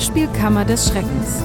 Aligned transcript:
Hörspielkammer 0.00 0.64
des 0.64 0.88
Schreckens. 0.88 1.42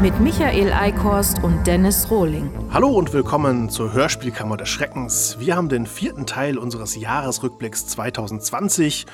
Mit 0.00 0.18
Michael 0.18 0.72
Eickhorst 0.72 1.44
und 1.44 1.66
Dennis 1.66 2.10
Rohling. 2.10 2.50
Hallo 2.70 2.88
und 2.88 3.12
willkommen 3.12 3.68
zur 3.68 3.92
Hörspielkammer 3.92 4.56
des 4.56 4.70
Schreckens. 4.70 5.36
Wir 5.38 5.56
haben 5.56 5.68
den 5.68 5.84
vierten 5.84 6.24
Teil 6.24 6.56
unseres 6.56 6.96
Jahresrückblicks 6.96 7.86
2020 7.88 9.04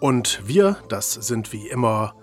und 0.00 0.40
wir, 0.46 0.78
das 0.88 1.12
sind 1.12 1.52
wie 1.52 1.68
immer 1.68 2.14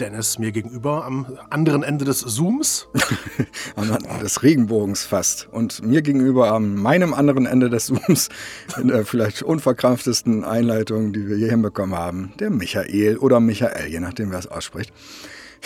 Dennis 0.00 0.38
mir 0.38 0.52
gegenüber 0.52 1.04
am 1.04 1.38
anderen 1.50 1.82
Ende 1.82 2.04
des 2.04 2.20
Zooms. 2.20 2.88
des 4.22 4.42
Regenbogens 4.42 5.04
fast. 5.04 5.48
Und 5.50 5.84
mir 5.84 6.02
gegenüber 6.02 6.52
am 6.52 6.74
meinem 6.74 7.14
anderen 7.14 7.46
Ende 7.46 7.70
des 7.70 7.86
Zooms, 7.86 8.28
in 8.80 8.88
der 8.88 9.04
vielleicht 9.04 9.42
unverkrampftesten 9.42 10.44
Einleitung, 10.44 11.12
die 11.12 11.28
wir 11.28 11.36
je 11.36 11.50
hinbekommen 11.50 11.96
haben, 11.96 12.32
der 12.38 12.50
Michael 12.50 13.18
oder 13.18 13.40
Michael, 13.40 13.88
je 13.90 14.00
nachdem, 14.00 14.30
wer 14.30 14.38
es 14.38 14.46
ausspricht. 14.46 14.92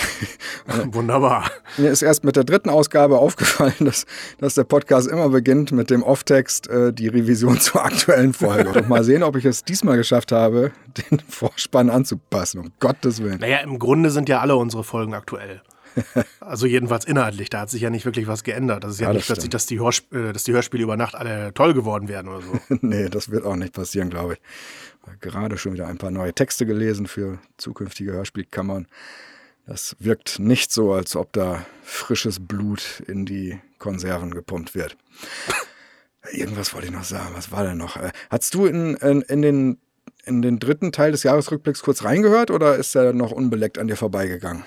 Wunderbar. 0.93 1.51
Mir 1.77 1.91
ist 1.91 2.03
erst 2.03 2.25
mit 2.25 2.37
der 2.37 2.45
dritten 2.45 2.71
Ausgabe 2.71 3.19
aufgefallen, 3.19 3.75
dass, 3.81 4.07
dass 4.39 4.55
der 4.55 4.65
Podcast 4.65 5.09
immer 5.09 5.29
beginnt 5.29 5.73
mit 5.73 5.91
dem 5.91 6.03
Off-Text, 6.03 6.69
äh, 6.69 6.93
die 6.93 7.09
Revision 7.09 7.61
zur 7.61 7.85
aktuellen 7.85 8.33
Folge. 8.33 8.71
Und 8.71 8.89
mal 8.89 9.05
sehen, 9.05 9.23
ob 9.23 9.37
ich 9.37 9.45
es 9.45 9.65
diesmal 9.65 9.97
geschafft 9.97 10.33
habe, 10.33 10.73
den 11.11 11.21
Vorspann 11.21 11.91
anzupassen, 11.91 12.61
um 12.61 12.73
Gottes 12.81 13.23
Willen. 13.23 13.41
Naja, 13.41 13.59
im 13.59 13.79
Grunde 13.79 14.11
sind 14.11 14.29
ja 14.29 14.41
alle 14.41 14.57
unsere 14.57 14.85
Folgen 14.85 15.15
aktuell. 15.15 15.63
Also 16.41 16.67
jedenfalls 16.67 17.07
inhaltlich, 17.07 17.49
da 17.49 17.61
hat 17.61 17.71
sich 17.71 17.81
ja 17.81 17.89
nicht 17.89 18.05
wirklich 18.05 18.27
was 18.27 18.45
geändert. 18.45 18.85
Das 18.85 18.93
ist 18.93 19.01
ja, 19.01 19.09
ja 19.09 19.15
nicht 19.15 19.27
plötzlich, 19.27 19.49
dass 19.49 19.65
die, 19.65 19.81
Hörsp 19.81 20.13
äh, 20.13 20.33
dass 20.33 20.45
die 20.45 20.53
Hörspiele 20.53 20.83
über 20.83 20.97
Nacht 20.97 21.15
alle 21.15 21.55
toll 21.55 21.73
geworden 21.73 22.09
werden 22.09 22.29
oder 22.29 22.43
so. 22.43 22.59
nee, 22.83 23.09
das 23.09 23.31
wird 23.31 23.47
auch 23.47 23.57
nicht 23.57 23.73
passieren, 23.73 24.11
glaube 24.11 24.35
ich. 24.35 24.41
Gerade 25.21 25.57
schon 25.57 25.73
wieder 25.73 25.87
ein 25.87 25.99
paar 25.99 26.11
neue 26.11 26.35
Texte 26.35 26.67
gelesen 26.67 27.07
für 27.07 27.39
zukünftige 27.57 28.13
Hörspielkammern. 28.13 28.89
Das 29.67 29.97
wirkt 29.99 30.39
nicht 30.39 30.73
so, 30.73 30.93
als 30.93 31.17
ob 31.17 31.33
da 31.33 31.67
frisches 31.83 32.39
Blut 32.47 33.03
in 33.09 33.27
die 33.27 33.59
Konserven 33.79 34.31
gepumpt 34.31 34.77
wird. 34.77 34.97
Irgendwas 36.33 36.73
wollte 36.73 36.87
ich 36.87 36.93
noch 36.93 37.05
sagen. 37.05 37.35
Was 37.35 37.51
war 37.51 37.65
denn 37.65 37.79
noch? 37.79 37.97
Äh, 37.97 38.11
Hast 38.31 38.55
du 38.55 38.67
in, 38.67 38.95
in, 38.97 39.23
in, 39.23 39.43
den, 39.43 39.79
in 40.25 40.43
den 40.43 40.59
dritten 40.59 40.93
Teil 40.93 41.13
des 41.13 41.25
Jahresrückblicks 41.25 41.83
kurz 41.83 42.05
reingehört 42.05 42.51
oder 42.51 42.77
ist 42.77 42.95
er 42.95 43.13
noch 43.13 43.33
unbeleckt 43.33 43.79
an 43.79 43.89
dir 43.89 43.97
vorbeigegangen? 43.97 44.65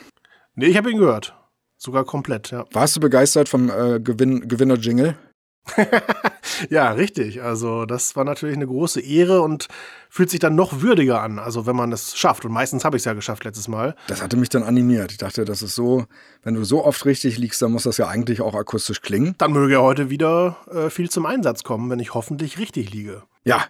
Nee, 0.55 0.67
ich 0.67 0.77
habe 0.77 0.92
ihn 0.92 0.97
gehört. 0.97 1.36
Sogar 1.77 2.03
komplett, 2.03 2.52
ja. 2.52 2.66
Warst 2.73 2.97
du 2.97 3.00
begeistert 3.00 3.47
vom 3.47 3.70
äh, 3.70 4.02
Gewinn, 4.02 4.50
Gewinner-Jingle? 4.50 5.17
ja, 6.69 6.91
richtig. 6.91 7.41
Also 7.41 7.85
das 7.85 8.15
war 8.15 8.23
natürlich 8.23 8.55
eine 8.55 8.67
große 8.67 9.01
Ehre 9.01 9.41
und 9.41 9.67
fühlt 10.09 10.29
sich 10.29 10.39
dann 10.39 10.55
noch 10.55 10.81
würdiger 10.81 11.21
an, 11.21 11.39
also 11.39 11.65
wenn 11.65 11.75
man 11.75 11.91
es 11.91 12.17
schafft. 12.17 12.45
Und 12.45 12.51
meistens 12.51 12.83
habe 12.85 12.97
ich 12.97 13.01
es 13.01 13.05
ja 13.05 13.13
geschafft 13.13 13.43
letztes 13.43 13.67
Mal. 13.67 13.95
Das 14.07 14.21
hatte 14.21 14.37
mich 14.37 14.49
dann 14.49 14.63
animiert. 14.63 15.11
Ich 15.11 15.17
dachte, 15.17 15.45
das 15.45 15.61
ist 15.61 15.75
so, 15.75 16.05
wenn 16.43 16.55
du 16.55 16.63
so 16.63 16.83
oft 16.83 17.05
richtig 17.05 17.37
liegst, 17.37 17.61
dann 17.61 17.71
muss 17.71 17.83
das 17.83 17.97
ja 17.97 18.07
eigentlich 18.07 18.41
auch 18.41 18.55
akustisch 18.55 19.01
klingen. 19.01 19.35
Dann 19.37 19.53
möge 19.53 19.73
ja 19.73 19.79
heute 19.79 20.09
wieder 20.09 20.57
äh, 20.71 20.89
viel 20.89 21.09
zum 21.09 21.25
Einsatz 21.25 21.63
kommen, 21.63 21.89
wenn 21.89 21.99
ich 21.99 22.13
hoffentlich 22.13 22.57
richtig 22.57 22.91
liege. 22.91 23.23
Ja. 23.43 23.65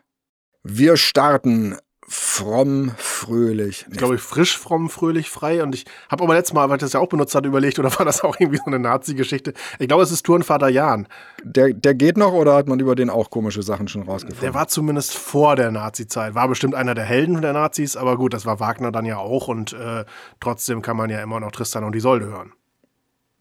Wir 0.63 0.97
starten 0.97 1.77
fromm, 2.09 2.91
fröhlich. 2.97 3.85
Ich 3.89 3.97
glaube, 3.97 4.17
frisch, 4.17 4.57
fromm, 4.57 4.89
fröhlich, 4.89 5.29
frei. 5.29 5.61
Und 5.63 5.75
ich 5.75 5.85
habe 6.09 6.23
aber 6.23 6.33
letztes 6.33 6.53
Mal, 6.53 6.67
weil 6.69 6.77
ich 6.77 6.81
das 6.81 6.93
ja 6.93 6.99
auch 6.99 7.07
benutzt 7.07 7.35
hatte, 7.35 7.47
überlegt, 7.47 7.79
oder 7.79 7.97
war 7.97 8.05
das 8.05 8.21
auch 8.21 8.35
irgendwie 8.39 8.57
so 8.57 8.65
eine 8.65 8.79
Nazi-Geschichte? 8.79 9.53
Ich 9.77 9.87
glaube, 9.87 10.03
es 10.03 10.11
ist 10.11 10.25
Turnvater 10.25 10.69
Jan. 10.69 11.07
Der, 11.43 11.73
der 11.73 11.93
geht 11.93 12.17
noch 12.17 12.33
oder 12.33 12.55
hat 12.55 12.67
man 12.67 12.79
über 12.79 12.95
den 12.95 13.09
auch 13.09 13.29
komische 13.29 13.61
Sachen 13.61 13.87
schon 13.87 14.03
rausgefunden? 14.03 14.41
Der 14.41 14.53
war 14.53 14.67
zumindest 14.67 15.15
vor 15.15 15.55
der 15.55 15.71
Nazi-Zeit. 15.71 16.33
War 16.33 16.47
bestimmt 16.47 16.75
einer 16.75 16.95
der 16.95 17.05
Helden 17.05 17.41
der 17.41 17.53
Nazis, 17.53 17.95
aber 17.95 18.17
gut, 18.17 18.33
das 18.33 18.45
war 18.45 18.59
Wagner 18.59 18.91
dann 18.91 19.05
ja 19.05 19.17
auch. 19.17 19.47
Und 19.47 19.73
äh, 19.73 20.05
trotzdem 20.39 20.81
kann 20.81 20.97
man 20.97 21.09
ja 21.09 21.21
immer 21.21 21.39
noch 21.39 21.51
Tristan 21.51 21.83
und 21.83 21.95
Isolde 21.95 22.25
hören. 22.25 22.53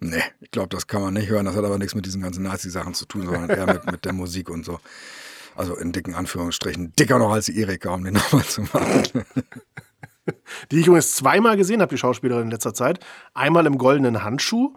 Nee, 0.00 0.22
ich 0.40 0.50
glaube, 0.50 0.68
das 0.68 0.86
kann 0.86 1.02
man 1.02 1.14
nicht 1.14 1.28
hören. 1.28 1.46
Das 1.46 1.56
hat 1.56 1.64
aber 1.64 1.78
nichts 1.78 1.94
mit 1.94 2.06
diesen 2.06 2.22
ganzen 2.22 2.44
Nazi-Sachen 2.44 2.94
zu 2.94 3.06
tun, 3.06 3.26
sondern 3.26 3.50
eher 3.50 3.66
mit, 3.66 3.90
mit 3.90 4.04
der 4.04 4.12
Musik 4.12 4.48
und 4.48 4.64
so. 4.64 4.78
Also 5.58 5.74
in 5.74 5.90
dicken 5.90 6.14
Anführungsstrichen. 6.14 6.92
Dicker 6.94 7.18
noch 7.18 7.32
als 7.32 7.48
Erika, 7.48 7.92
um 7.92 8.04
den 8.04 8.14
nochmal 8.14 8.44
zu 8.44 8.62
machen. 8.62 9.02
Die 10.70 10.78
ich 10.78 10.86
übrigens 10.86 11.16
zweimal 11.16 11.56
gesehen 11.56 11.80
habe, 11.80 11.90
die 11.90 11.98
Schauspielerin 11.98 12.44
in 12.44 12.50
letzter 12.50 12.74
Zeit. 12.74 13.00
Einmal 13.34 13.66
im 13.66 13.76
Goldenen 13.76 14.22
Handschuh 14.22 14.74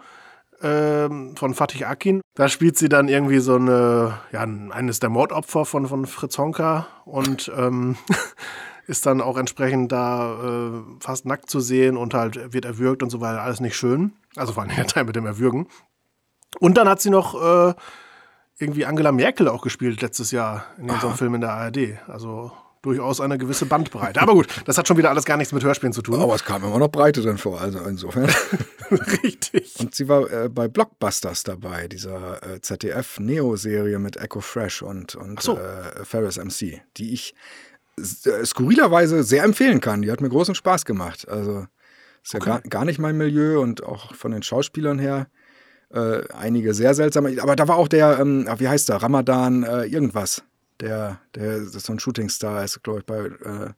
ähm, 0.62 1.36
von 1.36 1.53
Fatih 1.53 1.86
Akin. 1.86 2.22
Da 2.34 2.50
spielt 2.50 2.78
sie 2.78 2.90
dann 2.90 3.09
irgendwie 3.09 3.40
so 3.40 3.56
eine, 3.56 4.18
ja, 4.31 4.40
eines 4.40 5.00
der 5.00 5.09
Mordopfer 5.09 5.66
von, 5.66 5.88
von 5.88 6.06
Fritz 6.08 6.38
Honka 6.38 6.88
und 7.06 7.52
ähm, 7.56 7.97
ist 8.88 9.06
dann 9.06 9.22
auch 9.22 9.38
entsprechend 9.38 9.91
da 9.91 10.72
äh, 10.72 10.81
fast 11.00 11.25
nackt 11.25 11.50
zu 11.50 11.59
sehen 11.59 11.96
und 11.96 12.14
halt 12.14 12.53
wird 12.53 12.66
erwürgt 12.66 13.03
und 13.03 13.09
so 13.12 13.22
weiter. 13.22 13.44
Alles 13.44 13.59
nicht 13.59 13.75
schön. 13.75 14.14
Also 14.36 14.53
vor 14.53 14.64
allem 14.64 14.75
der 14.75 14.88
Teil 14.88 15.03
mit 15.03 15.16
dem 15.16 15.28
Erwürgen. 15.28 15.68
Und 16.59 16.78
dann 16.78 16.90
hat 16.90 17.02
sie 17.02 17.12
noch 17.12 17.36
äh, 17.70 17.74
irgendwie 18.62 18.86
Angela 18.86 19.12
Merkel 19.12 19.48
auch 19.48 19.62
gespielt 19.62 20.02
letztes 20.02 20.32
Jahr 20.32 20.66
in 20.78 20.90
unserem 20.90 21.16
Film 21.16 21.36
in 21.36 21.42
der 21.42 21.52
ARD. 21.52 21.98
Also 22.08 22.52
durchaus 22.82 23.22
eine 23.22 23.38
gewisse 23.38 23.66
Bandbreite. 23.66 24.22
Aber 24.22 24.34
gut, 24.34 24.48
das 24.66 24.78
hat 24.78 24.88
schon 24.88 24.98
wieder 24.98 25.10
alles 25.10 25.26
gar 25.26 25.38
nichts 25.38 25.54
mit 25.54 25.64
Hörspielen 25.64 25.94
zu 25.94 26.02
tun. 26.02 26.20
Aber 26.20 26.34
es 26.34 26.44
kam 26.44 26.64
immer 26.64 26.80
noch 26.80 26.90
Breite 26.90 27.22
drin 27.22 27.38
vor, 27.38 27.62
also 27.62 27.80
insofern. 27.80 28.30
Richtig. 29.24 29.76
Und 29.80 29.94
sie 29.94 30.08
war 30.08 30.32
äh, 30.32 30.50
bei 30.50 30.68
Blockbusters 30.68 31.44
dabei, 31.44 31.88
dieser 31.88 32.42
äh, 32.44 32.62
ZDF-Neo-Serie 32.62 34.00
mit 34.00 34.18
Echo 34.18 34.42
Fresh 34.42 34.82
und, 34.82 35.16
und 35.16 35.42
so. 35.42 35.58
äh, 35.58 36.04
Ferris 36.04 36.38
MC, 36.38 36.82
die 36.98 37.14
ich 37.14 37.36
äh, 37.98 38.46
skurrilerweise 38.46 39.24
sehr 39.24 39.44
empfehlen 39.44 39.80
kann. 39.80 40.02
Die 40.02 40.12
hat 40.12 40.22
mir 40.22 40.30
großen 40.30 40.56
Spaß 40.56 40.86
gemacht. 40.86 41.28
Also 41.28 41.68
ist 42.24 42.36
okay. 42.36 42.50
ja 42.50 42.58
gar, 42.58 42.62
gar 42.62 42.86
nicht 42.86 43.00
mein 43.00 43.18
Milieu 43.18 43.62
und 43.62 43.84
auch 43.84 44.16
von 44.16 44.32
den 44.32 44.44
Schauspielern 44.44 45.00
her 45.00 45.28
äh, 45.94 46.24
einige 46.34 46.74
sehr 46.74 46.94
seltsame. 46.94 47.41
Aber 47.41 47.56
da 47.56 47.68
war 47.68 47.78
auch 47.78 47.88
der, 47.88 48.19
ähm, 48.19 48.47
wie 48.57 48.68
heißt 48.68 48.90
der, 48.90 48.97
Ramadan 48.97 49.63
äh, 49.63 49.85
irgendwas. 49.85 50.44
Der, 50.79 51.19
der 51.35 51.57
ist 51.57 51.79
so 51.79 51.94
ein 51.94 52.00
Shootingstar, 52.00 52.63
ist, 52.63 52.81
glaube 52.84 53.00
ich, 53.00 53.06
bei 53.06 53.18
äh, 53.18 53.69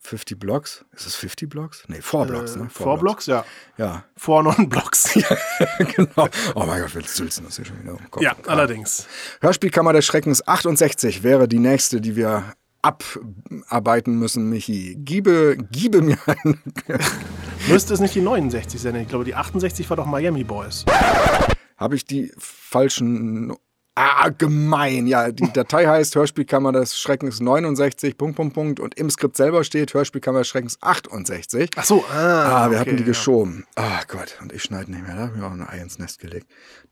50 0.00 0.38
Blocks. 0.38 0.84
Ist 0.92 1.06
es 1.06 1.14
50 1.14 1.48
Blocks? 1.48 1.84
Nee, 1.86 2.02
4 2.02 2.24
Blocks, 2.24 2.56
ne? 2.56 2.68
4 2.68 2.96
Blocks, 2.96 3.26
ja. 3.26 3.44
Ja. 3.78 4.04
4 4.16 4.42
Non-Blocks. 4.42 5.14
ja, 5.14 5.36
genau. 5.78 6.28
Oh 6.54 6.64
mein 6.66 6.82
Gott, 6.82 6.94
willst 6.94 7.18
du 7.18 7.24
das 7.24 7.38
ja 7.56 7.64
schon 7.64 7.80
wieder 7.80 7.96
Kopf. 8.10 8.22
Ja, 8.22 8.34
allerdings. 8.46 9.06
Hörspielkammer 9.40 9.92
des 9.92 10.04
Schreckens 10.04 10.46
68 10.46 11.22
wäre 11.22 11.46
die 11.46 11.60
nächste, 11.60 12.00
die 12.00 12.16
wir 12.16 12.52
abarbeiten 12.82 14.18
müssen, 14.18 14.50
Michi. 14.50 14.96
Giebe, 14.98 15.56
giebe 15.70 16.02
mir 16.02 16.18
einen. 16.26 16.60
Müsste 17.68 17.94
es 17.94 18.00
nicht 18.00 18.14
die 18.14 18.20
69 18.20 18.80
sein? 18.80 18.96
Ich 18.96 19.08
glaube, 19.08 19.24
die 19.24 19.34
68 19.34 19.88
war 19.88 19.96
doch 19.96 20.06
Miami 20.06 20.44
Boys. 20.44 20.84
Habe 21.76 21.96
ich 21.96 22.04
die 22.04 22.32
falschen. 22.36 23.54
Ah, 23.94 24.30
gemein. 24.30 25.06
Ja, 25.06 25.30
die 25.30 25.52
Datei 25.52 25.84
heißt 25.86 26.16
Hörspielkammer 26.16 26.72
des 26.72 26.98
Schreckens 26.98 27.40
69, 27.40 28.16
Punkt, 28.16 28.36
Punkt, 28.36 28.54
Punkt. 28.54 28.80
Und 28.80 28.94
im 28.94 29.10
Skript 29.10 29.36
selber 29.36 29.64
steht 29.64 29.92
Hörspielkammer 29.92 30.38
des 30.38 30.48
Schreckens 30.48 30.78
68. 30.80 31.70
Ach 31.76 31.84
so, 31.84 32.02
ah. 32.10 32.14
Ah, 32.64 32.70
wir 32.70 32.78
okay, 32.78 32.90
hatten 32.90 32.96
die 32.96 33.04
geschoben. 33.04 33.66
Ah, 33.76 33.82
ja. 33.82 34.00
Gott. 34.08 34.38
Und 34.40 34.52
ich 34.52 34.62
schneide 34.62 34.90
nicht 34.90 35.06
mehr. 35.06 35.14
Da 35.14 35.20
habe 35.22 35.32
ich 35.34 35.40
mir 35.40 35.46
auch 35.46 35.52
ein 35.52 35.68
Ei 35.68 35.78
ins 35.78 35.98
Nest 35.98 36.20
gelegt. 36.20 36.46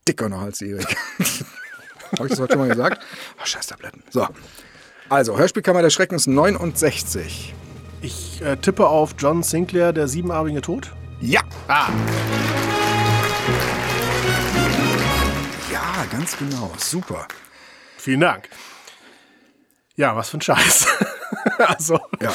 Dicker 0.06 0.28
noch 0.28 0.42
als 0.42 0.60
Erik. 0.60 0.94
habe 2.12 2.24
ich 2.24 2.30
das 2.30 2.40
heute 2.40 2.52
schon 2.52 2.60
mal 2.60 2.68
gesagt? 2.68 3.02
Ach, 3.40 3.46
scheiß 3.46 3.66
Tabletten. 3.66 4.02
So. 4.10 4.26
Also, 5.10 5.36
Hörspielkammer 5.36 5.82
des 5.82 5.92
Schreckens 5.92 6.28
69. 6.28 7.52
Ich 8.00 8.40
äh, 8.42 8.56
tippe 8.56 8.86
auf 8.86 9.16
John 9.18 9.42
Sinclair, 9.42 9.92
der 9.92 10.06
siebenarmige 10.06 10.60
Tod. 10.60 10.92
Ja! 11.20 11.40
Ah. 11.66 11.88
Ja, 15.72 16.04
ganz 16.12 16.38
genau. 16.38 16.70
Super. 16.78 17.26
Vielen 17.96 18.20
Dank. 18.20 18.48
Ja, 19.96 20.14
was 20.14 20.30
für 20.30 20.38
ein 20.38 20.42
Scheiß. 20.42 20.86
also. 21.58 21.98
Ja. 22.22 22.32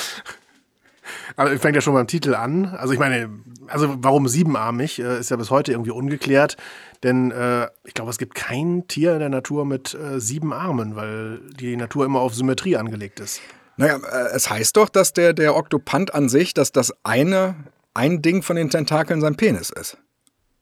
Aber 1.38 1.58
fängt 1.58 1.76
ja 1.76 1.82
schon 1.82 1.94
beim 1.94 2.08
Titel 2.08 2.36
an. 2.36 2.76
Also 2.76 2.92
ich 2.92 3.00
meine, 3.00 3.30
also 3.68 3.96
warum 4.00 4.28
siebenarmig, 4.28 5.00
äh, 5.00 5.20
ist 5.22 5.32
ja 5.32 5.38
bis 5.38 5.50
heute 5.50 5.72
irgendwie 5.72 5.92
ungeklärt. 5.92 6.58
Denn 7.06 7.30
äh, 7.30 7.68
ich 7.84 7.94
glaube, 7.94 8.10
es 8.10 8.18
gibt 8.18 8.34
kein 8.34 8.88
Tier 8.88 9.14
in 9.14 9.20
der 9.20 9.30
Natur 9.30 9.64
mit 9.64 9.94
äh, 9.94 10.20
sieben 10.20 10.52
Armen, 10.52 10.96
weil 10.96 11.40
die 11.60 11.78
Natur 11.78 12.04
immer 12.04 12.20
auf 12.20 12.34
Symmetrie 12.34 12.78
angelegt 12.78 13.20
ist. 13.20 13.42
Naja, 13.78 13.98
äh, 13.98 14.36
es 14.36 14.50
heißt 14.50 14.76
doch, 14.76 14.90
dass 14.90 15.14
der, 15.14 15.34
der 15.34 15.56
Oktopant 15.56 16.16
an 16.16 16.30
sich, 16.30 16.56
dass 16.56 16.72
das 16.72 16.92
eine, 17.04 17.54
ein 17.94 18.24
Ding 18.24 18.42
von 18.42 18.56
den 18.56 18.72
Tentakeln 18.72 19.22
sein 19.22 19.36
Penis 19.36 19.70
ist. 19.70 20.00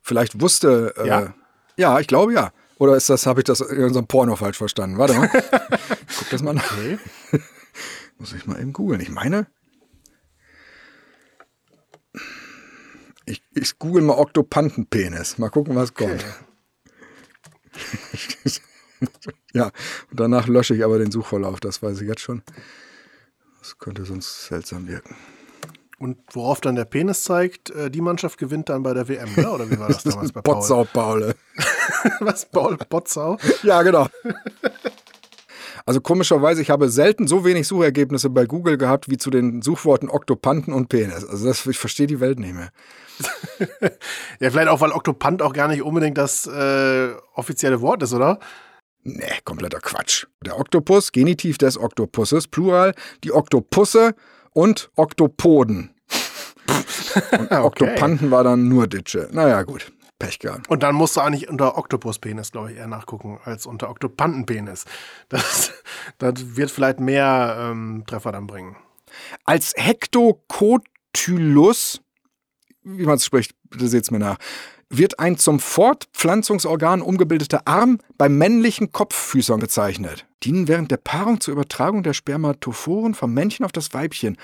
Vielleicht 0.02 0.38
wusste. 0.42 0.92
Äh, 0.98 1.08
ja? 1.08 1.34
ja, 1.78 1.98
ich 1.98 2.08
glaube 2.08 2.34
ja. 2.34 2.52
Oder 2.76 2.94
ist 2.94 3.08
das, 3.08 3.26
habe 3.26 3.40
ich 3.40 3.44
das 3.44 3.62
in 3.62 3.82
unserem 3.82 4.06
Porno 4.06 4.36
falsch 4.36 4.58
verstanden? 4.58 4.98
Warte 4.98 5.14
mal. 5.14 5.28
Guck 6.18 6.30
das 6.30 6.42
mal 6.42 6.52
nach. 6.52 6.76
Okay. 6.76 6.98
Muss 8.18 8.34
ich 8.34 8.46
mal 8.46 8.60
eben 8.60 8.74
googeln. 8.74 9.00
Ich 9.00 9.10
meine, 9.10 9.46
Ich, 13.26 13.42
ich 13.54 13.78
google 13.78 14.02
mal 14.02 14.18
Oktopantenpenis. 14.18 15.38
Mal 15.38 15.48
gucken, 15.50 15.76
was 15.76 15.94
kommt. 15.94 16.24
Okay. 16.24 16.44
ja, 19.52 19.70
und 20.10 20.20
danach 20.20 20.46
lösche 20.46 20.74
ich 20.74 20.84
aber 20.84 20.98
den 20.98 21.10
Suchverlauf, 21.10 21.60
das 21.60 21.82
weiß 21.82 22.00
ich 22.00 22.08
jetzt 22.08 22.20
schon. 22.20 22.42
Das 23.60 23.78
könnte 23.78 24.04
sonst 24.04 24.46
seltsam 24.46 24.88
wirken. 24.88 25.16
Und 25.98 26.18
worauf 26.32 26.60
dann 26.60 26.74
der 26.74 26.84
Penis 26.84 27.22
zeigt, 27.22 27.70
äh, 27.70 27.90
die 27.90 28.00
Mannschaft 28.00 28.36
gewinnt 28.36 28.68
dann 28.68 28.82
bei 28.82 28.92
der 28.92 29.08
WM, 29.08 29.28
ne? 29.36 29.50
oder 29.50 29.70
wie 29.70 29.78
war 29.78 29.88
das 29.88 30.02
damals 30.04 30.32
bei 30.32 30.42
Paul? 30.42 30.54
Potsau, 30.54 30.84
Paul. 30.84 31.34
Was, 32.20 32.46
Paul 32.46 32.76
Potsau? 32.76 33.38
ja, 33.62 33.82
genau. 33.82 34.08
Also 35.86 36.00
komischerweise, 36.00 36.62
ich 36.62 36.70
habe 36.70 36.88
selten 36.88 37.26
so 37.26 37.44
wenig 37.44 37.68
Suchergebnisse 37.68 38.30
bei 38.30 38.46
Google 38.46 38.78
gehabt 38.78 39.10
wie 39.10 39.18
zu 39.18 39.30
den 39.30 39.60
Suchworten 39.60 40.08
Oktopanten 40.08 40.72
und 40.72 40.88
Penis. 40.88 41.26
Also 41.26 41.46
das, 41.46 41.66
ich 41.66 41.78
verstehe 41.78 42.06
die 42.06 42.20
Welt 42.20 42.38
nicht 42.38 42.54
mehr. 42.54 42.70
ja, 44.40 44.50
vielleicht 44.50 44.68
auch, 44.68 44.80
weil 44.80 44.92
Oktopant 44.92 45.42
auch 45.42 45.52
gar 45.52 45.68
nicht 45.68 45.82
unbedingt 45.82 46.16
das 46.16 46.46
äh, 46.46 47.10
offizielle 47.34 47.82
Wort 47.82 48.02
ist, 48.02 48.14
oder? 48.14 48.38
Nee, 49.02 49.40
kompletter 49.44 49.80
Quatsch. 49.80 50.26
Der 50.44 50.58
Oktopus, 50.58 51.12
Genitiv 51.12 51.58
des 51.58 51.76
Oktopusses, 51.76 52.48
Plural, 52.48 52.94
die 53.22 53.32
Oktopusse 53.32 54.14
und 54.52 54.90
Oktopoden. 54.96 55.94
und 57.32 57.52
okay. 57.52 57.60
Oktopanten 57.60 58.30
war 58.30 58.42
dann 58.42 58.68
nur 58.68 58.86
Ditsche. 58.86 59.28
Naja, 59.32 59.62
gut. 59.62 59.92
Pech 60.18 60.38
gehabt. 60.38 60.68
Und 60.68 60.82
dann 60.82 60.94
musst 60.94 61.16
du 61.16 61.20
eigentlich 61.20 61.48
unter 61.48 61.76
Oktopuspenis, 61.76 62.52
glaube 62.52 62.72
ich, 62.72 62.78
eher 62.78 62.86
nachgucken, 62.86 63.40
als 63.44 63.66
unter 63.66 63.90
Oktopantenpenis. 63.90 64.84
Das, 65.28 65.72
das 66.18 66.56
wird 66.56 66.70
vielleicht 66.70 67.00
mehr 67.00 67.56
ähm, 67.58 68.04
Treffer 68.06 68.30
dann 68.30 68.46
bringen. 68.46 68.76
Als 69.44 69.72
Hektokotylus, 69.76 72.02
wie 72.82 73.06
man 73.06 73.16
es 73.16 73.24
spricht, 73.24 73.56
bitte 73.70 73.88
seht 73.88 74.04
es 74.04 74.10
mir 74.10 74.18
nach, 74.18 74.36
wird 74.96 75.18
ein 75.18 75.36
zum 75.36 75.60
Fortpflanzungsorgan 75.60 77.02
umgebildeter 77.02 77.66
Arm 77.66 77.98
bei 78.18 78.28
männlichen 78.28 78.92
Kopffüßern 78.92 79.60
gezeichnet. 79.60 80.26
Dienen 80.42 80.68
während 80.68 80.90
der 80.90 80.98
Paarung 80.98 81.40
zur 81.40 81.52
Übertragung 81.52 82.02
der 82.02 82.12
Spermatophoren 82.12 83.14
vom 83.14 83.32
Männchen 83.32 83.64
auf 83.64 83.72
das 83.72 83.94
Weibchen. 83.94 84.36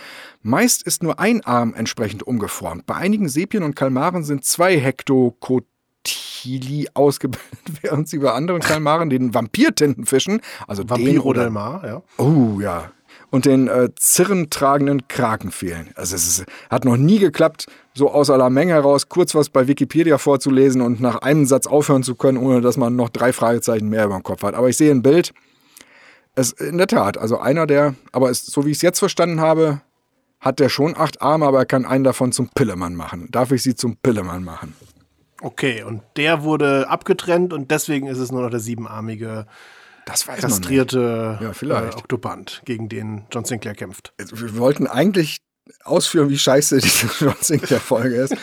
Meist 0.43 0.83
ist 0.83 1.03
nur 1.03 1.21
ein 1.21 1.45
Arm 1.45 1.75
entsprechend 1.75 2.23
umgeformt. 2.23 2.87
Bei 2.87 2.95
einigen 2.95 3.29
Sepien 3.29 3.63
und 3.63 3.77
Kalmaren 3.77 4.25
sind 4.25 4.45
zwei 4.45 4.79
Hektokotili 4.79 6.89
ausgebildet, 6.95 7.49
während 7.83 8.09
sie 8.09 8.19
bei 8.19 8.33
anderen 8.33 8.63
Kalmaren, 8.63 9.11
den 9.11 9.35
Vampirtintenfischen, 9.35 10.41
also 10.67 10.89
Vampiro 10.89 11.33
del 11.33 11.51
Mar, 11.51 11.87
ja. 11.87 12.03
Oh 12.17 12.61
ja, 12.61 12.93
und 13.31 13.45
den 13.45 13.69
äh, 13.69 13.91
zirrentragenden 13.97 15.09
Kraken 15.09 15.51
fehlen. 15.51 15.91
Also 15.95 16.17
es 16.17 16.27
ist, 16.27 16.45
hat 16.69 16.85
noch 16.85 16.97
nie 16.97 17.19
geklappt, 17.19 17.67
so 17.95 18.11
aus 18.11 18.31
aller 18.31 18.51
Menge 18.51 18.73
heraus 18.73 19.09
kurz 19.09 19.35
was 19.35 19.49
bei 19.49 19.69
Wikipedia 19.69 20.19
vorzulesen 20.19 20.83
und 20.83 21.01
nach 21.01 21.17
einem 21.23 21.47
Satz 21.47 21.67
aufhören 21.67 22.03
zu 22.03 22.15
können, 22.15 22.39
ohne 22.39 22.61
dass 22.61 22.77
man 22.77 22.97
noch 22.97 23.09
drei 23.09 23.33
Fragezeichen 23.33 23.89
mehr 23.89 24.07
über 24.07 24.15
dem 24.15 24.23
Kopf 24.23 24.43
hat. 24.43 24.55
Aber 24.55 24.69
ich 24.69 24.77
sehe 24.77 24.91
ein 24.91 25.03
Bild. 25.03 25.33
Es 26.35 26.53
in 26.53 26.79
der 26.79 26.87
Tat, 26.87 27.19
also 27.19 27.39
einer 27.39 27.67
der, 27.67 27.95
aber 28.13 28.31
es, 28.31 28.47
so 28.47 28.65
wie 28.65 28.71
ich 28.71 28.79
es 28.79 28.83
jetzt 28.83 28.99
verstanden 28.99 29.41
habe, 29.41 29.81
hat 30.39 30.59
der 30.59 30.69
schon 30.69 30.97
acht 30.97 31.21
Arme, 31.21 31.47
aber 31.47 31.59
er 31.59 31.67
kann 31.67 31.85
einen 31.85 32.05
davon 32.05 32.33
zum 32.33 32.49
Pillemann 32.49 32.95
machen. 32.95 33.29
Darf 33.31 33.53
ich 33.53 33.63
sie 33.63 33.75
zum 33.75 33.97
Pillemann 33.97 34.43
machen? 34.43 34.75
Okay, 35.43 35.83
und 35.83 36.03
der 36.17 36.43
wurde 36.43 36.89
abgetrennt 36.89 37.53
und 37.53 37.71
deswegen 37.71 38.07
ist 38.07 38.19
es 38.19 38.31
nur 38.31 38.43
noch 38.43 38.51
der 38.51 38.61
siebenarmige 38.61 39.47
das 40.11 40.27
weiß 40.27 40.41
kastrierte 40.41 41.39
ja, 41.41 41.53
vielleicht. 41.53 41.95
Äh, 41.95 41.99
Oktopant, 41.99 42.63
gegen 42.65 42.89
den 42.89 43.27
John 43.31 43.45
Sinclair 43.45 43.75
kämpft. 43.75 44.13
Wir 44.19 44.57
wollten 44.59 44.87
eigentlich 44.87 45.39
ausführen, 45.85 46.29
wie 46.29 46.39
scheiße 46.39 46.79
diese 46.83 47.09
John 47.19 47.35
Sinclair-Folge 47.41 48.17
ist 48.17 48.35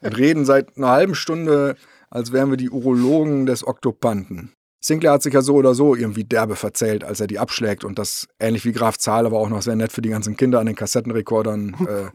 und 0.00 0.16
reden 0.16 0.44
seit 0.44 0.76
einer 0.76 0.88
halben 0.88 1.14
Stunde, 1.14 1.76
als 2.10 2.32
wären 2.32 2.50
wir 2.50 2.56
die 2.56 2.70
Urologen 2.70 3.46
des 3.46 3.66
Oktopanten. 3.66 4.52
Sinclair 4.80 5.12
hat 5.12 5.22
sich 5.22 5.32
ja 5.32 5.40
so 5.40 5.54
oder 5.54 5.74
so 5.74 5.94
irgendwie 5.94 6.24
derbe 6.24 6.56
verzählt, 6.56 7.04
als 7.04 7.18
er 7.18 7.26
die 7.26 7.38
abschlägt 7.38 7.84
und 7.84 7.98
das 7.98 8.28
ähnlich 8.38 8.66
wie 8.66 8.72
Graf 8.72 8.98
Zahl, 8.98 9.24
aber 9.24 9.38
auch 9.38 9.48
noch 9.48 9.62
sehr 9.62 9.76
nett 9.76 9.92
für 9.92 10.02
die 10.02 10.10
ganzen 10.10 10.36
Kinder 10.36 10.60
an 10.60 10.66
den 10.66 10.76
Kassettenrekordern 10.76 12.12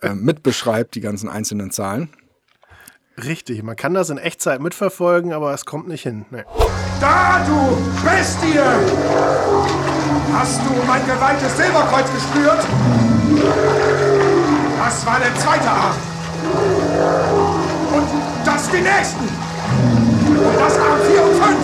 äh, 0.00 0.06
äh, 0.06 0.14
mitbeschreibt, 0.14 0.94
die 0.94 1.02
ganzen 1.02 1.28
einzelnen 1.28 1.70
Zahlen. 1.70 2.08
Richtig, 3.24 3.62
man 3.64 3.74
kann 3.74 3.94
das 3.94 4.10
in 4.10 4.18
Echtzeit 4.18 4.60
mitverfolgen, 4.60 5.32
aber 5.32 5.52
es 5.52 5.64
kommt 5.64 5.88
nicht 5.88 6.02
hin. 6.02 6.24
Nee. 6.30 6.44
Da, 7.00 7.44
du 7.44 7.76
Bestie! 8.04 8.60
Hast 10.32 10.60
du 10.60 10.70
mein 10.86 11.04
geweihtes 11.04 11.56
Silberkreuz 11.56 12.06
gespürt? 12.14 12.64
Das 14.78 15.04
war 15.06 15.18
der 15.18 15.34
zweite 15.36 15.68
Arm. 15.68 15.96
Und 17.92 18.08
das 18.44 18.70
die 18.70 18.80
nächsten. 18.82 19.28
Und 20.38 20.60
das 20.60 20.78
Arm 20.78 21.00
4 21.10 21.22
und 21.24 21.34
5. 21.34 21.56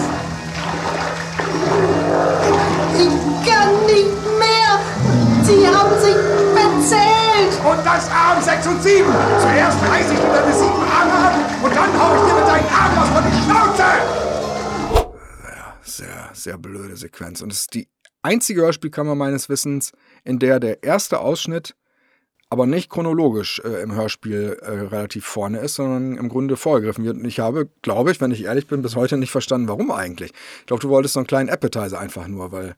Ich 2.99 3.50
kann 3.50 3.71
nicht 3.87 4.17
mehr. 4.39 4.81
Sie 5.45 5.67
haben 5.69 6.00
sich 6.00 6.17
verzählt. 6.55 7.24
Und 7.64 7.84
das 7.84 8.11
Arm 8.11 8.43
6 8.43 8.66
und 8.66 8.82
7. 8.82 9.05
Zuerst 9.40 9.78
reiß 9.88 10.11
ich 10.12 10.19
dir 10.19 10.28
deine 10.28 10.52
sieben 10.52 10.84
Arme 10.84 11.12
ab 11.12 11.34
und 11.62 11.75
dann 11.75 11.90
hau 11.99 12.14
ich 12.14 12.31
dir 12.31 12.38
mit 12.38 12.49
deinen 12.49 12.69
Armen 12.69 12.96
was 12.96 13.08
von 13.08 13.25
die 13.25 13.43
Schnauze 13.43 14.34
sehr, 15.94 16.31
sehr 16.32 16.58
blöde 16.58 16.96
Sequenz. 16.96 17.40
Und 17.40 17.52
es 17.52 17.61
ist 17.61 17.75
die 17.75 17.88
einzige 18.22 18.62
Hörspielkammer 18.62 19.14
meines 19.14 19.49
Wissens, 19.49 19.93
in 20.25 20.38
der 20.38 20.61
der 20.61 20.82
erste 20.82 21.20
Ausschnitt 21.20 21.75
aber 22.50 22.66
nicht 22.66 22.88
chronologisch 22.88 23.61
äh, 23.64 23.82
im 23.82 23.96
Hörspiel 23.96 24.58
äh, 24.61 24.70
relativ 24.70 25.25
vorne 25.25 25.58
ist, 25.58 25.75
sondern 25.75 26.16
im 26.16 26.28
Grunde 26.28 26.56
vorgegriffen 26.56 27.05
wird. 27.05 27.16
Und 27.16 27.25
ich 27.25 27.40
habe, 27.40 27.69
glaube 27.82 28.12
ich, 28.12 28.20
wenn 28.20 28.31
ich 28.31 28.44
ehrlich 28.44 28.69
bin, 28.69 28.81
bis 28.81 28.94
heute 28.94 29.16
nicht 29.16 29.32
verstanden, 29.32 29.66
warum 29.66 29.90
eigentlich. 29.90 30.32
Ich 30.61 30.66
glaube, 30.66 30.81
du 30.81 30.88
wolltest 30.88 31.14
so 31.14 31.20
einen 31.20 31.26
kleinen 31.26 31.49
Appetizer 31.49 31.99
einfach 31.99 32.28
nur, 32.28 32.52
weil 32.52 32.76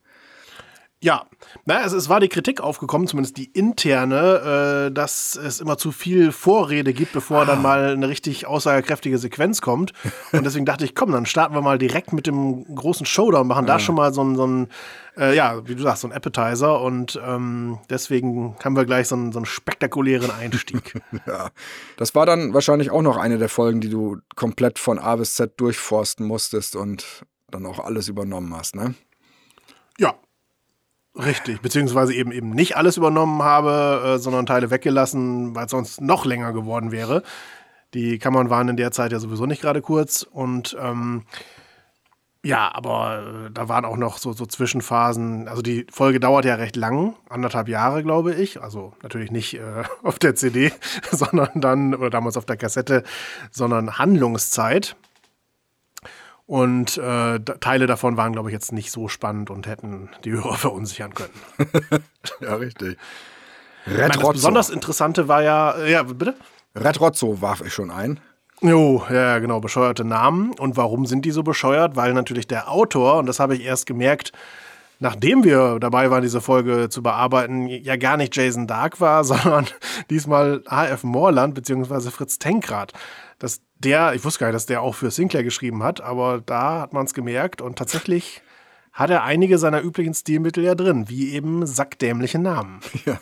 ja, 1.07 1.25
naja, 1.67 1.87
es, 1.87 1.93
es 1.93 2.09
war 2.09 2.19
die 2.19 2.29
Kritik 2.29 2.61
aufgekommen, 2.61 3.07
zumindest 3.07 3.37
die 3.37 3.45
interne, 3.45 4.89
äh, 4.89 4.93
dass 4.93 5.37
es 5.37 5.61
immer 5.61 5.79
zu 5.79 5.93
viel 5.93 6.33
Vorrede 6.33 6.93
gibt, 6.93 7.13
bevor 7.13 7.43
ah. 7.43 7.45
dann 7.45 7.63
mal 7.63 7.91
eine 7.91 8.09
richtig 8.09 8.49
aussagekräftige 8.49 9.17
Sequenz 9.17 9.63
kommt. 9.63 9.93
Und 10.33 10.45
deswegen 10.45 10.67
dachte 10.67 10.85
ich, 10.85 10.97
komm, 10.97 11.13
dann 11.13 11.25
starten 11.25 11.55
wir 11.55 11.61
mal 11.63 11.79
direkt 11.79 12.13
mit 12.13 12.27
dem 12.27 12.75
großen 12.75 13.07
Showdown, 13.07 13.47
machen 13.47 13.69
ja. 13.69 13.75
da 13.75 13.79
schon 13.79 13.95
mal 13.95 14.13
so 14.13 14.25
ein, 14.25 14.35
so 14.35 14.49
ein 14.49 14.69
äh, 15.17 15.37
ja, 15.37 15.65
wie 15.69 15.77
du 15.77 15.83
sagst, 15.85 16.03
so 16.03 16.09
ein 16.09 16.13
Appetizer. 16.13 16.81
Und 16.81 17.21
ähm, 17.25 17.79
deswegen 17.89 18.57
haben 18.65 18.75
wir 18.75 18.85
gleich 18.85 19.07
so 19.07 19.15
einen, 19.15 19.31
so 19.31 19.39
einen 19.39 19.47
spektakulären 19.47 20.33
Einstieg. 20.33 21.01
ja, 21.29 21.51
das 21.99 22.17
war 22.17 22.27
dann 22.27 22.53
wahrscheinlich 22.53 22.91
auch 22.91 23.03
noch 23.03 23.17
eine 23.17 23.39
der 23.39 23.49
Folgen, 23.49 23.81
die 23.81 23.91
du 23.91 24.17
komplett 24.35 24.81
von 24.81 24.99
A 24.99 25.15
bis 25.15 25.37
Z 25.37 25.61
durchforsten 25.61 26.27
musstest 26.27 26.75
und 26.75 27.25
dann 27.49 27.65
auch 27.65 27.79
alles 27.79 28.09
übernommen 28.09 28.53
hast, 28.57 28.75
ne? 28.75 28.95
Ja, 29.99 30.17
Richtig, 31.17 31.63
beziehungsweise 31.63 32.13
eben 32.15 32.31
eben 32.31 32.51
nicht 32.51 32.77
alles 32.77 32.99
übernommen 32.99 33.43
habe, 33.43 34.17
äh, 34.17 34.19
sondern 34.19 34.45
Teile 34.45 34.71
weggelassen, 34.71 35.55
weil 35.55 35.65
es 35.65 35.71
sonst 35.71 36.01
noch 36.01 36.27
länger 36.27 36.53
geworden 36.53 36.93
wäre. 36.93 37.23
Die 37.95 38.19
Kammern 38.19 38.51
waren 38.51 38.69
in 38.69 38.77
der 38.77 38.91
Zeit 38.91 39.13
ja 39.13 39.19
sowieso 39.19 39.47
nicht 39.47 39.63
gerade 39.63 39.81
kurz 39.81 40.23
und 40.23 40.77
ähm, 40.79 41.25
ja, 42.47 42.71
aber 42.73 43.47
äh, 43.47 43.51
da 43.51 43.69
waren 43.69 43.85
auch 43.85 43.97
noch 43.97 44.19
so, 44.19 44.33
so 44.33 44.47
Zwischenphasen. 44.47 45.49
Also 45.49 45.63
die 45.63 45.85
Folge 45.91 46.21
dauert 46.21 46.45
ja 46.45 46.55
recht 46.55 46.77
lang, 46.77 47.17
anderthalb 47.29 47.67
Jahre, 47.67 48.05
glaube 48.05 48.35
ich. 48.35 48.63
Also 48.63 48.93
natürlich 49.03 49.33
nicht 49.33 49.55
äh, 49.55 49.83
auf 50.05 50.21
der 50.21 50.37
CD, 50.37 50.71
sondern 51.11 51.61
dann, 51.61 51.95
oder 51.95 52.11
damals 52.11 52.37
auf 52.37 52.45
der 52.47 52.57
Kassette, 52.57 53.03
sondern 53.51 53.99
Handlungszeit. 53.99 54.97
Und 56.47 56.97
äh, 56.97 57.41
Teile 57.41 57.87
davon 57.87 58.17
waren, 58.17 58.33
glaube 58.33 58.51
ich, 58.51 58.53
jetzt 58.53 58.73
nicht 58.73 58.93
so 58.93 59.09
spannend 59.09 59.51
und 59.51 59.67
hätten 59.67 60.11
die 60.25 60.33
Hörer 60.33 60.55
verunsichern 60.59 61.13
können. 61.15 61.35
ja, 62.41 62.55
richtig. 62.55 62.97
Red 63.87 64.17
das 64.17 64.33
besonders 64.33 64.71
Interessante 64.71 65.29
war 65.29 65.43
ja, 65.43 65.73
äh, 65.73 65.93
ja, 65.93 66.03
bitte? 66.03 66.35
Red 66.75 67.01
Rotzo 67.01 67.41
warf 67.41 67.63
ich 67.65 67.73
schon 67.73 67.91
ein. 67.91 68.21
Jo, 68.63 69.05
ja, 69.11 69.39
genau, 69.39 69.61
bescheuerte 69.61 70.05
Namen. 70.05 70.53
Und 70.53 70.77
warum 70.77 71.07
sind 71.07 71.25
die 71.25 71.31
so 71.31 71.43
bescheuert? 71.43 71.95
Weil 71.95 72.15
natürlich 72.15 72.47
der 72.47 72.71
Autor, 72.71 73.17
und 73.17 73.27
das 73.27 73.39
habe 73.39 73.55
ich 73.55 73.65
erst 73.65 73.87
gemerkt, 73.87 74.33
nachdem 74.99 75.45
wir 75.45 75.79
dabei 75.79 76.11
waren, 76.11 76.23
diese 76.23 76.41
Folge 76.41 76.89
zu 76.89 77.03
bearbeiten, 77.03 77.67
ja 77.69 77.97
gar 77.97 78.17
nicht 78.17 78.35
Jason 78.35 78.67
Dark 78.67 79.01
war, 79.01 79.25
sondern 79.25 79.67
diesmal 80.11 80.63
H.F. 80.69 81.05
Morland 81.05 81.55
bzw. 81.55 82.11
Fritz 82.11 82.39
Tenkrad. 82.39 82.93
Dass 83.39 83.61
der, 83.79 84.15
ich 84.15 84.25
wusste 84.25 84.41
gar 84.41 84.47
nicht, 84.49 84.55
dass 84.55 84.67
der 84.67 84.83
auch 84.83 84.95
für 84.95 85.11
Sinclair 85.11 85.45
geschrieben 85.45 85.83
hat, 85.83 86.01
aber 86.01 86.43
da 86.45 86.81
hat 86.81 86.93
man 86.93 87.05
es 87.05 87.15
gemerkt 87.15 87.61
und 87.61 87.77
tatsächlich 87.77 88.43
hat 88.93 89.11
er 89.11 89.25
einige 89.25 89.59
seiner 89.59 89.83
üblichen 89.83 90.15
Stilmittel 90.15 90.65
ja 90.65 90.75
drin, 90.75 91.09
wie 91.09 91.35
eben 91.35 91.67
sackdämliche 91.67 92.39
Namen. 92.39 92.81
Ja. 93.05 93.19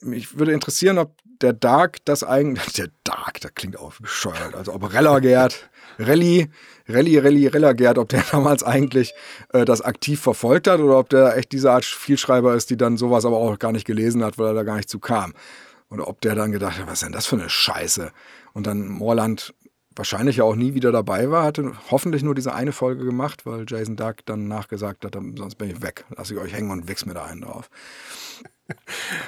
Mich 0.00 0.38
würde 0.38 0.52
interessieren, 0.52 0.98
ob 0.98 1.16
der 1.40 1.54
Dark 1.54 2.04
das 2.04 2.22
eigentlich, 2.22 2.72
der 2.76 2.88
Dark, 3.04 3.40
der 3.40 3.50
klingt 3.50 3.78
auch 3.78 3.94
bescheuert, 3.94 4.54
also 4.54 4.74
ob 4.74 4.92
Relagert, 4.92 5.70
Rally, 5.98 6.50
Rally, 6.88 7.18
Rally, 7.18 7.46
Relagert, 7.46 7.98
ob 7.98 8.10
der 8.10 8.22
damals 8.30 8.62
eigentlich 8.62 9.14
äh, 9.52 9.64
das 9.64 9.80
aktiv 9.80 10.20
verfolgt 10.20 10.66
hat 10.68 10.80
oder 10.80 10.98
ob 10.98 11.08
der 11.08 11.36
echt 11.36 11.52
diese 11.52 11.70
Art 11.70 11.84
Vielschreiber 11.84 12.54
ist, 12.54 12.68
die 12.70 12.76
dann 12.76 12.96
sowas 12.98 13.24
aber 13.24 13.36
auch 13.36 13.58
gar 13.58 13.72
nicht 13.72 13.86
gelesen 13.86 14.22
hat, 14.22 14.38
weil 14.38 14.48
er 14.48 14.54
da 14.54 14.62
gar 14.64 14.76
nicht 14.76 14.90
zu 14.90 14.98
kam. 14.98 15.32
Oder 15.94 16.08
ob 16.08 16.20
der 16.20 16.34
dann 16.34 16.50
gedacht 16.50 16.78
hat, 16.78 16.88
was 16.88 16.94
ist 16.94 17.02
denn 17.04 17.12
das 17.12 17.26
für 17.26 17.36
eine 17.36 17.48
Scheiße? 17.48 18.10
Und 18.52 18.66
dann 18.66 18.88
Morland 18.88 19.54
wahrscheinlich 19.94 20.38
ja 20.38 20.44
auch 20.44 20.56
nie 20.56 20.74
wieder 20.74 20.90
dabei 20.90 21.30
war, 21.30 21.44
hatte 21.44 21.72
hoffentlich 21.88 22.24
nur 22.24 22.34
diese 22.34 22.52
eine 22.52 22.72
Folge 22.72 23.04
gemacht, 23.04 23.46
weil 23.46 23.64
Jason 23.68 23.94
Duck 23.94 24.16
dann 24.24 24.48
nachgesagt 24.48 25.04
hat, 25.04 25.14
sonst 25.14 25.54
bin 25.54 25.70
ich 25.70 25.82
weg, 25.82 26.04
lasse 26.16 26.34
ich 26.34 26.40
euch 26.40 26.52
hängen 26.52 26.72
und 26.72 26.88
wichs 26.88 27.06
mir 27.06 27.14
da 27.14 27.24
einen 27.24 27.42
drauf. 27.42 27.70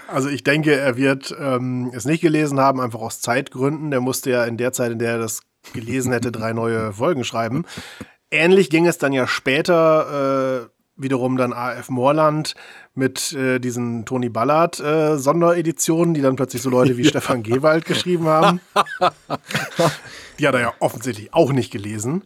Also 0.09 0.31
ich 0.31 0.45
denke, 0.45 0.75
er 0.75 0.97
wird 0.97 1.37
ähm, 1.39 1.93
es 1.95 2.07
nicht 2.07 2.23
gelesen 2.23 2.59
haben, 2.59 2.81
einfach 2.81 3.01
aus 3.01 3.21
Zeitgründen. 3.21 3.91
Der 3.91 4.01
musste 4.01 4.31
ja 4.31 4.47
in 4.47 4.57
der 4.57 4.73
Zeit, 4.73 4.93
in 4.93 4.99
der 4.99 5.13
er 5.13 5.19
das 5.19 5.43
gelesen 5.75 6.11
hätte, 6.11 6.33
drei 6.33 6.55
neue 6.55 6.95
Folgen 6.95 7.23
schreiben. 7.23 7.67
Ähnlich 8.31 8.71
ging 8.71 8.87
es 8.87 8.97
dann 8.97 9.13
ja 9.13 9.27
später 9.27 10.71
äh, 10.71 10.71
wiederum 10.97 11.37
dann 11.37 11.53
AF 11.53 11.91
Moorland 11.91 12.55
mit 12.97 13.33
äh, 13.33 13.59
diesen 13.59 14.07
Tony 14.07 14.31
Ballard 14.31 14.81
äh, 14.81 15.19
Sondereditionen, 15.19 16.15
die 16.15 16.23
dann 16.23 16.35
plötzlich 16.35 16.63
so 16.63 16.71
Leute 16.71 16.97
wie 16.97 17.03
ja. 17.05 17.11
Stefan 17.11 17.43
Gewald 17.43 17.85
geschrieben 17.85 18.27
haben. 18.27 18.61
die 20.39 20.49
hat 20.49 20.55
er 20.55 20.61
ja 20.61 20.73
offensichtlich 20.81 21.35
auch 21.35 21.53
nicht 21.53 21.71
gelesen 21.71 22.25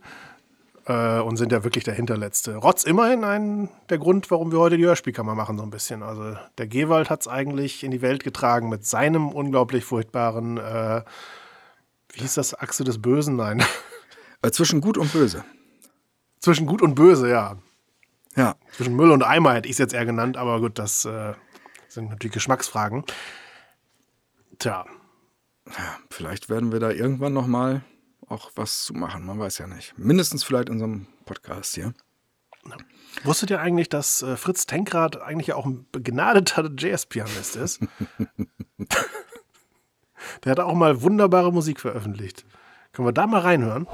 äh, 0.87 1.19
und 1.19 1.37
sind 1.37 1.51
ja 1.51 1.65
wirklich 1.65 1.85
der 1.85 1.95
Hinterletzte. 1.95 2.57
Rotz 2.57 2.85
immerhin 2.85 3.25
ein, 3.25 3.69
der 3.89 3.99
Grund, 3.99 4.31
warum 4.31 4.53
wir 4.53 4.61
heute 4.61 4.77
die 4.77 4.85
Hörspielkammer 4.85 5.35
machen, 5.35 5.59
so 5.59 5.65
ein 5.65 5.71
bisschen. 5.71 6.05
Also 6.05 6.37
der 6.57 6.69
Gewald 6.69 7.11
hat 7.11 7.23
es 7.23 7.29
eigentlich 7.29 7.83
in 7.83 7.91
die 7.91 8.01
Welt 8.01 8.23
getragen 8.23 8.69
mit 8.69 8.87
seinem 8.87 9.31
unglaublich 9.31 9.85
furchtbaren, 9.85 10.59
äh, 10.59 11.03
wie 12.13 12.21
hieß 12.21 12.35
das, 12.35 12.59
Achse 12.59 12.85
des 12.85 13.03
Bösen? 13.03 13.37
Nein. 13.37 13.63
Äh, 14.43 14.51
zwischen 14.53 14.81
Gut 14.81 14.97
und 14.97 15.13
Böse. 15.13 15.45
Zwischen 16.39 16.67
Gut 16.67 16.81
und 16.81 16.95
Böse, 16.95 17.29
ja. 17.29 17.57
Ja. 18.37 18.57
Zwischen 18.73 18.95
Müll 18.97 19.11
und 19.11 19.23
Eimer 19.23 19.55
hätte 19.55 19.69
ich 19.69 19.73
es 19.73 19.79
jetzt 19.79 19.95
eher 19.95 20.07
genannt, 20.07 20.37
aber 20.37 20.61
gut, 20.61 20.79
das 20.79 21.05
äh, 21.05 21.35
sind 21.89 22.11
natürlich 22.11 22.35
Geschmacksfragen. 22.35 23.05
Tja. 24.59 24.85
Ja, 25.67 25.97
vielleicht 26.11 26.49
werden 26.49 26.73
wir 26.73 26.81
da 26.81 26.91
irgendwann 26.91 27.33
noch 27.33 27.47
mal 27.47 27.83
auch 28.29 28.51
was 28.55 28.85
zu 28.85 28.95
machen, 28.95 29.27
man 29.27 29.39
weiß 29.39 29.59
ja 29.59 29.67
nicht. 29.67 29.99
Mindestens 29.99 30.45
vielleicht 30.45 30.69
in 30.69 30.75
unserem 30.75 31.07
Podcast 31.25 31.75
hier. 31.75 31.93
Ja. 32.67 32.77
Wusstet 33.25 33.51
ihr 33.51 33.61
eigentlich, 33.61 33.89
dass 33.89 34.23
äh, 34.23 34.37
Fritz 34.37 34.67
Tenkrad 34.67 35.21
eigentlich 35.21 35.53
auch 35.53 35.67
ein 35.67 35.87
begnadeter 35.91 36.71
Jazz-Pianist 36.79 37.57
ist? 37.57 37.81
Der 40.45 40.53
hat 40.53 40.61
auch 40.61 40.75
mal 40.75 41.03
wunderbare 41.03 41.53
Musik 41.53 41.81
veröffentlicht. 41.81 42.45
Können 42.93 43.09
wir 43.09 43.13
da 43.13 43.27
mal 43.27 43.41
reinhören? 43.41 43.89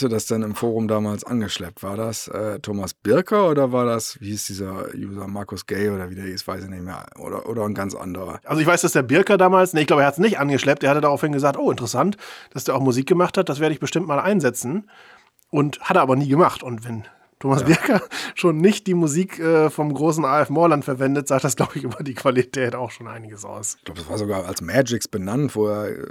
Hatte 0.00 0.08
das 0.08 0.24
denn 0.24 0.40
im 0.40 0.54
Forum 0.54 0.88
damals 0.88 1.24
angeschleppt? 1.24 1.82
War 1.82 1.94
das 1.94 2.26
äh, 2.28 2.58
Thomas 2.60 2.94
Birker 2.94 3.50
oder 3.50 3.70
war 3.70 3.84
das, 3.84 4.18
wie 4.20 4.30
hieß 4.30 4.46
dieser 4.46 4.94
User, 4.94 5.28
Markus 5.28 5.66
Gay 5.66 5.90
oder 5.90 6.08
wie 6.08 6.14
der 6.14 6.24
hieß, 6.24 6.48
weiß 6.48 6.64
ich 6.64 6.70
nicht 6.70 6.82
mehr. 6.82 7.04
Oder, 7.18 7.46
oder 7.46 7.64
ein 7.64 7.74
ganz 7.74 7.94
anderer. 7.94 8.40
Also 8.44 8.62
ich 8.62 8.66
weiß, 8.66 8.80
dass 8.80 8.92
der 8.92 9.02
Birker 9.02 9.36
damals, 9.36 9.74
nee, 9.74 9.82
ich 9.82 9.86
glaube, 9.86 10.02
er 10.02 10.06
hat 10.06 10.14
es 10.14 10.20
nicht 10.20 10.38
angeschleppt. 10.38 10.82
Er 10.84 10.90
hatte 10.90 11.02
daraufhin 11.02 11.32
gesagt, 11.32 11.58
oh, 11.58 11.70
interessant, 11.70 12.16
dass 12.54 12.64
der 12.64 12.76
auch 12.76 12.80
Musik 12.80 13.06
gemacht 13.06 13.36
hat, 13.36 13.50
das 13.50 13.60
werde 13.60 13.74
ich 13.74 13.80
bestimmt 13.80 14.06
mal 14.06 14.20
einsetzen. 14.20 14.88
Und 15.50 15.80
hat 15.80 15.96
er 15.96 16.02
aber 16.02 16.16
nie 16.16 16.28
gemacht. 16.28 16.62
Und 16.62 16.82
wenn 16.86 17.04
Thomas 17.40 17.60
ja. 17.60 17.66
Birker 17.66 18.02
schon 18.34 18.56
nicht 18.56 18.86
die 18.86 18.94
Musik 18.94 19.38
äh, 19.38 19.68
vom 19.68 19.92
großen 19.92 20.24
AF 20.24 20.48
Moorland 20.48 20.86
verwendet, 20.86 21.28
sagt 21.28 21.44
das, 21.44 21.56
glaube 21.56 21.72
ich, 21.74 21.84
über 21.84 22.02
die 22.02 22.14
Qualität 22.14 22.74
auch 22.74 22.90
schon 22.90 23.06
einiges 23.06 23.44
aus. 23.44 23.76
Ich 23.78 23.84
glaube, 23.84 24.00
das 24.00 24.08
war 24.08 24.16
sogar 24.16 24.46
als 24.46 24.62
Magix 24.62 25.08
benannt, 25.08 25.54
wo 25.54 25.66
er 25.68 25.90
äh, 25.90 26.06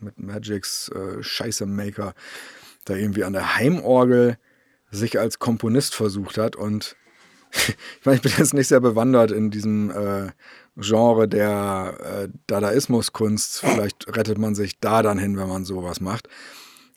mit 0.00 0.18
Magix 0.18 0.88
äh, 0.90 1.22
Scheiße 1.22 1.66
Maker 1.66 2.14
da 2.88 2.94
irgendwie 2.94 3.24
an 3.24 3.32
der 3.32 3.56
Heimorgel 3.56 4.38
sich 4.90 5.18
als 5.18 5.38
Komponist 5.38 5.94
versucht 5.94 6.38
hat. 6.38 6.56
Und 6.56 6.96
ich 7.52 7.76
meine, 8.04 8.16
ich 8.16 8.22
bin 8.22 8.32
jetzt 8.36 8.54
nicht 8.54 8.68
sehr 8.68 8.80
bewandert 8.80 9.30
in 9.30 9.50
diesem 9.50 9.90
äh, 9.90 10.30
Genre 10.76 11.28
der 11.28 11.94
äh, 12.00 12.28
Dadaismuskunst. 12.46 13.60
Vielleicht 13.60 14.16
rettet 14.16 14.38
man 14.38 14.54
sich 14.54 14.78
da 14.80 15.02
dann 15.02 15.18
hin, 15.18 15.36
wenn 15.36 15.48
man 15.48 15.64
sowas 15.64 16.00
macht. 16.00 16.28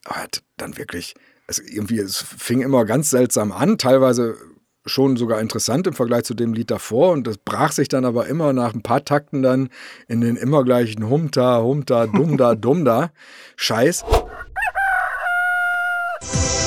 Aber 0.06 0.28
dann 0.58 0.78
wirklich, 0.78 1.16
es, 1.48 1.60
irgendwie, 1.60 2.00
es 2.00 2.18
fing 2.18 2.62
immer 2.62 2.86
ganz 2.86 3.10
seltsam 3.10 3.52
an, 3.52 3.78
teilweise 3.78 4.38
schon 4.86 5.16
sogar 5.16 5.40
interessant 5.40 5.86
im 5.88 5.94
Vergleich 5.94 6.24
zu 6.24 6.34
dem 6.34 6.54
Lied 6.54 6.72
davor 6.72 7.12
und 7.12 7.28
das 7.28 7.38
brach 7.38 7.72
sich 7.72 7.88
dann 7.88 8.04
aber 8.04 8.26
immer 8.28 8.52
nach 8.52 8.74
ein 8.74 8.82
paar 8.82 9.06
Takten 9.06 9.44
dann 9.44 9.70
in 10.08 10.22
den 10.22 10.36
immer 10.38 10.64
gleichen 10.64 11.08
Humta, 11.08 11.62
Humta, 11.62 12.08
Dumda, 12.08 12.56
Dumda 12.56 13.12
Scheiß. 13.58 14.04
Yeah. 16.24 16.61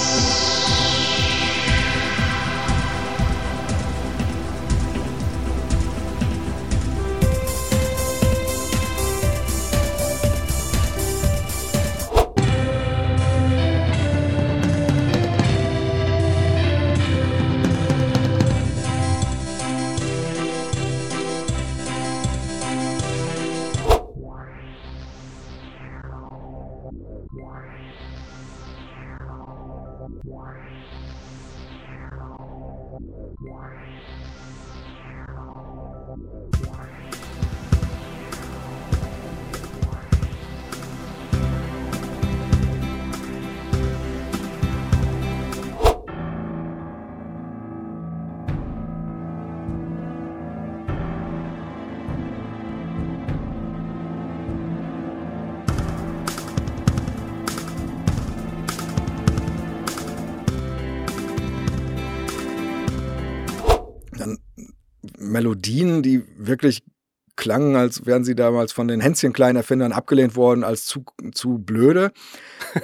Klangen, 67.54 67.76
als 67.76 68.04
wären 68.04 68.24
sie 68.24 68.34
damals 68.34 68.72
von 68.72 68.88
den 68.88 69.00
Hänschen-Klein-Erfindern 69.00 69.92
abgelehnt 69.92 70.34
worden 70.34 70.64
als 70.64 70.86
zu, 70.86 71.04
zu 71.32 71.58
blöde. 71.58 72.10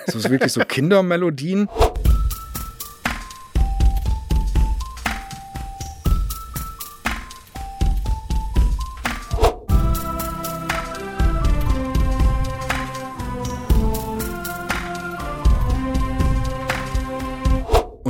Das 0.06 0.14
ist 0.14 0.30
wirklich 0.30 0.52
so 0.52 0.60
Kindermelodien. 0.60 1.68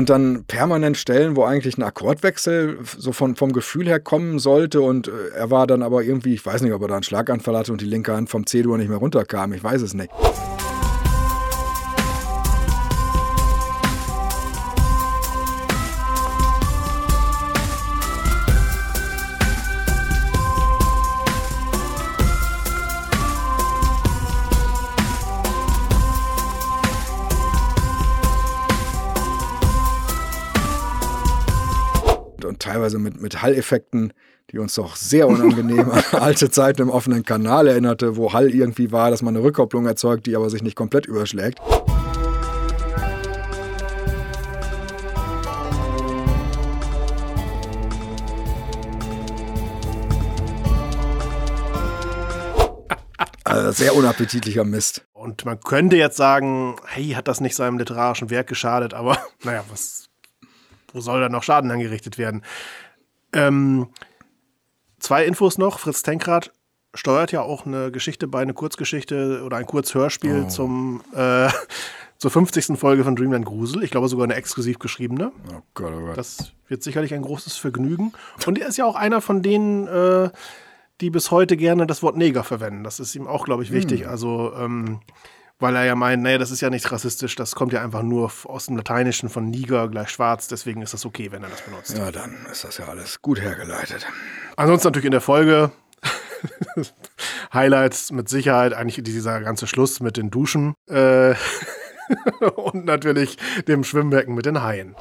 Und 0.01 0.09
dann 0.09 0.45
permanent 0.45 0.97
Stellen, 0.97 1.37
wo 1.37 1.45
eigentlich 1.45 1.77
ein 1.77 1.83
Akkordwechsel 1.83 2.79
so 2.97 3.13
von, 3.13 3.37
vom 3.37 3.53
Gefühl 3.53 3.87
her 3.87 4.01
kommen 4.01 4.39
sollte 4.39 4.81
und 4.81 5.09
äh, 5.09 5.11
er 5.37 5.51
war 5.51 5.67
dann 5.67 5.83
aber 5.83 6.03
irgendwie, 6.03 6.33
ich 6.33 6.47
weiß 6.47 6.63
nicht, 6.63 6.73
ob 6.73 6.81
er 6.81 6.89
da 6.89 6.95
einen 6.95 7.03
Schlaganfall 7.03 7.55
hatte 7.55 7.71
und 7.71 7.83
die 7.83 7.87
linke 7.87 8.15
Hand 8.15 8.31
vom 8.31 8.47
C-Dur 8.47 8.79
nicht 8.79 8.89
mehr 8.89 8.97
runterkam, 8.97 9.53
ich 9.53 9.63
weiß 9.63 9.83
es 9.83 9.93
nicht. 9.93 10.11
Teilweise 32.71 33.01
mit, 33.01 33.21
mit 33.21 33.43
Halleffekten, 33.43 34.13
die 34.53 34.59
uns 34.59 34.75
doch 34.75 34.95
sehr 34.95 35.27
unangenehm 35.27 35.91
an 35.91 36.05
alte 36.13 36.51
Zeiten 36.51 36.83
im 36.83 36.91
offenen 36.91 37.25
Kanal 37.25 37.67
erinnerte, 37.67 38.17
wo 38.17 38.33
Hall 38.33 38.51
irgendwie 38.51 38.93
war, 38.93 39.11
dass 39.11 39.23
man 39.23 39.35
eine 39.35 39.45
Rückkopplung 39.45 39.87
erzeugt, 39.87 40.27
die 40.27 40.37
aber 40.37 40.51
sich 40.51 40.63
nicht 40.63 40.77
komplett 40.77 41.07
überschlägt. 41.07 41.59
Ja, 53.49 53.73
sehr 53.73 53.97
unappetitlicher 53.97 54.65
Mist. 54.65 55.05
Und 55.13 55.45
man 55.45 55.59
könnte 55.59 55.97
jetzt 55.97 56.17
sagen, 56.17 56.77
hey, 56.87 57.11
hat 57.11 57.27
das 57.27 57.41
nicht 57.41 57.57
seinem 57.57 57.79
literarischen 57.79 58.31
Werk 58.31 58.47
geschadet, 58.47 58.95
aber 58.95 59.19
naja, 59.43 59.65
was, 59.71 60.10
wo 60.93 61.01
soll 61.01 61.21
da 61.21 61.29
noch 61.29 61.43
Schaden 61.43 61.71
angerichtet 61.71 62.19
werden? 62.19 62.43
Ähm, 63.33 63.89
zwei 64.99 65.25
Infos 65.25 65.59
noch. 65.59 65.79
Fritz 65.79 66.03
Tenkrad 66.03 66.53
steuert 66.95 67.33
ja 67.33 67.43
auch 67.43 67.67
eine 67.67 67.91
Geschichte 67.93 68.27
bei, 68.27 68.41
eine 68.43 68.55
Kurzgeschichte 68.55 69.43
oder 69.45 69.57
ein 69.59 69.67
Kurzhörspiel 69.67 70.45
Oh. 70.47 70.49
zum, 70.49 71.03
äh, 71.15 71.49
zur 72.19 72.31
50. 72.31 72.77
Folge 72.79 73.05
von 73.05 73.15
Dreamland 73.17 73.47
Grusel. 73.47 73.83
Ich 73.85 73.91
glaube 73.91 74.09
sogar 74.09 74.25
eine 74.25 74.35
exklusiv 74.35 74.79
geschriebene. 74.79 75.33
Oh 75.55 75.61
Gott, 75.75 75.93
oh 75.97 76.01
Gott. 76.07 76.19
Das 76.19 76.53
wird 76.69 76.83
sicherlich 76.83 77.15
ein 77.15 77.23
großes 77.23 77.57
Vergnügen. 77.57 78.13
Und 78.47 78.59
er 78.59 78.69
ist 78.69 78.77
ja 78.77 78.85
auch 78.85 78.97
einer 78.97 79.21
von 79.21 79.43
denen, 79.43 79.87
äh, 79.87 80.31
die 81.01 81.11
bis 81.11 81.31
heute 81.31 81.57
gerne 81.57 81.87
das 81.87 82.03
Wort 82.03 82.17
Neger 82.17 82.45
verwenden. 82.45 82.85
Das 82.85 83.01
ist 83.01 83.15
ihm 83.15 83.27
auch, 83.27 83.45
glaube 83.45 83.63
ich, 83.63 83.71
wichtig. 83.73 84.07
Also, 84.09 84.53
ähm, 84.57 85.01
weil 85.61 85.77
er 85.77 85.85
ja 85.85 85.95
meint, 85.95 86.23
nee, 86.23 86.39
das 86.39 86.51
ist 86.51 86.61
ja 86.61 86.71
nicht 86.71 86.91
rassistisch, 86.91 87.37
das 87.37 87.55
kommt 87.55 87.73
ja 87.73 87.83
einfach 87.83 88.03
nur 88.03 88.33
aus 88.45 88.67
dem 88.67 88.77
Lateinischen 88.77 89.29
von 89.29 89.49
Niger 89.49 89.89
gleich 89.89 90.09
schwarz, 90.09 90.49
deswegen 90.49 90.83
ist 90.83 90.95
das 90.95 91.07
okay, 91.07 91.31
wenn 91.31 91.43
er 91.43 91.51
das 91.51 91.63
benutzt. 91.63 91.97
ja, 91.97 92.11
dann 92.11 92.35
ist 92.51 92.65
das 92.65 92.79
ja 92.79 92.89
alles 92.89 93.23
gut 93.23 93.41
hergeleitet. 93.41 94.07
Ansonsten 94.57 94.89
natürlich 94.89 95.07
in 95.07 95.13
der 95.13 95.21
Folge 95.21 95.71
Highlights 97.55 98.11
mit 98.11 98.29
Sicherheit, 98.29 98.73
eigentlich 98.73 99.03
dieser 99.05 99.41
ganze 99.41 99.67
Schluss 99.67 100.01
mit 100.01 100.17
den 100.17 100.31
Duschen 100.31 100.75
äh, 100.89 101.35
und 102.57 102.87
natürlich 102.87 103.37
dem 103.69 103.85
Schwimmbecken 103.85 104.35
mit 104.35 104.47
den 104.47 104.63
Haien. 104.63 104.97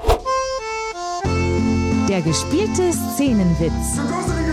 Der 2.10 2.22
gespielte 2.22 2.92
Szenenwitz. 2.92 4.49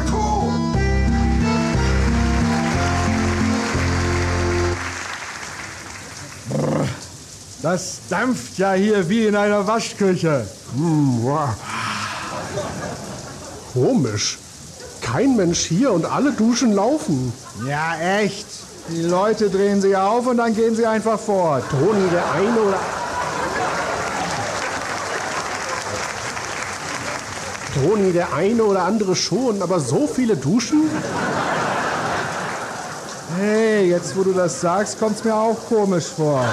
Das 7.62 8.00
dampft 8.10 8.58
ja 8.58 8.72
hier 8.72 9.08
wie 9.08 9.26
in 9.26 9.36
einer 9.36 9.66
Waschküche. 9.66 10.46
Komisch. 13.72 14.38
Kein 15.00 15.36
Mensch 15.36 15.60
hier 15.60 15.92
und 15.92 16.04
alle 16.04 16.32
Duschen 16.32 16.72
laufen. 16.72 17.32
Ja, 17.66 17.96
echt. 17.98 18.46
Die 18.88 19.02
Leute 19.02 19.50
drehen 19.50 19.80
sich 19.80 19.96
auf 19.96 20.26
und 20.26 20.36
dann 20.36 20.54
gehen 20.54 20.76
sie 20.76 20.86
einfach 20.86 21.18
fort. 21.18 21.64
Toni, 21.70 22.08
der 22.10 22.30
eine 22.32 22.60
oder. 22.60 22.80
Toni, 27.75 28.12
der 28.12 28.32
eine 28.32 28.62
oder 28.64 28.82
andere 28.82 29.16
schon, 29.16 29.60
aber 29.60 29.80
so 29.80 30.06
viele 30.06 30.36
Duschen? 30.36 30.88
Hey, 33.38 33.90
jetzt 33.90 34.16
wo 34.16 34.22
du 34.22 34.32
das 34.32 34.60
sagst, 34.60 34.98
kommt's 34.98 35.25
mir 35.25 35.34
auch 35.34 35.56
komisch 35.68 36.06
vor. 36.06 36.44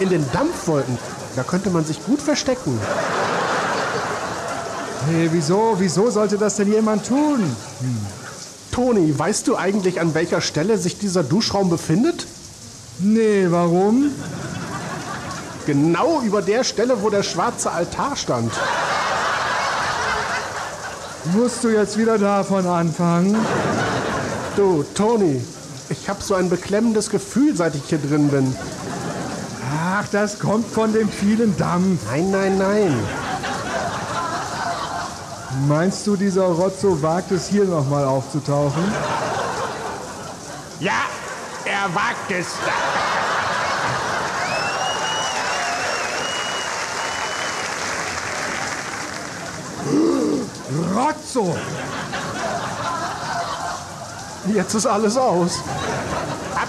In 0.00 0.10
den 0.10 0.24
Dampfwolken. 0.32 0.98
Da 1.36 1.42
könnte 1.42 1.70
man 1.70 1.84
sich 1.84 2.04
gut 2.04 2.20
verstecken. 2.20 2.78
Hey, 5.08 5.28
wieso? 5.32 5.76
Wieso 5.78 6.10
sollte 6.10 6.36
das 6.36 6.56
denn 6.56 6.72
jemand 6.72 7.06
tun? 7.06 7.44
Toni, 8.72 9.18
weißt 9.18 9.46
du 9.48 9.56
eigentlich, 9.56 10.00
an 10.00 10.14
welcher 10.14 10.40
Stelle 10.40 10.76
sich 10.76 10.98
dieser 10.98 11.22
Duschraum 11.22 11.70
befindet? 11.70 12.26
Nee, 12.98 13.46
warum? 13.48 14.10
Genau 15.64 16.20
über 16.22 16.42
der 16.42 16.64
Stelle, 16.64 17.02
wo 17.02 17.10
der 17.10 17.22
schwarze 17.22 17.70
Altar 17.70 18.16
stand. 18.16 18.52
Musst 21.34 21.64
du 21.64 21.68
jetzt 21.68 21.98
wieder 21.98 22.18
davon 22.18 22.66
anfangen? 22.66 23.36
Du, 24.56 24.84
Toni, 24.94 25.42
ich 25.88 26.08
habe 26.08 26.22
so 26.22 26.34
ein 26.34 26.48
beklemmendes 26.48 27.10
Gefühl, 27.10 27.56
seit 27.56 27.74
ich 27.74 27.84
hier 27.88 27.98
drin 27.98 28.28
bin. 28.28 28.54
Ach, 29.98 30.06
das 30.12 30.38
kommt 30.38 30.70
von 30.70 30.92
dem 30.92 31.08
vielen 31.08 31.56
Dampf. 31.56 32.02
Nein, 32.10 32.30
nein, 32.30 32.58
nein. 32.58 33.08
Meinst 35.66 36.06
du, 36.06 36.16
dieser 36.16 36.44
Rotzo 36.44 37.00
wagt 37.00 37.30
es 37.30 37.48
hier 37.48 37.64
nochmal 37.64 38.04
aufzutauchen? 38.04 38.84
Ja, 40.80 40.92
er 41.64 41.94
wagt 41.94 42.30
es. 42.30 42.46
Rotzo! 50.94 51.56
Jetzt 54.52 54.74
ist 54.74 54.86
alles 54.86 55.16
aus. 55.16 55.60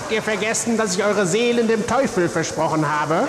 Habt 0.07 0.15
ihr 0.15 0.23
vergessen, 0.23 0.77
dass 0.77 0.95
ich 0.95 1.03
eure 1.03 1.27
Seelen 1.27 1.67
dem 1.67 1.85
Teufel 1.85 2.29
versprochen 2.29 2.89
habe? 2.89 3.27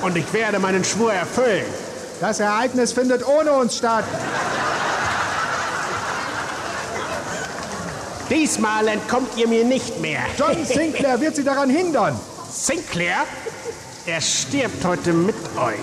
Und 0.00 0.16
ich 0.16 0.32
werde 0.32 0.58
meinen 0.58 0.84
Schwur 0.84 1.12
erfüllen. 1.12 1.66
Das 2.18 2.40
Ereignis 2.40 2.94
findet 2.94 3.28
ohne 3.28 3.52
uns 3.52 3.76
statt. 3.76 4.06
Diesmal 8.30 8.88
entkommt 8.88 9.36
ihr 9.36 9.46
mir 9.46 9.66
nicht 9.66 10.00
mehr. 10.00 10.20
John 10.38 10.64
Sinclair 10.64 11.20
wird 11.20 11.36
sie 11.36 11.44
daran 11.44 11.68
hindern. 11.68 12.18
Sinclair? 12.50 13.26
Er 14.06 14.22
stirbt 14.22 14.82
heute 14.82 15.12
mit 15.12 15.36
euch. 15.58 15.76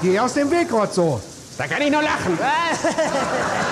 Geh 0.00 0.18
aus 0.18 0.32
dem 0.32 0.50
Weg, 0.50 0.72
Rotzo. 0.72 1.20
Da 1.58 1.66
kann 1.66 1.82
ich 1.82 1.90
nur 1.90 2.00
lachen. 2.00 2.38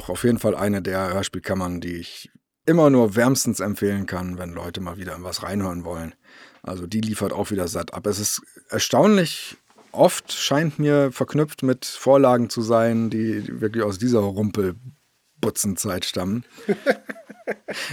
Auch 0.00 0.08
auf 0.08 0.24
jeden 0.24 0.38
Fall 0.38 0.54
eine 0.54 0.80
der 0.80 1.12
Hörspielkammern, 1.12 1.82
die 1.82 1.96
ich 1.96 2.30
immer 2.64 2.88
nur 2.88 3.16
wärmstens 3.16 3.60
empfehlen 3.60 4.06
kann, 4.06 4.38
wenn 4.38 4.54
Leute 4.54 4.80
mal 4.80 4.96
wieder 4.96 5.14
in 5.14 5.24
was 5.24 5.42
reinhören 5.42 5.84
wollen. 5.84 6.14
Also 6.62 6.86
die 6.86 7.02
liefert 7.02 7.34
auch 7.34 7.50
wieder 7.50 7.68
satt 7.68 7.92
ab. 7.92 8.06
Es 8.06 8.18
ist 8.18 8.40
erstaunlich 8.70 9.58
oft, 9.92 10.32
scheint 10.32 10.78
mir 10.78 11.12
verknüpft 11.12 11.62
mit 11.62 11.84
Vorlagen 11.84 12.48
zu 12.48 12.62
sein, 12.62 13.10
die 13.10 13.60
wirklich 13.60 13.84
aus 13.84 13.98
dieser 13.98 14.20
Rumpelbutzenzeit 14.20 16.06
stammen. 16.06 16.46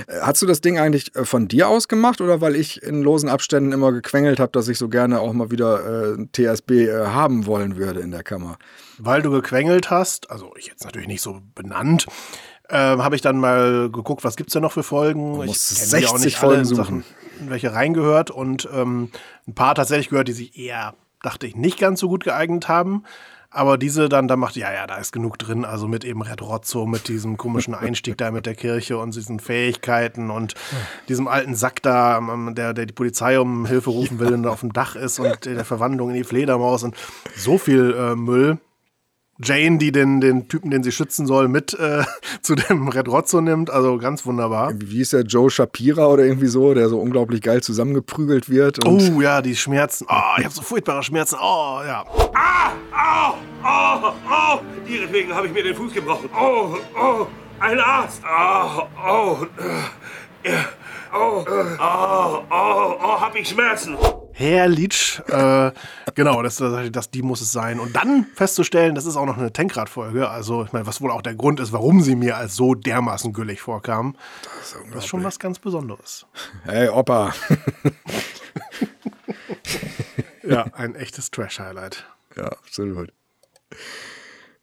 Äh, 0.07 0.19
Hast 0.21 0.41
du 0.41 0.45
das 0.45 0.61
Ding 0.61 0.79
eigentlich 0.79 1.15
äh, 1.15 1.25
von 1.25 1.47
dir 1.47 1.67
aus 1.67 1.87
gemacht 1.87 2.21
oder 2.21 2.41
weil 2.41 2.55
ich 2.55 2.81
in 2.83 3.01
losen 3.01 3.29
Abständen 3.29 3.71
immer 3.71 3.91
gequengelt 3.91 4.39
habe, 4.39 4.51
dass 4.51 4.67
ich 4.67 4.77
so 4.77 4.89
gerne 4.89 5.19
auch 5.19 5.33
mal 5.33 5.51
wieder 5.51 6.15
äh, 6.17 6.27
TSB 6.31 6.71
äh, 6.71 7.07
haben 7.07 7.45
wollen 7.45 7.77
würde 7.77 7.99
in 7.99 8.11
der 8.11 8.23
Kammer? 8.23 8.57
Weil 8.97 9.21
du 9.21 9.31
gequengelt 9.31 9.89
hast, 9.89 10.29
also 10.31 10.53
ich 10.57 10.67
jetzt 10.67 10.83
natürlich 10.85 11.07
nicht 11.07 11.21
so 11.21 11.41
benannt, 11.55 12.07
ähm, 12.69 13.03
habe 13.03 13.15
ich 13.15 13.21
dann 13.21 13.37
mal 13.37 13.89
geguckt, 13.91 14.23
was 14.23 14.35
gibt's 14.35 14.53
denn 14.53 14.61
noch 14.61 14.73
für 14.73 14.83
Folgen. 14.83 15.39
Ich 15.41 15.47
musst 15.47 15.69
kenn 15.69 16.01
die 16.01 16.07
60 16.07 16.37
Folgen 16.37 16.59
in 16.59 16.65
suchen. 16.65 16.83
Sachen, 16.83 17.03
in 17.39 17.49
welche 17.49 17.73
reingehört 17.73 18.31
und 18.31 18.67
ähm, 18.73 19.09
ein 19.47 19.55
paar 19.55 19.75
tatsächlich 19.75 20.09
gehört, 20.09 20.27
die 20.27 20.33
sich 20.33 20.57
eher, 20.57 20.95
dachte 21.21 21.47
ich, 21.47 21.55
nicht 21.55 21.79
ganz 21.79 21.99
so 21.99 22.09
gut 22.09 22.23
geeignet 22.23 22.67
haben. 22.67 23.03
Aber 23.49 23.77
diese 23.77 24.10
dann, 24.10 24.27
da 24.27 24.36
macht, 24.36 24.55
ja, 24.55 24.73
ja, 24.73 24.88
da 24.88 24.97
ist 24.97 25.12
genug 25.13 25.39
drin. 25.39 25.63
Also 25.63 25.88
mit 25.88 26.03
eben 26.03 26.21
Red 26.21 26.41
Rotzo, 26.41 26.86
mit 26.86 27.07
diesem 27.07 27.38
komischen 27.38 27.73
Einstieg 27.75 28.17
da 28.17 28.31
mit 28.31 28.45
der 28.45 28.55
Kirche 28.55 28.97
und 28.97 29.15
diesen 29.15 29.39
Fähigkeiten 29.39 30.29
und 30.29 30.55
diesem 31.07 31.27
alten 31.27 31.55
Sack 31.55 31.81
da, 31.81 32.17
ähm, 32.17 32.55
der, 32.55 32.73
der 32.73 32.86
die 32.86 32.93
Polizei 32.93 33.39
um 33.39 33.65
Hilfe 33.65 33.89
rufen 33.89 34.19
will 34.19 34.33
und 34.33 34.45
auf 34.45 34.60
dem 34.60 34.73
Dach 34.73 34.95
ist 34.95 35.19
und 35.19 35.45
der 35.45 35.65
Verwandlung 35.65 36.10
in 36.10 36.15
die 36.15 36.23
Fledermaus 36.23 36.83
und 36.83 36.95
so 37.36 37.57
viel 37.57 37.95
äh, 37.97 38.15
Müll. 38.15 38.60
Jane, 39.43 39.78
die 39.78 39.91
den, 39.91 40.19
den 40.19 40.47
Typen, 40.47 40.71
den 40.71 40.84
sie 40.84 40.91
schützen 40.91 41.28
soll, 41.28 41.47
mit 41.47 41.73
äh, 41.80 42.04
zu 42.41 42.56
dem 42.56 42.88
Red 42.88 43.08
Rotzo 43.08 43.39
nimmt. 43.41 43.69
Also 43.69 43.97
ganz 43.97 44.26
wunderbar. 44.26 44.73
Wie 44.76 45.02
ist 45.02 45.13
der 45.13 45.21
Joe 45.21 45.50
Shapira 45.50 46.08
oder 46.08 46.23
irgendwie 46.23 46.47
so, 46.47 46.73
der 46.73 46.89
so 46.89 47.00
unglaublich 47.00 47.41
geil 47.41 47.62
zusammengeprügelt 47.62 48.50
wird? 48.50 48.84
Und 48.86 49.13
Oh 49.15 49.21
ja, 49.21 49.41
die 49.41 49.56
Schmerzen. 49.56 50.08
Oh, 50.10 50.38
ich 50.39 50.45
habe 50.45 50.54
so 50.54 50.62
furchtbare 50.62 51.04
Schmerzen. 51.04 51.38
Oh, 51.41 51.82
ja. 51.86 52.04
Ah! 52.34 52.71
Au! 52.91 53.34
Oh! 53.63 54.12
Oh! 54.30 54.60
Ihretwegen 54.89 55.34
habe 55.34 55.47
ich 55.47 55.54
mir 55.54 55.63
den 55.63 55.76
Fuß 55.76 55.93
gebrochen. 55.93 56.30
Oh! 56.36 56.76
Oh! 57.00 57.28
Ein 57.60 57.80
Arzt! 57.80 58.21
Oh! 58.23 58.84
Oh! 59.08 59.38
äh, 60.43 60.50
ja, 60.52 60.65
Oh! 61.13 61.43
äh, 61.47 61.78
Oh! 61.84 62.43
Oh! 62.50 62.95
Oh! 63.02 63.21
Hab 63.21 63.36
ich 63.36 63.47
Schmerzen! 63.50 63.97
Herr 64.39 64.67
Leach, 64.67 65.19
äh, 65.30 65.71
genau, 66.13 66.43
das, 66.43 66.58
das, 66.58 66.91
das, 66.91 67.10
die 67.10 67.23
muss 67.23 67.41
es 67.41 67.52
sein. 67.52 67.80
Und 67.80 67.95
dann 67.95 68.28
festzustellen, 68.36 68.93
das 68.93 69.08
ist 69.08 69.15
auch 69.15 69.26
noch 69.26 69.39
eine 69.39 69.52
Tankrad-Folge. 69.52 70.30
Also, 70.30 70.63
ich 70.63 70.71
meine, 70.73 70.86
was 70.86 71.02
wohl 71.02 71.10
auch 71.10 71.23
der 71.23 71.34
Grund 71.34 71.60
ist, 71.60 71.73
warum 71.73 72.04
sie 72.04 72.15
mir 72.15 72.38
als 72.38 72.56
so 72.56 72.76
dermaßen 72.76 73.34
güllig 73.34 73.62
vorkam. 73.62 74.15
Das 74.93 75.04
ist 75.04 75.08
schon 75.08 75.23
was 75.23 75.39
ganz 75.39 75.58
Besonderes. 75.58 76.28
hey, 76.65 76.88
Opa. 76.89 77.34
Ja, 80.43 80.65
ein 80.73 80.95
echtes 80.95 81.30
Trash-Highlight. 81.32 82.06
ja, 82.38 82.45
absolut. 82.45 83.12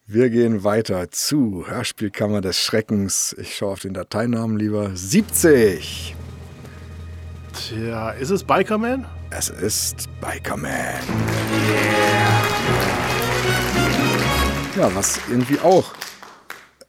Wir 0.07 0.31
gehen 0.31 0.65
weiter 0.65 1.11
zu 1.11 1.65
Hörspielkammer 1.67 2.41
des 2.41 2.59
Schreckens. 2.59 3.35
Ich 3.39 3.57
schaue 3.57 3.73
auf 3.73 3.81
den 3.81 3.93
Dateinamen 3.93 4.57
lieber. 4.57 4.97
70. 4.97 6.15
Tja, 7.68 8.11
ist 8.11 8.29
es 8.29 8.44
Bikerman? 8.44 9.07
Es 9.31 9.48
ist 9.48 10.07
Bikerman. 10.20 10.70
Yeah. 11.70 12.44
Ja, 14.77 14.94
was 14.94 15.18
irgendwie 15.31 15.59
auch 15.61 15.94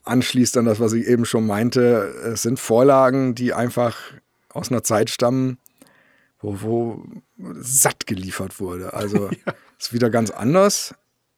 anschließt 0.03 0.57
an 0.57 0.65
das, 0.65 0.81
was 0.81 0.91
ich 0.91 1.07
eben 1.07 1.23
schon 1.23 1.47
meinte. 1.47 2.13
Es 2.25 2.41
sind 2.41 2.59
Vorlagen, 2.59 3.35
die 3.35 3.53
einfach 3.53 3.95
aus 4.49 4.69
einer 4.69 4.83
Zeit 4.83 5.09
stammen, 5.09 5.59
wo, 6.41 6.61
wo 6.61 7.05
satt 7.37 8.05
geliefert 8.05 8.59
wurde. 8.59 8.93
Also 8.93 9.29
ja. 9.45 9.53
ist 9.79 9.93
wieder 9.93 10.09
ganz 10.09 10.29
anders, 10.29 10.93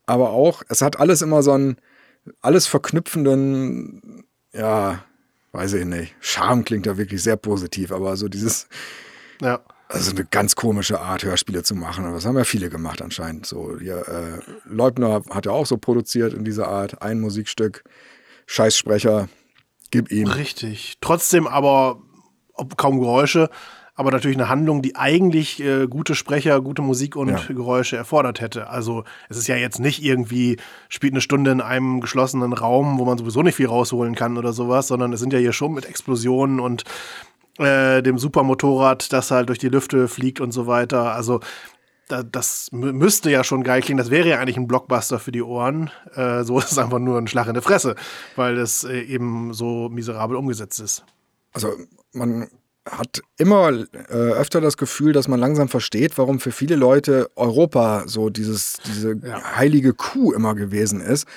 aber 0.07 0.31
auch, 0.31 0.63
es 0.67 0.81
hat 0.81 0.99
alles 0.99 1.21
immer 1.21 1.43
so 1.43 1.51
einen, 1.51 1.77
alles 2.41 2.65
verknüpfenden, 2.65 4.23
ja, 4.51 5.03
weiß 5.51 5.73
ich 5.73 5.85
nicht. 5.85 6.15
Charme 6.21 6.65
klingt 6.65 6.87
da 6.87 6.97
wirklich 6.97 7.21
sehr 7.21 7.37
positiv, 7.37 7.91
aber 7.91 8.17
so 8.17 8.29
dieses, 8.29 8.67
ja. 9.41 9.59
Also 9.89 10.11
eine 10.11 10.25
ganz 10.25 10.55
komische 10.55 10.99
Art, 10.99 11.23
Hörspiele 11.23 11.63
zu 11.63 11.73
machen. 11.73 12.03
Aber 12.03 12.15
das 12.15 12.25
haben 12.25 12.37
ja 12.37 12.43
viele 12.43 12.69
gemacht 12.69 13.01
anscheinend. 13.01 13.45
So, 13.45 13.79
hier, 13.79 14.05
äh, 14.07 14.39
Leubner 14.65 15.21
hat 15.29 15.45
ja 15.45 15.53
auch 15.53 15.65
so 15.65 15.77
produziert 15.77 16.33
in 16.33 16.43
dieser 16.43 16.67
Art. 16.67 17.01
Ein 17.01 17.21
Musikstück, 17.21 17.85
Scheißsprecher, 18.47 19.29
gib 19.91 20.11
ihm. 20.11 20.27
Richtig. 20.27 20.97
Trotzdem 20.99 21.47
aber 21.47 22.01
kaum 22.75 22.99
Geräusche, 22.99 23.49
aber 23.95 24.11
natürlich 24.11 24.37
eine 24.37 24.49
Handlung, 24.49 24.81
die 24.81 24.95
eigentlich 24.95 25.63
äh, 25.63 25.87
gute 25.87 26.15
Sprecher, 26.15 26.61
gute 26.61 26.81
Musik 26.81 27.15
und 27.15 27.29
ja. 27.29 27.41
Geräusche 27.47 27.97
erfordert 27.97 28.41
hätte. 28.41 28.69
Also 28.69 29.05
es 29.29 29.37
ist 29.37 29.47
ja 29.47 29.55
jetzt 29.55 29.79
nicht 29.79 30.03
irgendwie, 30.03 30.57
spielt 30.89 31.13
eine 31.13 31.21
Stunde 31.21 31.51
in 31.51 31.61
einem 31.61 32.01
geschlossenen 32.01 32.53
Raum, 32.53 32.99
wo 32.99 33.05
man 33.05 33.17
sowieso 33.17 33.41
nicht 33.41 33.55
viel 33.55 33.67
rausholen 33.67 34.15
kann 34.15 34.37
oder 34.37 34.53
sowas, 34.53 34.87
sondern 34.87 35.13
es 35.13 35.19
sind 35.19 35.33
ja 35.33 35.39
hier 35.39 35.53
schon 35.53 35.73
mit 35.73 35.85
Explosionen 35.85 36.59
und 36.59 36.83
äh, 37.59 38.01
dem 38.01 38.17
Supermotorrad, 38.17 39.11
das 39.11 39.31
halt 39.31 39.49
durch 39.49 39.59
die 39.59 39.69
Lüfte 39.69 40.07
fliegt 40.07 40.39
und 40.39 40.51
so 40.51 40.67
weiter. 40.67 41.13
Also 41.13 41.39
da, 42.07 42.23
das 42.23 42.69
müsste 42.71 43.29
ja 43.29 43.43
schon 43.43 43.63
geil 43.63 43.81
klingen. 43.81 43.97
Das 43.97 44.11
wäre 44.11 44.27
ja 44.27 44.39
eigentlich 44.39 44.57
ein 44.57 44.67
Blockbuster 44.67 45.19
für 45.19 45.31
die 45.31 45.41
Ohren. 45.41 45.89
Äh, 46.15 46.43
so 46.43 46.57
ist 46.59 46.71
es 46.71 46.77
einfach 46.77 46.99
nur 46.99 47.17
ein 47.17 47.27
Schlag 47.27 47.47
in 47.47 47.53
die 47.53 47.61
Fresse, 47.61 47.95
weil 48.35 48.57
es 48.57 48.83
äh, 48.83 49.01
eben 49.01 49.53
so 49.53 49.89
miserabel 49.89 50.37
umgesetzt 50.37 50.79
ist. 50.79 51.03
Also 51.53 51.73
man 52.13 52.47
hat 52.89 53.21
immer 53.37 53.69
äh, 53.69 54.13
öfter 54.13 54.61
das 54.61 54.77
Gefühl, 54.77 55.11
dass 55.11 55.27
man 55.27 55.39
langsam 55.39 55.67
versteht, 55.67 56.17
warum 56.17 56.39
für 56.39 56.51
viele 56.51 56.75
Leute 56.75 57.29
Europa 57.35 58.03
so 58.07 58.29
dieses, 58.29 58.77
diese 58.85 59.15
ja. 59.15 59.57
heilige 59.57 59.93
Kuh 59.93 60.31
immer 60.31 60.55
gewesen 60.55 61.01
ist. 61.01 61.27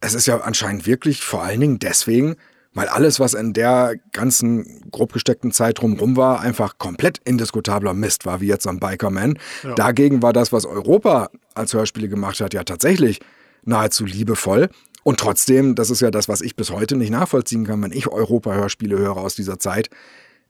Es 0.00 0.14
ist 0.14 0.26
ja 0.26 0.38
anscheinend 0.40 0.86
wirklich 0.86 1.22
vor 1.22 1.42
allen 1.42 1.60
Dingen 1.60 1.78
deswegen, 1.78 2.36
weil 2.78 2.86
alles, 2.86 3.18
was 3.18 3.34
in 3.34 3.54
der 3.54 3.96
ganzen 4.12 4.88
grob 4.92 5.12
gesteckten 5.12 5.50
Zeit 5.50 5.80
drumherum 5.80 6.16
war, 6.16 6.38
einfach 6.38 6.78
komplett 6.78 7.18
indiskutabler 7.24 7.92
Mist 7.92 8.24
war, 8.24 8.40
wie 8.40 8.46
jetzt 8.46 8.68
am 8.68 8.78
Bikerman. 8.78 9.36
Ja. 9.64 9.74
Dagegen 9.74 10.22
war 10.22 10.32
das, 10.32 10.52
was 10.52 10.64
Europa 10.64 11.28
als 11.54 11.74
Hörspiele 11.74 12.08
gemacht 12.08 12.40
hat, 12.40 12.54
ja 12.54 12.62
tatsächlich 12.62 13.18
nahezu 13.64 14.04
liebevoll. 14.04 14.68
Und 15.02 15.18
trotzdem, 15.18 15.74
das 15.74 15.90
ist 15.90 16.02
ja 16.02 16.12
das, 16.12 16.28
was 16.28 16.40
ich 16.40 16.54
bis 16.54 16.70
heute 16.70 16.94
nicht 16.94 17.10
nachvollziehen 17.10 17.66
kann, 17.66 17.82
wenn 17.82 17.90
ich 17.90 18.06
Europa-Hörspiele 18.06 18.96
höre 18.96 19.16
aus 19.16 19.34
dieser 19.34 19.58
Zeit. 19.58 19.90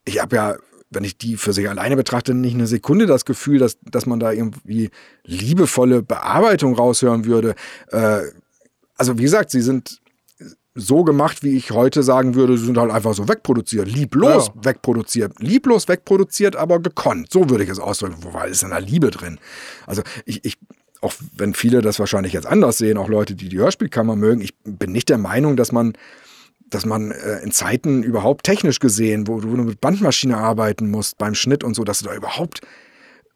Ich 0.05 0.21
habe 0.21 0.35
ja, 0.35 0.57
wenn 0.91 1.03
ich 1.03 1.17
die 1.17 1.35
für 1.35 1.51
sich 1.51 1.67
alleine 1.67 1.95
betrachte, 1.95 2.35
nicht 2.35 2.53
eine 2.53 2.67
Sekunde 2.67 3.07
das 3.07 3.25
Gefühl, 3.25 3.57
dass, 3.57 3.79
dass 3.89 4.05
man 4.05 4.19
da 4.19 4.31
irgendwie 4.31 4.91
liebevolle 5.23 6.03
Bearbeitung 6.03 6.75
raushören 6.75 7.25
würde. 7.25 7.55
Äh, 7.87 8.21
also 8.97 9.17
wie 9.17 9.23
gesagt, 9.23 9.49
sie 9.49 9.61
sind 9.61 9.99
so 10.75 11.03
gemacht, 11.03 11.43
wie 11.43 11.57
ich 11.57 11.71
heute 11.71 12.03
sagen 12.03 12.35
würde, 12.35 12.57
sie 12.57 12.65
sind 12.65 12.77
halt 12.77 12.91
einfach 12.91 13.13
so 13.13 13.27
wegproduziert. 13.27 13.91
Lieblos 13.91 14.47
ja. 14.47 14.65
wegproduziert. 14.65 15.39
Lieblos 15.39 15.87
wegproduziert, 15.87 16.55
aber 16.55 16.79
gekonnt. 16.79 17.31
So 17.31 17.49
würde 17.49 17.63
ich 17.63 17.69
es 17.69 17.79
ausdrücken. 17.79 18.23
Wobei 18.23 18.47
ist 18.47 18.61
denn 18.61 18.69
da 18.69 18.77
Liebe 18.77 19.09
drin? 19.09 19.39
Also 19.87 20.03
ich, 20.25 20.45
ich, 20.45 20.57
auch 21.01 21.13
wenn 21.35 21.53
viele 21.53 21.81
das 21.81 21.99
wahrscheinlich 21.99 22.33
jetzt 22.33 22.47
anders 22.47 22.77
sehen, 22.77 22.97
auch 22.97 23.09
Leute, 23.09 23.35
die 23.35 23.49
die 23.49 23.57
Hörspielkammer 23.57 24.15
mögen, 24.15 24.41
ich 24.41 24.55
bin 24.63 24.91
nicht 24.91 25.09
der 25.09 25.17
Meinung, 25.17 25.55
dass 25.55 25.71
man 25.71 25.93
dass 26.69 26.85
man 26.85 27.09
äh, 27.09 27.39
in 27.39 27.51
Zeiten 27.51 28.03
überhaupt 28.03 28.45
technisch 28.45 28.79
gesehen, 28.79 29.27
wo 29.27 29.39
du 29.39 29.47
mit 29.47 29.81
Bandmaschine 29.81 30.37
arbeiten 30.37 30.91
musst 30.91 31.17
beim 31.17 31.33
Schnitt 31.33 31.63
und 31.63 31.73
so, 31.73 31.83
dass 31.83 31.99
du 31.99 32.05
da 32.05 32.13
überhaupt 32.13 32.61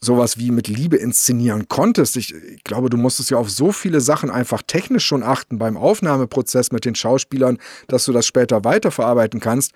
sowas 0.03 0.37
wie 0.37 0.51
mit 0.51 0.67
Liebe 0.67 0.97
inszenieren 0.97 1.67
konntest. 1.67 2.17
Ich, 2.17 2.33
ich, 2.33 2.63
glaube, 2.63 2.89
du 2.89 2.97
musstest 2.97 3.31
ja 3.31 3.37
auf 3.37 3.49
so 3.49 3.71
viele 3.71 4.01
Sachen 4.01 4.29
einfach 4.29 4.61
technisch 4.65 5.05
schon 5.05 5.23
achten 5.23 5.57
beim 5.57 5.77
Aufnahmeprozess 5.77 6.71
mit 6.71 6.85
den 6.85 6.95
Schauspielern, 6.95 7.57
dass 7.87 8.05
du 8.05 8.11
das 8.11 8.25
später 8.25 8.63
weiterverarbeiten 8.63 9.39
kannst. 9.39 9.71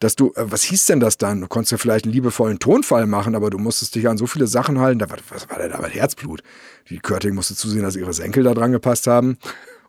Dass 0.00 0.16
du, 0.16 0.32
äh, 0.36 0.50
was 0.50 0.62
hieß 0.62 0.86
denn 0.86 1.00
das 1.00 1.18
dann? 1.18 1.40
Du 1.40 1.48
konntest 1.48 1.72
ja 1.72 1.78
vielleicht 1.78 2.04
einen 2.04 2.14
liebevollen 2.14 2.58
Tonfall 2.58 3.06
machen, 3.06 3.34
aber 3.34 3.50
du 3.50 3.58
musstest 3.58 3.94
dich 3.94 4.08
an 4.08 4.18
so 4.18 4.26
viele 4.26 4.46
Sachen 4.46 4.78
halten. 4.78 4.98
Da 4.98 5.10
war, 5.10 5.18
was 5.30 5.48
war 5.48 5.58
denn 5.58 5.70
da 5.70 5.80
mit 5.80 5.94
Herzblut? 5.94 6.42
Die 6.90 6.98
Körting 6.98 7.34
musste 7.34 7.54
zusehen, 7.54 7.82
dass 7.82 7.96
ihre 7.96 8.12
Senkel 8.12 8.44
da 8.44 8.54
dran 8.54 8.72
gepasst 8.72 9.06
haben. 9.06 9.38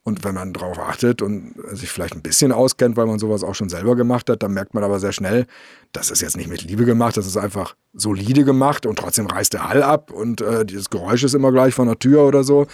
Und 0.10 0.24
wenn 0.24 0.34
man 0.34 0.54
darauf 0.54 0.80
achtet 0.80 1.22
und 1.22 1.54
sich 1.68 1.92
vielleicht 1.92 2.16
ein 2.16 2.24
bisschen 2.24 2.52
auskennt, 2.52 2.98
weil 2.98 3.06
man 3.06 3.20
sowas 3.20 3.44
auch 3.44 3.54
schon 3.54 3.70
selber 3.70 3.96
gemacht 3.96 4.28
hat, 4.28 4.42
dann 4.42 4.54
merkt 4.54 4.74
man 4.74 4.84
aber 4.84 5.00
sehr 5.00 5.12
schnell, 5.12 5.46
das 5.92 6.10
ist 6.10 6.24
jetzt 6.24 6.36
nicht 6.36 6.50
mit 6.50 6.64
Liebe 6.64 6.84
gemacht, 6.84 7.16
das 7.16 7.28
ist 7.28 7.38
einfach 7.38 7.76
solide 7.94 8.44
gemacht 8.44 8.88
und 8.88 8.98
trotzdem 8.98 9.28
reißt 9.28 9.54
der 9.54 9.70
Hall 9.70 9.84
ab 9.84 10.10
und 10.10 10.42
äh, 10.42 10.66
dieses 10.66 10.90
Geräusch 10.90 11.24
ist 11.24 11.36
immer 11.36 11.52
gleich 11.52 11.76
von 11.76 11.88
der 11.88 12.00
Tür 12.00 12.24
oder 12.24 12.44
so. 12.44 12.66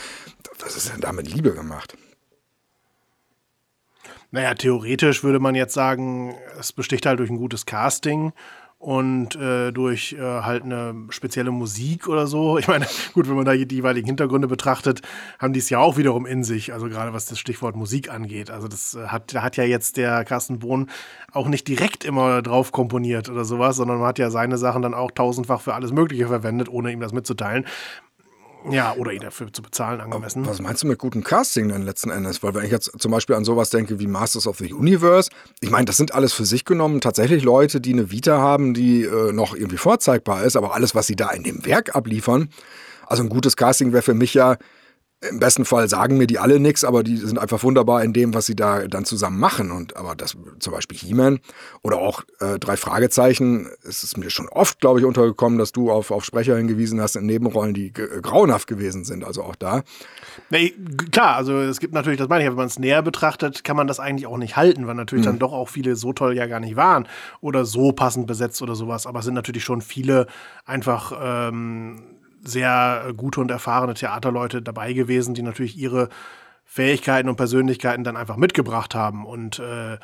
Was 0.62 0.78
ist 0.78 0.94
denn 0.94 1.02
da 1.02 1.12
mit 1.12 1.30
Liebe 1.30 1.52
gemacht? 1.52 1.98
Naja, 4.32 4.54
theoretisch 4.54 5.22
würde 5.22 5.42
man 5.42 5.56
jetzt 5.56 5.74
sagen, 5.74 6.36
es 6.58 6.72
besticht 6.72 7.06
halt 7.06 7.20
durch 7.20 7.30
ein 7.30 7.38
gutes 7.38 7.66
Casting 7.66 8.32
und 8.86 9.36
äh, 9.36 9.72
durch 9.72 10.14
äh, 10.14 10.22
halt 10.22 10.62
eine 10.62 10.94
spezielle 11.10 11.50
Musik 11.50 12.08
oder 12.08 12.28
so. 12.28 12.60
Ich 12.66 12.68
meine, 12.68 12.86
gut, 13.14 13.28
wenn 13.28 13.36
man 13.36 13.46
da 13.46 13.54
die 13.56 13.76
jeweiligen 13.76 14.06
Hintergründe 14.06 14.48
betrachtet, 14.48 15.02
haben 15.40 15.54
die 15.54 15.60
es 15.60 15.70
ja 15.72 15.80
auch 15.80 15.98
wiederum 15.98 16.28
in 16.28 16.44
sich, 16.44 16.72
also 16.72 16.88
gerade 16.88 17.12
was 17.12 17.26
das 17.26 17.40
Stichwort 17.40 17.76
Musik 17.76 18.12
angeht. 18.12 18.52
Also 18.52 18.68
das 18.68 18.94
äh, 18.94 19.08
hat, 19.08 19.34
da 19.34 19.42
hat 19.42 19.58
ja 19.58 19.64
jetzt 19.64 19.98
der 19.98 20.24
Carsten 20.24 20.60
Bohn 20.60 20.90
auch 21.32 21.48
nicht 21.48 21.68
direkt 21.68 22.06
immer 22.06 22.44
drauf 22.44 22.72
komponiert 22.72 23.28
oder 23.28 23.44
sowas, 23.44 23.78
sondern 23.78 23.98
man 23.98 24.08
hat 24.08 24.20
ja 24.20 24.30
seine 24.30 24.58
Sachen 24.58 24.84
dann 24.84 24.94
auch 24.94 25.10
tausendfach 25.10 25.62
für 25.62 25.74
alles 25.74 25.92
Mögliche 25.92 26.28
verwendet, 26.28 26.70
ohne 26.70 26.92
ihm 26.92 27.00
das 27.00 27.12
mitzuteilen. 27.12 27.66
Ja, 28.72 28.94
oder 28.96 29.12
ihn 29.12 29.22
dafür 29.22 29.52
zu 29.52 29.62
bezahlen, 29.62 30.02
angemessen. 30.02 30.46
Was 30.46 30.62
meinst 30.62 30.84
du 30.84 30.88
mit 30.88 30.98
gutem 31.00 31.24
Casting 31.24 31.70
denn 31.70 31.84
letzten 31.84 32.10
Endes? 32.10 32.44
Weil 32.44 32.54
wenn 32.54 32.64
ich 32.66 32.72
jetzt 32.72 32.92
zum 32.98 33.12
Beispiel 33.12 33.36
an 33.36 33.46
sowas 33.46 33.70
denke 33.70 34.00
wie 34.00 34.08
Masters 34.08 34.48
of 34.48 34.58
the 34.58 34.74
Universe, 34.74 35.30
ich 35.60 35.70
meine, 35.70 35.86
das 35.86 35.98
sind 35.98 36.14
alles 36.14 36.34
für 36.34 36.46
sich 36.46 36.66
genommen 36.66 37.02
tatsächlich 37.02 37.44
Leute, 37.44 37.82
die 37.82 37.94
eine 37.94 38.12
Vita 38.12 38.38
haben, 38.38 38.74
die 38.74 39.04
äh, 39.04 39.32
noch 39.32 39.56
irgendwie 39.56 39.78
vorzeigbar 39.78 40.44
ist, 40.44 40.56
aber 40.56 40.74
alles, 40.74 40.96
was 40.96 41.08
sie 41.08 41.16
da 41.16 41.32
in 41.32 41.44
dem 41.44 41.66
Werk 41.66 41.96
abliefern, 41.96 42.50
also 43.08 43.24
ein 43.24 43.30
gutes 43.30 43.56
Casting 43.56 43.94
wäre 43.94 44.02
für 44.02 44.14
mich 44.14 44.34
ja 44.34 44.58
im 45.22 45.40
besten 45.40 45.66
Fall 45.66 45.88
sagen 45.90 46.18
mir 46.18 46.28
die 46.28 46.40
alle 46.40 46.60
nichts, 46.60 46.84
aber 46.84 47.04
die 47.04 47.18
sind 47.18 47.40
einfach 47.40 47.64
wunderbar 47.64 48.04
in 48.04 48.14
dem, 48.14 48.34
was 48.34 48.46
sie 48.46 48.56
da 48.56 48.88
dann 48.88 49.06
zusammen 49.06 49.40
machen. 49.40 49.72
Und 49.72 49.96
aber 49.96 50.16
das 50.16 50.36
zum 50.60 50.74
Beispiel 50.74 50.98
He-Man 50.98 51.40
oder 51.82 51.98
auch 51.98 52.24
äh, 52.40 52.60
drei 52.60 52.78
Fragezeichen, 52.78 53.70
es 53.88 54.04
ist 54.04 54.18
mir 54.18 54.30
schon 54.30 54.50
oft, 54.50 54.80
glaube 54.80 55.00
ich, 55.00 55.06
untergekommen, 55.06 55.58
dass 55.58 55.72
du 55.72 55.92
auf, 55.92 56.12
auf 56.12 56.26
Sprecher 56.26 56.58
hingewiesen 56.58 57.02
hast 57.02 57.16
in 57.16 57.26
Nebenrollen, 57.26 57.74
die 57.74 57.92
grauenhaft 57.94 58.68
gewesen 58.68 59.06
sind. 59.06 59.24
Also 59.24 59.44
auch 59.44 59.56
da. 59.56 59.84
Nee, 60.50 60.74
klar, 61.12 61.36
also 61.36 61.60
es 61.60 61.80
gibt 61.80 61.94
natürlich, 61.94 62.20
das 62.20 62.30
meine 62.30 62.44
ich, 62.44 62.50
wenn 62.50 62.58
man 62.58 62.68
es 62.68 62.80
näher 62.80 63.02
betrachtet, 63.02 63.64
kann 63.64 63.78
man 63.78 63.88
das 63.88 64.00
eigentlich 64.00 64.28
auch 64.28 64.38
nicht 64.38 64.58
halten, 64.58 64.86
weil 64.86 64.96
natürlich 64.96 65.26
mhm. 65.26 65.30
dann 65.32 65.40
doch 65.40 65.54
auch 65.54 65.70
viele 65.70 65.96
so 65.96 66.14
toll 66.14 66.36
ja 66.36 66.46
gar 66.46 66.60
nicht 66.60 66.76
waren 66.76 67.08
oder 67.42 67.66
so 67.66 67.94
passend 67.94 68.28
besetzt 68.28 68.62
oder 68.62 68.76
sowas. 68.76 69.08
Aber 69.08 69.20
es 69.20 69.26
sind 69.26 69.34
natürlich 69.34 69.64
schon 69.64 69.82
viele 69.82 70.28
einfach 70.66 71.14
ähm, 71.20 72.15
sehr 72.46 73.14
gute 73.18 73.42
und 73.42 73.52
erfahrene 73.52 73.94
Theaterleute 73.94 74.62
dabei 74.62 74.94
gewesen, 74.94 75.34
die 75.34 75.42
natürlich 75.42 75.78
ihre 75.78 76.10
Fähigkeiten 76.64 77.30
und 77.30 77.36
Persönlichkeiten 77.36 78.04
dann 78.04 78.18
einfach 78.18 78.38
mitgebracht 78.38 78.96
haben 78.96 79.26
und 79.26 79.60
äh, 79.60 79.98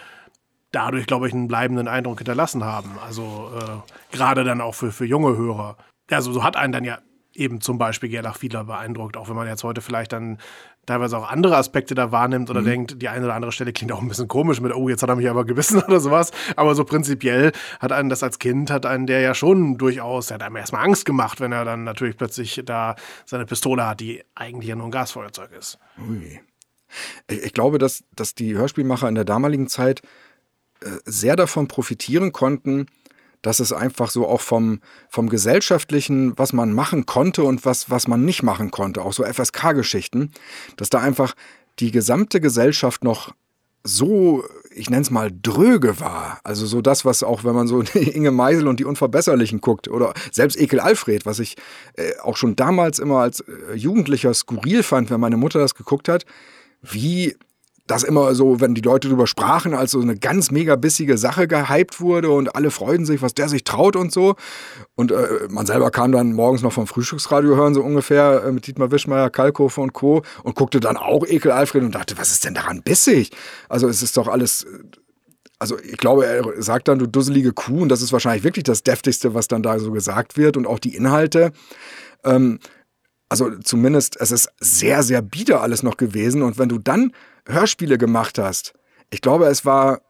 dadurch, 0.71 1.05
glaube 1.05 1.27
ich, 1.27 1.33
einen 1.33 1.47
bleibenden 1.47 1.87
Eindruck 1.87 2.19
hinterlassen 2.19 2.63
haben. 2.63 2.91
Also 3.05 3.51
äh, 3.57 4.15
gerade 4.15 4.43
dann 4.43 4.61
auch 4.61 4.75
für, 4.75 4.91
für 4.91 5.05
junge 5.05 5.35
Hörer. 5.35 5.77
Also 6.09 6.31
so 6.31 6.43
hat 6.43 6.55
einen 6.55 6.73
dann 6.73 6.83
ja 6.83 6.99
eben 7.33 7.61
zum 7.61 7.77
Beispiel 7.77 8.09
Gerlach 8.09 8.37
Fiedler 8.37 8.65
beeindruckt, 8.65 9.17
auch 9.17 9.29
wenn 9.29 9.35
man 9.35 9.47
jetzt 9.47 9.63
heute 9.63 9.81
vielleicht 9.81 10.13
dann 10.13 10.37
teilweise 10.85 11.17
auch 11.17 11.29
andere 11.29 11.57
Aspekte 11.57 11.95
da 11.95 12.11
wahrnimmt 12.11 12.49
oder 12.49 12.61
mhm. 12.61 12.65
denkt, 12.65 13.01
die 13.01 13.09
eine 13.09 13.25
oder 13.25 13.35
andere 13.35 13.51
Stelle 13.51 13.71
klingt 13.73 13.91
auch 13.91 14.01
ein 14.01 14.07
bisschen 14.07 14.27
komisch 14.27 14.61
mit, 14.61 14.73
oh, 14.73 14.89
jetzt 14.89 15.03
hat 15.03 15.09
er 15.09 15.15
mich 15.15 15.29
aber 15.29 15.45
gebissen 15.45 15.81
oder 15.87 15.99
sowas. 15.99 16.31
Aber 16.55 16.75
so 16.75 16.83
prinzipiell 16.83 17.51
hat 17.79 17.91
einen 17.91 18.09
das 18.09 18.23
als 18.23 18.39
Kind, 18.39 18.71
hat 18.71 18.85
einen 18.85 19.07
der 19.07 19.21
ja 19.21 19.33
schon 19.35 19.77
durchaus, 19.77 20.27
der 20.27 20.35
hat 20.35 20.43
einem 20.43 20.55
erstmal 20.55 20.83
Angst 20.83 21.05
gemacht, 21.05 21.39
wenn 21.39 21.51
er 21.51 21.65
dann 21.65 21.83
natürlich 21.83 22.17
plötzlich 22.17 22.61
da 22.65 22.95
seine 23.25 23.45
Pistole 23.45 23.87
hat, 23.87 23.99
die 23.99 24.23
eigentlich 24.35 24.69
ja 24.69 24.75
nur 24.75 24.85
ein 24.87 24.91
Gasfeuerzeug 24.91 25.51
ist. 25.57 25.77
Ui. 26.09 26.39
Ich, 27.27 27.53
glaube, 27.53 27.77
dass, 27.77 28.03
dass 28.15 28.35
die 28.35 28.55
Hörspielmacher 28.55 29.07
in 29.07 29.15
der 29.15 29.23
damaligen 29.23 29.67
Zeit 29.67 30.01
äh, 30.81 30.89
sehr 31.05 31.37
davon 31.37 31.67
profitieren 31.67 32.33
konnten, 32.33 32.87
dass 33.41 33.59
es 33.59 33.73
einfach 33.73 34.11
so 34.11 34.27
auch 34.27 34.41
vom, 34.41 34.81
vom 35.09 35.29
gesellschaftlichen, 35.29 36.37
was 36.37 36.53
man 36.53 36.73
machen 36.73 37.05
konnte 37.05 37.43
und 37.43 37.65
was, 37.65 37.89
was 37.89 38.07
man 38.07 38.23
nicht 38.25 38.43
machen 38.43 38.71
konnte, 38.71 39.01
auch 39.01 39.13
so 39.13 39.23
FSK-Geschichten, 39.23 40.31
dass 40.77 40.89
da 40.89 40.99
einfach 40.99 41.33
die 41.79 41.91
gesamte 41.91 42.39
Gesellschaft 42.39 43.03
noch 43.03 43.33
so 43.83 44.43
ich 44.73 44.89
nenne 44.89 45.01
es 45.01 45.11
mal, 45.11 45.31
dröge 45.31 45.99
war. 45.99 46.39
Also 46.43 46.65
so 46.65 46.81
das, 46.81 47.05
was 47.05 47.23
auch, 47.23 47.43
wenn 47.43 47.55
man 47.55 47.67
so 47.67 47.81
Inge 47.93 48.31
Meisel 48.31 48.67
und 48.67 48.79
die 48.79 48.85
Unverbesserlichen 48.85 49.61
guckt 49.61 49.87
oder 49.87 50.13
selbst 50.31 50.59
Ekel 50.59 50.79
Alfred, 50.79 51.25
was 51.25 51.39
ich 51.39 51.55
äh, 51.95 52.17
auch 52.21 52.37
schon 52.37 52.55
damals 52.55 52.99
immer 52.99 53.19
als 53.19 53.41
äh, 53.41 53.75
Jugendlicher 53.75 54.33
skurril 54.33 54.83
fand, 54.83 55.09
wenn 55.09 55.19
meine 55.19 55.37
Mutter 55.37 55.59
das 55.59 55.75
geguckt 55.75 56.09
hat, 56.09 56.25
wie 56.81 57.35
das 57.87 58.03
immer 58.03 58.33
so, 58.35 58.61
wenn 58.61 58.73
die 58.73 58.81
Leute 58.81 59.07
darüber 59.07 59.27
sprachen, 59.27 59.73
als 59.73 59.91
so 59.91 59.99
eine 59.99 60.15
ganz 60.15 60.51
mega 60.51 60.75
bissige 60.75 61.17
Sache 61.17 61.47
gehypt 61.47 61.99
wurde 61.99 62.29
und 62.29 62.55
alle 62.55 62.71
freuten 62.71 63.05
sich, 63.05 63.21
was 63.21 63.33
der 63.33 63.49
sich 63.49 63.63
traut 63.63 63.95
und 63.95 64.11
so. 64.11 64.35
Und 64.95 65.11
äh, 65.11 65.47
man 65.49 65.65
selber 65.65 65.91
kam 65.91 66.11
dann 66.11 66.33
morgens 66.33 66.61
noch 66.61 66.73
vom 66.73 66.87
Frühstücksradio 66.87 67.55
hören, 67.55 67.73
so 67.73 67.81
ungefähr, 67.81 68.43
äh, 68.45 68.51
mit 68.51 68.67
Dietmar 68.67 68.91
Wischmeier, 68.91 69.29
Kalkofe 69.29 69.81
und 69.81 69.93
Co. 69.93 70.23
und 70.43 70.55
guckte 70.55 70.79
dann 70.79 70.97
auch 70.97 71.25
Ekel 71.25 71.51
Alfred 71.51 71.83
und 71.83 71.95
dachte, 71.95 72.17
was 72.17 72.31
ist 72.31 72.45
denn 72.45 72.53
daran 72.53 72.81
bissig? 72.81 73.31
Also 73.67 73.87
es 73.87 74.01
ist 74.01 74.17
doch 74.17 74.27
alles 74.27 74.65
also 75.59 75.77
ich 75.79 75.97
glaube, 75.97 76.25
er 76.25 76.59
sagt 76.63 76.87
dann, 76.87 76.97
du 76.97 77.05
dusselige 77.05 77.53
Kuh, 77.53 77.83
und 77.83 77.89
das 77.89 78.01
ist 78.01 78.11
wahrscheinlich 78.11 78.43
wirklich 78.43 78.63
das 78.63 78.81
Deftigste, 78.81 79.35
was 79.35 79.47
dann 79.47 79.61
da 79.61 79.77
so 79.77 79.91
gesagt 79.91 80.35
wird 80.35 80.57
und 80.57 80.65
auch 80.65 80.79
die 80.79 80.95
Inhalte. 80.95 81.51
Ähm, 82.23 82.57
also 83.31 83.49
zumindest, 83.59 84.19
es 84.19 84.31
ist 84.31 84.49
sehr, 84.59 85.03
sehr 85.03 85.21
bieder 85.21 85.61
alles 85.61 85.83
noch 85.83 85.95
gewesen. 85.95 86.41
Und 86.41 86.59
wenn 86.59 86.67
du 86.67 86.79
dann 86.79 87.13
Hörspiele 87.47 87.97
gemacht 87.97 88.37
hast, 88.37 88.73
ich 89.09 89.21
glaube, 89.21 89.45
es 89.45 89.63
war 89.63 90.01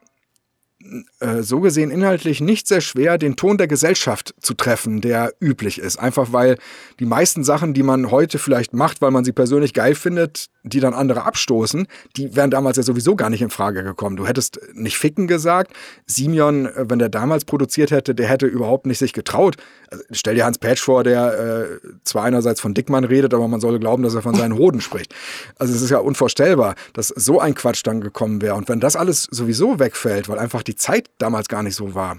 äh, 1.20 1.44
so 1.44 1.60
gesehen 1.60 1.92
inhaltlich 1.92 2.42
nicht 2.42 2.68
sehr 2.68 2.82
schwer, 2.82 3.20
den 3.20 3.36
Ton 3.36 3.60
der 3.60 3.68
Gesellschaft 3.68 4.34
zu 4.40 4.56
treffen, 4.56 5.02
der 5.02 5.36
üblich 5.40 5.78
ist. 5.78 6.00
Einfach 6.00 6.34
weil 6.34 6.58
die 7.00 7.06
meisten 7.06 7.44
Sachen, 7.44 7.76
die 7.76 7.84
man 7.84 8.10
heute 8.10 8.40
vielleicht 8.40 8.74
macht, 8.74 9.04
weil 9.04 9.12
man 9.12 9.24
sie 9.24 9.34
persönlich 9.34 9.76
geil 9.76 9.94
findet, 9.94 10.48
die 10.64 10.80
dann 10.80 10.94
andere 10.94 11.24
abstoßen, 11.24 11.88
die 12.16 12.36
wären 12.36 12.52
damals 12.52 12.78
ja 12.78 12.84
sowieso 12.84 13.16
gar 13.16 13.30
nicht 13.30 13.42
in 13.42 13.50
Frage 13.50 13.84
gekommen. 13.84 14.16
Du 14.16 14.28
hättest 14.28 14.60
nicht 14.74 14.98
ficken 14.98 15.28
gesagt. 15.28 15.74
Simeon, 16.06 16.66
äh, 16.66 16.90
wenn 16.90 17.00
der 17.00 17.10
damals 17.10 17.46
produziert 17.46 17.92
hätte, 17.92 18.14
der 18.16 18.28
hätte 18.28 18.46
überhaupt 18.46 18.86
nicht 18.86 19.00
sich 19.00 19.14
getraut. 19.14 19.56
Also, 19.90 20.04
stell 20.12 20.36
dir 20.36 20.46
Hans 20.46 20.60
Patch 20.60 20.82
vor, 20.82 21.04
der 21.04 21.40
äh, 21.40 21.88
zwar 22.04 22.24
einerseits 22.24 22.62
von 22.62 22.74
Dickmann 22.74 23.04
redet, 23.04 23.34
aber 23.34 23.48
man 23.48 23.60
solle 23.60 23.80
glauben, 23.80 24.04
dass 24.04 24.16
er 24.16 24.22
von 24.22 24.36
seinen 24.36 24.56
Hoden 24.56 24.82
spricht. 24.82 25.14
Also 25.58 25.74
es 25.74 25.82
ist 25.82 25.90
ja 25.90 25.98
unvorstellbar, 25.98 26.76
dass 26.94 27.08
so 27.08 27.40
ein 27.40 27.56
Quatsch 27.56 27.82
dann 27.84 28.02
gekommen 28.02 28.42
wäre. 28.42 28.56
Und 28.56 28.70
wenn 28.70 28.80
das 28.80 28.96
alles 28.96 29.24
sowieso 29.24 29.80
wegfällt, 29.80 30.30
weil 30.30 30.40
einfach 30.40 30.64
die 30.64 30.76
Zeit 30.76 31.10
damals 31.18 31.48
gar 31.48 31.64
nicht 31.64 31.76
so 31.76 31.96
war, 31.96 32.18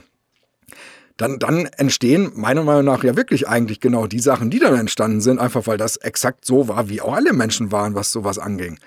dann, 1.17 1.39
dann 1.39 1.67
entstehen 1.67 2.33
meiner 2.35 2.63
Meinung 2.63 2.85
nach 2.85 3.05
ja 3.05 3.17
wirklich 3.17 3.49
eigentlich 3.49 3.81
genau 3.81 4.07
die 4.07 4.21
Sachen, 4.21 4.51
die 4.51 4.59
dann 4.59 4.75
entstanden 4.75 5.21
sind, 5.21 5.39
einfach 5.39 5.67
weil 5.67 5.79
das 5.79 5.97
exakt 5.97 6.45
so 6.45 6.69
war, 6.69 6.89
wie 6.89 7.01
auch 7.01 7.15
alle 7.15 7.33
Menschen 7.33 7.73
waren, 7.73 7.95
was 7.95 8.13
sowas 8.13 8.39
anging. 8.39 8.79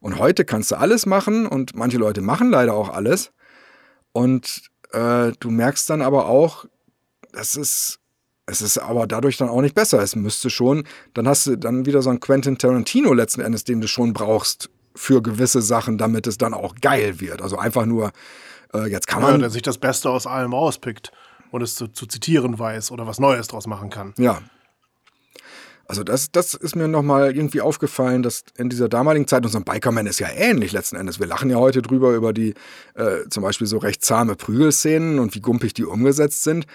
Und 0.00 0.18
heute 0.18 0.44
kannst 0.44 0.70
du 0.70 0.76
alles 0.76 1.06
machen 1.06 1.46
und 1.46 1.74
manche 1.74 1.98
Leute 1.98 2.20
machen 2.20 2.50
leider 2.50 2.74
auch 2.74 2.90
alles. 2.90 3.32
Und 4.12 4.70
äh, 4.92 5.32
du 5.38 5.50
merkst 5.50 5.88
dann 5.90 6.02
aber 6.02 6.26
auch, 6.26 6.66
das 7.32 7.56
ist, 7.56 7.98
es 8.46 8.62
ist 8.62 8.78
aber 8.78 9.06
dadurch 9.06 9.36
dann 9.36 9.48
auch 9.48 9.60
nicht 9.60 9.74
besser. 9.74 10.00
Es 10.00 10.16
müsste 10.16 10.50
schon, 10.50 10.84
dann 11.14 11.28
hast 11.28 11.46
du 11.46 11.56
dann 11.56 11.86
wieder 11.86 12.02
so 12.02 12.10
einen 12.10 12.20
Quentin 12.20 12.58
Tarantino 12.58 13.12
letzten 13.12 13.40
Endes, 13.40 13.64
den 13.64 13.80
du 13.80 13.88
schon 13.88 14.12
brauchst 14.12 14.70
für 14.94 15.22
gewisse 15.22 15.62
Sachen, 15.62 15.98
damit 15.98 16.26
es 16.26 16.38
dann 16.38 16.54
auch 16.54 16.74
geil 16.80 17.20
wird. 17.20 17.42
Also 17.42 17.58
einfach 17.58 17.86
nur, 17.86 18.12
äh, 18.74 18.88
jetzt 18.88 19.06
kann 19.06 19.22
man. 19.22 19.32
Ja, 19.32 19.38
der 19.38 19.50
sich 19.50 19.62
das 19.62 19.78
Beste 19.78 20.10
aus 20.10 20.26
allem 20.26 20.52
rauspickt 20.52 21.12
und 21.50 21.62
es 21.62 21.74
zu, 21.74 21.88
zu 21.88 22.06
zitieren 22.06 22.58
weiß 22.58 22.90
oder 22.90 23.06
was 23.06 23.18
Neues 23.18 23.48
draus 23.48 23.66
machen 23.66 23.90
kann. 23.90 24.14
Ja. 24.18 24.40
Also 25.86 26.04
das, 26.04 26.30
das 26.30 26.52
ist 26.52 26.76
mir 26.76 26.86
nochmal 26.86 27.34
irgendwie 27.34 27.62
aufgefallen, 27.62 28.22
dass 28.22 28.44
in 28.58 28.68
dieser 28.68 28.90
damaligen 28.90 29.26
Zeit, 29.26 29.46
unser 29.46 29.60
Bikerman 29.60 30.06
ist 30.06 30.18
ja 30.18 30.28
ähnlich 30.28 30.72
letzten 30.72 30.96
Endes. 30.96 31.18
Wir 31.18 31.26
lachen 31.26 31.48
ja 31.48 31.56
heute 31.56 31.80
drüber 31.80 32.14
über 32.14 32.34
die 32.34 32.52
äh, 32.94 33.26
zum 33.30 33.42
Beispiel 33.42 33.66
so 33.66 33.78
recht 33.78 34.04
zahme 34.04 34.36
Prügelszenen 34.36 35.18
und 35.18 35.34
wie 35.34 35.40
gumpig 35.40 35.72
die 35.72 35.86
umgesetzt 35.86 36.44
sind. 36.44 36.66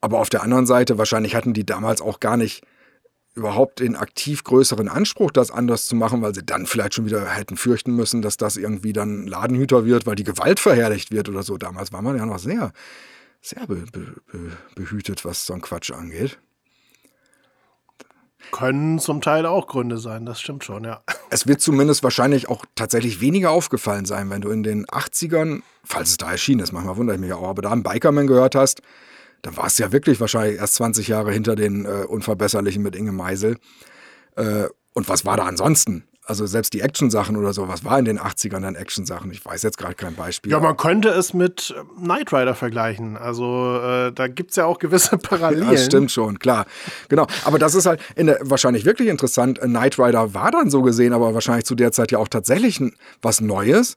Aber 0.00 0.20
auf 0.20 0.30
der 0.30 0.44
anderen 0.44 0.66
Seite, 0.66 0.96
wahrscheinlich 0.96 1.34
hatten 1.34 1.54
die 1.54 1.66
damals 1.66 2.00
auch 2.00 2.20
gar 2.20 2.36
nicht 2.36 2.62
überhaupt 3.34 3.80
den 3.80 3.96
aktiv 3.96 4.44
größeren 4.44 4.88
Anspruch, 4.88 5.32
das 5.32 5.50
anders 5.50 5.86
zu 5.86 5.96
machen, 5.96 6.22
weil 6.22 6.34
sie 6.34 6.44
dann 6.44 6.66
vielleicht 6.66 6.94
schon 6.94 7.06
wieder 7.06 7.24
hätten 7.30 7.56
fürchten 7.56 7.96
müssen, 7.96 8.22
dass 8.22 8.36
das 8.36 8.56
irgendwie 8.56 8.92
dann 8.92 9.26
Ladenhüter 9.26 9.86
wird, 9.86 10.06
weil 10.06 10.14
die 10.16 10.24
Gewalt 10.24 10.60
verherrlicht 10.60 11.10
wird 11.10 11.28
oder 11.28 11.42
so. 11.42 11.56
Damals 11.56 11.92
war 11.92 12.02
man 12.02 12.16
ja 12.16 12.26
noch 12.26 12.38
sehr 12.38 12.72
sehr 13.42 13.66
be 13.66 13.84
be 13.92 14.56
behütet, 14.74 15.24
was 15.24 15.44
so 15.44 15.52
ein 15.52 15.60
Quatsch 15.60 15.90
angeht. 15.90 16.38
Können 18.50 18.98
zum 18.98 19.20
Teil 19.20 19.46
auch 19.46 19.66
Gründe 19.66 19.98
sein, 19.98 20.26
das 20.26 20.40
stimmt 20.40 20.64
schon, 20.64 20.84
ja. 20.84 21.02
Es 21.30 21.46
wird 21.46 21.60
zumindest 21.60 22.02
wahrscheinlich 22.02 22.48
auch 22.48 22.64
tatsächlich 22.74 23.20
weniger 23.20 23.50
aufgefallen 23.50 24.04
sein, 24.04 24.30
wenn 24.30 24.40
du 24.40 24.50
in 24.50 24.62
den 24.62 24.84
80ern, 24.86 25.62
falls 25.84 26.10
es 26.10 26.16
da 26.16 26.30
erschienen 26.30 26.60
ist, 26.60 26.72
manchmal 26.72 26.96
wundere 26.96 27.16
ich 27.16 27.20
mich 27.20 27.32
auch, 27.32 27.46
aber 27.46 27.62
da 27.62 27.70
einen 27.70 27.82
Bikerman 27.84 28.26
gehört 28.26 28.54
hast, 28.54 28.82
dann 29.42 29.56
war 29.56 29.66
es 29.66 29.78
ja 29.78 29.92
wirklich 29.92 30.20
wahrscheinlich 30.20 30.58
erst 30.58 30.74
20 30.74 31.08
Jahre 31.08 31.32
hinter 31.32 31.56
den 31.56 31.84
äh, 31.84 32.04
Unverbesserlichen 32.06 32.82
mit 32.82 32.96
Inge 32.96 33.12
Meisel. 33.12 33.58
Äh, 34.36 34.66
und 34.92 35.08
was 35.08 35.24
war 35.24 35.36
da 35.36 35.44
ansonsten? 35.44 36.04
Also 36.24 36.46
selbst 36.46 36.72
die 36.72 36.80
Action-Sachen 36.80 37.36
oder 37.36 37.52
so, 37.52 37.66
was 37.66 37.84
war 37.84 37.98
in 37.98 38.04
den 38.04 38.18
80ern 38.18 38.60
dann 38.60 38.76
Action-Sachen? 38.76 39.32
Ich 39.32 39.44
weiß 39.44 39.62
jetzt 39.62 39.76
gerade 39.76 39.94
kein 39.94 40.14
Beispiel. 40.14 40.52
Ja, 40.52 40.60
man 40.60 40.76
könnte 40.76 41.08
es 41.08 41.34
mit 41.34 41.74
äh, 41.76 42.00
Knight 42.00 42.32
Rider 42.32 42.54
vergleichen. 42.54 43.16
Also 43.16 43.80
äh, 43.82 44.12
da 44.12 44.28
gibt 44.28 44.50
es 44.50 44.56
ja 44.56 44.66
auch 44.66 44.78
gewisse 44.78 45.18
Parallelen. 45.18 45.70
Das 45.70 45.84
stimmt 45.84 46.12
schon, 46.12 46.38
klar. 46.38 46.66
Genau. 47.08 47.26
Aber 47.44 47.58
das 47.58 47.74
ist 47.74 47.86
halt 47.86 48.00
der, 48.16 48.38
wahrscheinlich 48.42 48.84
wirklich 48.84 49.08
interessant. 49.08 49.60
Knight 49.60 49.98
Rider 49.98 50.32
war 50.32 50.52
dann 50.52 50.70
so 50.70 50.82
gesehen, 50.82 51.12
aber 51.12 51.34
wahrscheinlich 51.34 51.64
zu 51.64 51.74
der 51.74 51.90
Zeit 51.90 52.12
ja 52.12 52.18
auch 52.18 52.28
tatsächlich 52.28 52.80
was 53.20 53.40
Neues. 53.40 53.96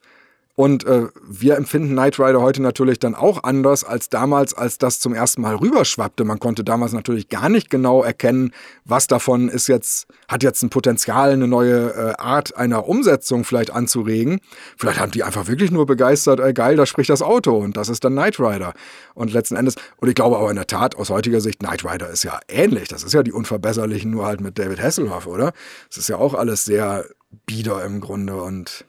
Und 0.56 0.86
äh, 0.86 1.08
wir 1.22 1.58
empfinden 1.58 1.92
Knight 1.92 2.18
Rider 2.18 2.42
heute 2.42 2.62
natürlich 2.62 2.98
dann 2.98 3.14
auch 3.14 3.44
anders 3.44 3.84
als 3.84 4.10
damals, 4.10 4.54
als 4.54 4.78
das 4.78 5.00
zum 5.02 5.14
ersten 5.14 5.42
Mal 5.42 5.56
rüberschwappte. 5.56 6.24
Man 6.24 6.40
konnte 6.40 6.64
damals 6.64 6.94
natürlich 6.94 7.28
gar 7.28 7.50
nicht 7.50 7.70
genau 7.70 8.02
erkennen, 8.02 8.54
was 8.86 9.08
davon 9.08 9.50
ist 9.50 9.68
jetzt, 9.68 10.08
hat 10.30 10.44
jetzt 10.44 10.64
ein 10.64 10.70
Potenzial, 10.70 11.32
eine 11.32 11.50
neue 11.50 11.94
äh, 11.94 12.14
Art 12.18 12.56
einer 12.56 12.88
Umsetzung 12.88 13.44
vielleicht 13.44 13.72
anzuregen. 13.72 14.40
Vielleicht 14.78 15.00
haben 15.00 15.12
die 15.12 15.24
einfach 15.24 15.48
wirklich 15.48 15.72
nur 15.72 15.86
begeistert, 15.86 16.40
ey, 16.40 16.54
geil, 16.54 16.78
da 16.78 16.86
spricht 16.86 17.10
das 17.10 17.22
Auto 17.22 17.58
und 17.58 17.76
das 17.76 17.90
ist 17.90 18.06
dann 18.06 18.14
Knight 18.14 18.40
Rider. 18.40 18.74
Und 19.14 19.34
letzten 19.34 19.58
Endes, 19.58 19.76
und 19.98 20.08
ich 20.08 20.16
glaube 20.16 20.38
aber 20.38 20.50
in 20.50 20.56
der 20.56 20.68
Tat, 20.68 20.96
aus 20.96 21.10
heutiger 21.10 21.42
Sicht, 21.42 21.60
Knight 21.60 21.84
Rider 21.84 22.10
ist 22.10 22.24
ja 22.24 22.40
ähnlich. 22.48 22.88
Das 22.88 23.04
ist 23.04 23.14
ja 23.14 23.24
die 23.24 23.34
Unverbesserlichen, 23.34 24.10
nur 24.10 24.26
halt 24.26 24.40
mit 24.40 24.58
David 24.58 24.82
Hasselhoff, 24.82 25.28
oder? 25.28 25.52
Es 25.92 25.98
ist 25.98 26.08
ja 26.08 26.16
auch 26.16 26.34
alles 26.34 26.64
sehr 26.64 27.04
bieder 27.46 27.84
im 27.84 28.00
Grunde 28.00 28.42
und, 28.42 28.86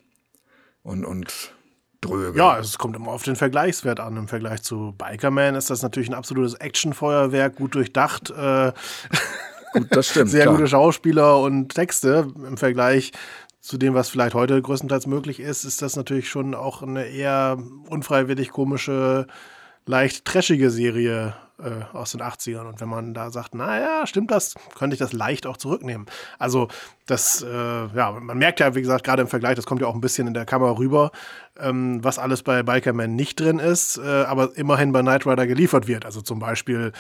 und, 0.84 1.04
und 1.04 1.55
dröge. 2.00 2.38
Ja, 2.38 2.58
es 2.58 2.78
kommt 2.78 2.96
immer 2.96 3.12
auf 3.12 3.22
den 3.22 3.36
Vergleichswert 3.36 4.00
an. 4.00 4.16
Im 4.16 4.28
Vergleich 4.28 4.62
zu 4.62 4.94
Bikerman 4.96 5.54
ist 5.54 5.70
das 5.70 5.82
natürlich 5.82 6.08
ein 6.08 6.14
absolutes 6.14 6.54
Actionfeuerwerk, 6.54 7.56
gut 7.56 7.74
durchdacht. 7.74 8.30
Äh, 8.30 8.72
gut, 9.72 9.86
das 9.90 10.08
stimmt. 10.08 10.30
sehr 10.30 10.42
klar. 10.42 10.54
gute 10.56 10.68
Schauspieler 10.68 11.40
und 11.40 11.74
Texte. 11.74 12.28
Im 12.46 12.56
Vergleich 12.56 13.12
zu 13.60 13.78
dem, 13.78 13.94
was 13.94 14.08
vielleicht 14.08 14.34
heute 14.34 14.62
größtenteils 14.62 15.06
möglich 15.06 15.40
ist, 15.40 15.64
ist 15.64 15.82
das 15.82 15.96
natürlich 15.96 16.28
schon 16.28 16.54
auch 16.54 16.82
eine 16.82 17.06
eher 17.06 17.58
unfreiwillig 17.88 18.50
komische, 18.50 19.26
leicht 19.86 20.24
trashige 20.24 20.70
Serie 20.70 21.34
äh, 21.58 21.96
aus 21.96 22.12
den 22.12 22.20
80ern. 22.20 22.66
Und 22.66 22.80
wenn 22.80 22.88
man 22.88 23.14
da 23.14 23.30
sagt, 23.30 23.54
naja, 23.54 24.06
stimmt 24.06 24.30
das, 24.30 24.54
könnte 24.76 24.94
ich 24.94 24.98
das 24.98 25.12
leicht 25.12 25.46
auch 25.46 25.56
zurücknehmen. 25.56 26.06
Also 26.38 26.68
das, 27.06 27.42
äh, 27.42 27.46
ja, 27.48 28.12
man 28.12 28.36
merkt 28.36 28.60
ja, 28.60 28.74
wie 28.74 28.82
gesagt, 28.82 29.04
gerade 29.04 29.22
im 29.22 29.28
Vergleich, 29.28 29.56
das 29.56 29.66
kommt 29.66 29.80
ja 29.80 29.86
auch 29.86 29.94
ein 29.94 30.00
bisschen 30.00 30.26
in 30.26 30.34
der 30.34 30.44
Kamera 30.44 30.76
rüber, 30.76 31.12
ähm, 31.58 32.02
was 32.04 32.18
alles 32.18 32.42
bei 32.42 32.62
Bikerman 32.62 33.14
nicht 33.14 33.40
drin 33.40 33.58
ist, 33.58 33.98
äh, 33.98 34.24
aber 34.24 34.56
immerhin 34.56 34.92
bei 34.92 35.00
Knight 35.00 35.26
Rider 35.26 35.46
geliefert 35.46 35.86
wird. 35.86 36.04
Also 36.04 36.20
zum 36.20 36.38
Beispiel 36.38 36.92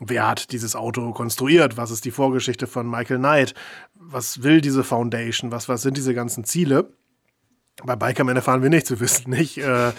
Wer 0.00 0.28
hat 0.28 0.52
dieses 0.52 0.76
Auto 0.76 1.12
konstruiert? 1.12 1.76
Was 1.76 1.90
ist 1.90 2.04
die 2.04 2.12
Vorgeschichte 2.12 2.68
von 2.68 2.88
Michael 2.88 3.18
Knight? 3.18 3.54
Was 3.94 4.44
will 4.44 4.60
diese 4.60 4.84
Foundation? 4.84 5.50
Was, 5.50 5.68
was 5.68 5.82
sind 5.82 5.96
diese 5.96 6.14
ganzen 6.14 6.44
Ziele? 6.44 6.92
Bei 7.84 7.96
Bikerman 7.96 8.36
erfahren 8.36 8.62
wir 8.62 8.70
nichts. 8.70 8.90
Wir 8.90 9.00
wissen 9.00 9.30
nicht, 9.30 9.58
äh, 9.58 9.92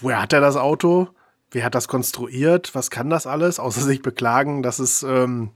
woher 0.00 0.22
hat 0.22 0.32
er 0.32 0.40
das 0.40 0.56
Auto? 0.56 1.10
Wer 1.52 1.64
hat 1.64 1.74
das 1.74 1.88
konstruiert, 1.88 2.74
was 2.74 2.90
kann 2.90 3.10
das 3.10 3.26
alles, 3.26 3.60
außer 3.60 3.80
sich 3.82 4.02
beklagen, 4.02 4.62
dass 4.62 4.78
es 4.78 5.02
ähm, 5.02 5.52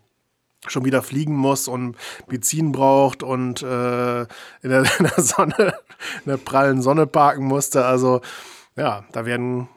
schon 0.66 0.84
wieder 0.84 1.02
fliegen 1.02 1.34
muss 1.34 1.68
und 1.68 1.96
Benzin 2.26 2.72
braucht 2.72 3.22
und 3.22 3.62
äh, 3.62 4.20
in, 4.22 4.26
der, 4.62 4.84
in, 4.98 5.04
der, 5.04 5.22
Sonne, 5.22 5.74
in 6.24 6.30
der 6.30 6.36
prallen 6.36 6.82
Sonne 6.82 7.06
parken 7.06 7.44
musste. 7.44 7.84
Also 7.84 8.20
ja, 8.76 9.04
da 9.12 9.26
werden 9.26 9.68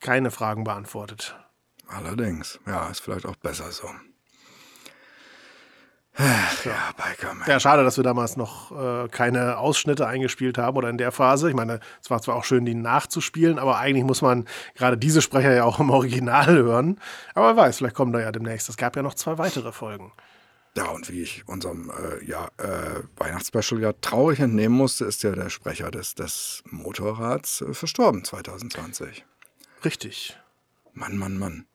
keine 0.00 0.30
Fragen 0.30 0.64
beantwortet. 0.64 1.36
Allerdings, 1.88 2.58
ja, 2.66 2.88
ist 2.88 3.00
vielleicht 3.00 3.26
auch 3.26 3.36
besser 3.36 3.70
so. 3.70 3.88
Ach, 6.14 6.64
ja, 6.66 6.92
Bikerman. 6.96 7.48
Ja, 7.48 7.58
schade, 7.58 7.84
dass 7.84 7.96
wir 7.96 8.04
damals 8.04 8.36
noch 8.36 8.70
äh, 8.70 9.08
keine 9.08 9.56
Ausschnitte 9.56 10.06
eingespielt 10.06 10.58
haben 10.58 10.76
oder 10.76 10.90
in 10.90 10.98
der 10.98 11.10
Phase. 11.10 11.48
Ich 11.48 11.54
meine, 11.54 11.80
es 12.02 12.10
war 12.10 12.20
zwar 12.20 12.36
auch 12.36 12.44
schön, 12.44 12.66
die 12.66 12.74
nachzuspielen, 12.74 13.58
aber 13.58 13.78
eigentlich 13.78 14.04
muss 14.04 14.20
man 14.20 14.46
gerade 14.74 14.98
diese 14.98 15.22
Sprecher 15.22 15.54
ja 15.54 15.64
auch 15.64 15.80
im 15.80 15.88
Original 15.88 16.48
hören. 16.48 17.00
Aber 17.34 17.48
wer 17.48 17.56
weiß, 17.56 17.78
vielleicht 17.78 17.94
kommen 17.94 18.12
da 18.12 18.20
ja 18.20 18.30
demnächst. 18.30 18.68
Es 18.68 18.76
gab 18.76 18.94
ja 18.94 19.02
noch 19.02 19.14
zwei 19.14 19.38
weitere 19.38 19.72
Folgen. 19.72 20.12
Ja, 20.76 20.88
und 20.88 21.10
wie 21.10 21.22
ich 21.22 21.46
unserem 21.48 21.90
äh, 21.90 22.24
ja, 22.24 22.48
äh, 22.58 23.02
Weihnachtsspecial 23.16 23.80
ja 23.80 23.92
traurig 23.92 24.40
entnehmen 24.40 24.74
musste, 24.74 25.04
ist 25.04 25.22
ja 25.22 25.32
der 25.32 25.50
Sprecher 25.50 25.90
des, 25.90 26.14
des 26.14 26.62
Motorrads 26.66 27.62
äh, 27.62 27.74
verstorben 27.74 28.24
2020. 28.24 29.24
Richtig. 29.84 30.38
Mann, 30.92 31.16
Mann, 31.16 31.38
Mann. 31.38 31.66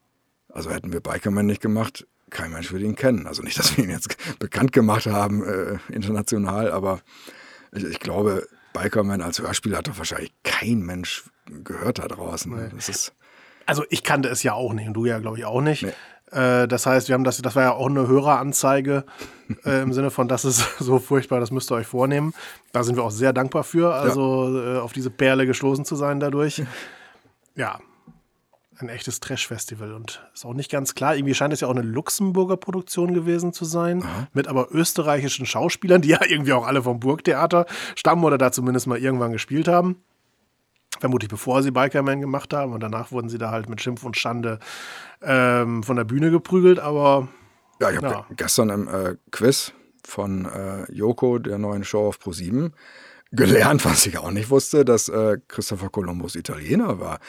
Also 0.48 0.70
hätten 0.70 0.92
wir 0.92 1.00
Bikerman 1.00 1.46
nicht 1.46 1.60
gemacht, 1.60 2.06
kein 2.30 2.52
Mensch 2.52 2.72
würde 2.72 2.84
ihn 2.84 2.96
kennen. 2.96 3.26
Also 3.26 3.42
nicht, 3.42 3.58
dass 3.58 3.76
wir 3.76 3.84
ihn 3.84 3.90
jetzt 3.90 4.16
bekannt 4.38 4.72
gemacht 4.72 5.06
haben 5.06 5.44
äh, 5.44 5.78
international, 5.92 6.70
aber 6.70 7.00
ich, 7.72 7.84
ich 7.84 8.00
glaube, 8.00 8.46
Bikerman 8.72 9.22
als 9.22 9.40
Hörspiel 9.40 9.76
hat 9.76 9.88
doch 9.88 9.98
wahrscheinlich 9.98 10.32
kein 10.42 10.80
Mensch 10.80 11.24
gehört 11.64 11.98
da 11.98 12.08
draußen. 12.08 12.54
Nee. 12.54 12.92
Also 13.66 13.84
ich 13.90 14.02
kannte 14.02 14.28
es 14.28 14.42
ja 14.42 14.54
auch 14.54 14.72
nicht 14.72 14.88
und 14.88 14.94
du 14.94 15.04
ja, 15.04 15.18
glaube 15.18 15.38
ich, 15.38 15.44
auch 15.44 15.60
nicht. 15.60 15.86
Äh, 16.30 16.68
das 16.68 16.86
heißt, 16.86 17.08
wir 17.08 17.14
haben 17.14 17.24
das, 17.24 17.40
das 17.40 17.56
war 17.56 17.62
ja 17.62 17.72
auch 17.72 17.88
eine 17.88 18.06
Höreranzeige 18.06 19.04
äh, 19.64 19.82
im 19.82 19.92
Sinne 19.92 20.10
von, 20.10 20.28
das 20.28 20.44
ist 20.44 20.78
so 20.78 20.98
furchtbar, 20.98 21.40
das 21.40 21.50
müsst 21.50 21.70
ihr 21.70 21.76
euch 21.76 21.86
vornehmen. 21.86 22.34
Da 22.72 22.82
sind 22.82 22.96
wir 22.96 23.04
auch 23.04 23.10
sehr 23.10 23.32
dankbar 23.32 23.64
für, 23.64 23.94
also 23.94 24.58
äh, 24.58 24.78
auf 24.78 24.92
diese 24.92 25.10
Perle 25.10 25.46
gestoßen 25.46 25.84
zu 25.84 25.96
sein 25.96 26.20
dadurch. 26.20 26.62
Ja, 27.54 27.80
ein 28.80 28.88
echtes 28.88 29.20
Trash-Festival 29.20 29.92
und 29.92 30.22
ist 30.34 30.44
auch 30.44 30.54
nicht 30.54 30.70
ganz 30.70 30.94
klar. 30.94 31.16
Irgendwie 31.16 31.34
scheint 31.34 31.52
es 31.52 31.60
ja 31.60 31.68
auch 31.68 31.72
eine 31.72 31.82
Luxemburger 31.82 32.56
Produktion 32.56 33.12
gewesen 33.14 33.52
zu 33.52 33.64
sein, 33.64 34.04
mit 34.32 34.48
aber 34.48 34.68
österreichischen 34.72 35.46
Schauspielern, 35.46 36.02
die 36.02 36.10
ja 36.10 36.20
irgendwie 36.24 36.52
auch 36.52 36.66
alle 36.66 36.82
vom 36.82 37.00
Burgtheater 37.00 37.66
stammen 37.96 38.24
oder 38.24 38.38
da 38.38 38.52
zumindest 38.52 38.86
mal 38.86 38.98
irgendwann 38.98 39.32
gespielt 39.32 39.68
haben. 39.68 39.96
Vermutlich 41.00 41.28
bevor 41.30 41.62
sie 41.62 41.70
Bikerman 41.70 42.20
gemacht 42.20 42.52
haben 42.54 42.72
und 42.72 42.80
danach 42.80 43.12
wurden 43.12 43.28
sie 43.28 43.38
da 43.38 43.50
halt 43.50 43.68
mit 43.68 43.80
Schimpf 43.80 44.04
und 44.04 44.16
Schande 44.16 44.58
ähm, 45.22 45.82
von 45.82 45.96
der 45.96 46.04
Bühne 46.04 46.30
geprügelt, 46.30 46.78
aber 46.78 47.28
Ja, 47.80 47.90
ich 47.90 47.96
habe 47.98 48.06
Ja. 48.08 48.26
gestern 48.36 48.70
im 48.70 48.88
äh, 48.88 49.16
Quiz 49.30 49.72
von 50.04 50.46
äh, 50.46 50.90
Joko, 50.92 51.38
der 51.38 51.58
neuen 51.58 51.84
Show 51.84 52.08
auf 52.08 52.18
Pro7, 52.18 52.72
gelernt, 53.30 53.84
was 53.84 54.06
ich 54.06 54.18
auch 54.18 54.30
nicht 54.30 54.50
wusste, 54.50 54.84
dass 54.84 55.08
äh, 55.08 55.38
Christopher 55.46 55.88
Columbus 55.90 56.34
Italiener 56.34 56.98
war. 56.98 57.20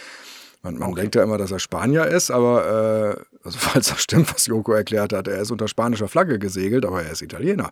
Man, 0.61 0.77
man 0.77 0.93
denkt 0.93 1.15
ja 1.15 1.23
immer, 1.23 1.37
dass 1.37 1.51
er 1.51 1.59
Spanier 1.59 2.05
ist, 2.05 2.31
aber 2.31 3.17
äh, 3.17 3.39
also 3.43 3.57
falls 3.61 3.89
das 3.89 4.01
stimmt, 4.01 4.33
was 4.33 4.45
Joko 4.47 4.73
erklärt 4.73 5.13
hat, 5.13 5.27
er 5.27 5.39
ist 5.39 5.51
unter 5.51 5.67
spanischer 5.67 6.07
Flagge 6.07 6.39
gesegelt, 6.39 6.85
aber 6.85 7.03
er 7.03 7.11
ist 7.11 7.21
Italiener. 7.21 7.71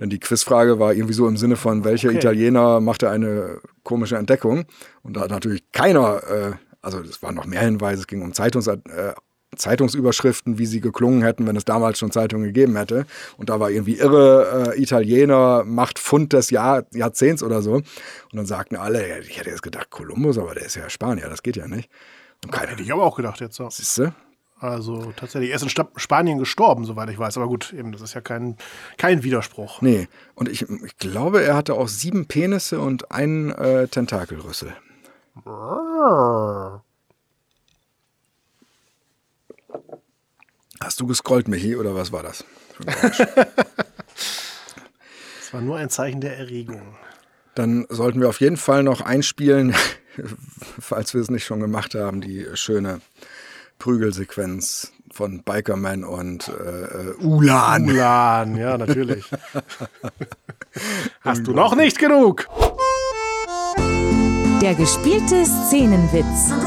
Denn 0.00 0.10
die 0.10 0.18
Quizfrage 0.18 0.78
war 0.80 0.92
irgendwie 0.92 1.14
so 1.14 1.28
im 1.28 1.36
Sinne 1.36 1.56
von, 1.56 1.84
welcher 1.84 2.08
Okay. 2.08 2.18
Italiener 2.18 2.80
machte 2.80 3.10
eine 3.10 3.60
komische 3.84 4.16
Entdeckung? 4.16 4.64
Und 5.02 5.16
da 5.16 5.22
hat 5.22 5.30
natürlich 5.30 5.70
keiner, 5.70 6.22
äh, 6.28 6.52
also 6.82 7.00
es 7.00 7.22
waren 7.22 7.34
noch 7.36 7.46
mehr 7.46 7.60
Hinweise, 7.60 8.00
es 8.00 8.06
ging 8.06 8.22
um 8.22 8.32
Zeitungs, 8.32 8.66
äh, 8.66 8.78
Zeitungsüberschriften, 9.56 10.58
wie 10.58 10.66
sie 10.66 10.80
geklungen 10.80 11.22
hätten, 11.22 11.46
wenn 11.46 11.56
es 11.56 11.64
damals 11.64 11.98
schon 11.98 12.10
Zeitungen 12.10 12.46
gegeben 12.46 12.76
hätte. 12.76 13.06
Und 13.36 13.50
da 13.50 13.60
war 13.60 13.70
irgendwie 13.70 13.96
irre 13.96 14.74
äh, 14.74 14.82
Italiener, 14.82 15.64
macht 15.64 15.98
Fund 15.98 16.32
des 16.32 16.50
Jahr, 16.50 16.84
Jahrzehnts 16.92 17.42
oder 17.42 17.62
so. 17.62 17.74
Und 17.74 17.84
dann 18.32 18.46
sagten 18.46 18.76
alle, 18.76 19.20
ich 19.20 19.38
hätte 19.38 19.50
jetzt 19.50 19.62
gedacht, 19.62 19.90
Kolumbus, 19.90 20.38
aber 20.38 20.54
der 20.54 20.66
ist 20.66 20.76
ja 20.76 20.88
Spanier, 20.90 21.28
das 21.28 21.42
geht 21.42 21.56
ja 21.56 21.66
nicht. 21.66 21.90
Und 22.44 22.52
keiner, 22.52 22.72
hätte 22.72 22.82
ich 22.82 22.92
aber 22.92 23.04
auch 23.04 23.16
gedacht 23.16 23.40
jetzt. 23.40 23.56
So. 23.56 23.68
siehst 23.70 23.98
du? 23.98 24.14
Also 24.60 25.12
tatsächlich, 25.16 25.50
er 25.50 25.56
ist 25.56 25.62
in 25.62 25.86
Spanien 25.96 26.38
gestorben, 26.38 26.84
soweit 26.84 27.10
ich 27.10 27.18
weiß. 27.18 27.36
Aber 27.36 27.48
gut, 27.48 27.72
eben, 27.72 27.92
das 27.92 28.00
ist 28.00 28.14
ja 28.14 28.20
kein, 28.20 28.56
kein 28.96 29.22
Widerspruch. 29.22 29.82
Nee. 29.82 30.08
Und 30.34 30.48
ich, 30.48 30.62
ich 30.62 30.96
glaube, 30.96 31.42
er 31.42 31.54
hatte 31.54 31.74
auch 31.74 31.88
sieben 31.88 32.26
Penisse 32.26 32.80
und 32.80 33.10
einen 33.10 33.50
äh, 33.50 33.88
Tentakelrüssel. 33.88 34.74
Hast 40.80 41.00
du 41.00 41.06
gescrollt, 41.06 41.48
Michi, 41.48 41.76
oder 41.76 41.94
was 41.94 42.12
war 42.12 42.22
das? 42.22 42.44
Das 42.84 43.22
war 45.52 45.60
nur 45.60 45.76
ein 45.76 45.90
Zeichen 45.90 46.20
der 46.20 46.36
Erregung. 46.36 46.96
Dann 47.54 47.86
sollten 47.88 48.20
wir 48.20 48.28
auf 48.28 48.40
jeden 48.40 48.56
Fall 48.56 48.82
noch 48.82 49.00
einspielen, 49.00 49.74
falls 50.80 51.14
wir 51.14 51.20
es 51.20 51.30
nicht 51.30 51.44
schon 51.44 51.60
gemacht 51.60 51.94
haben, 51.94 52.20
die 52.20 52.46
schöne 52.54 53.00
Prügelsequenz 53.78 54.92
von 55.12 55.42
Bikerman 55.42 56.04
und 56.04 56.48
äh, 56.48 56.52
äh, 56.52 57.14
Ulan. 57.20 57.88
Ulan, 57.88 58.56
ja, 58.56 58.76
natürlich. 58.76 59.24
Hast 61.20 61.46
du 61.46 61.52
noch 61.52 61.76
nicht 61.76 61.98
genug? 61.98 62.48
Der 64.60 64.74
gespielte 64.74 65.44
Szenenwitz. 65.44 66.48
Du 66.48 66.60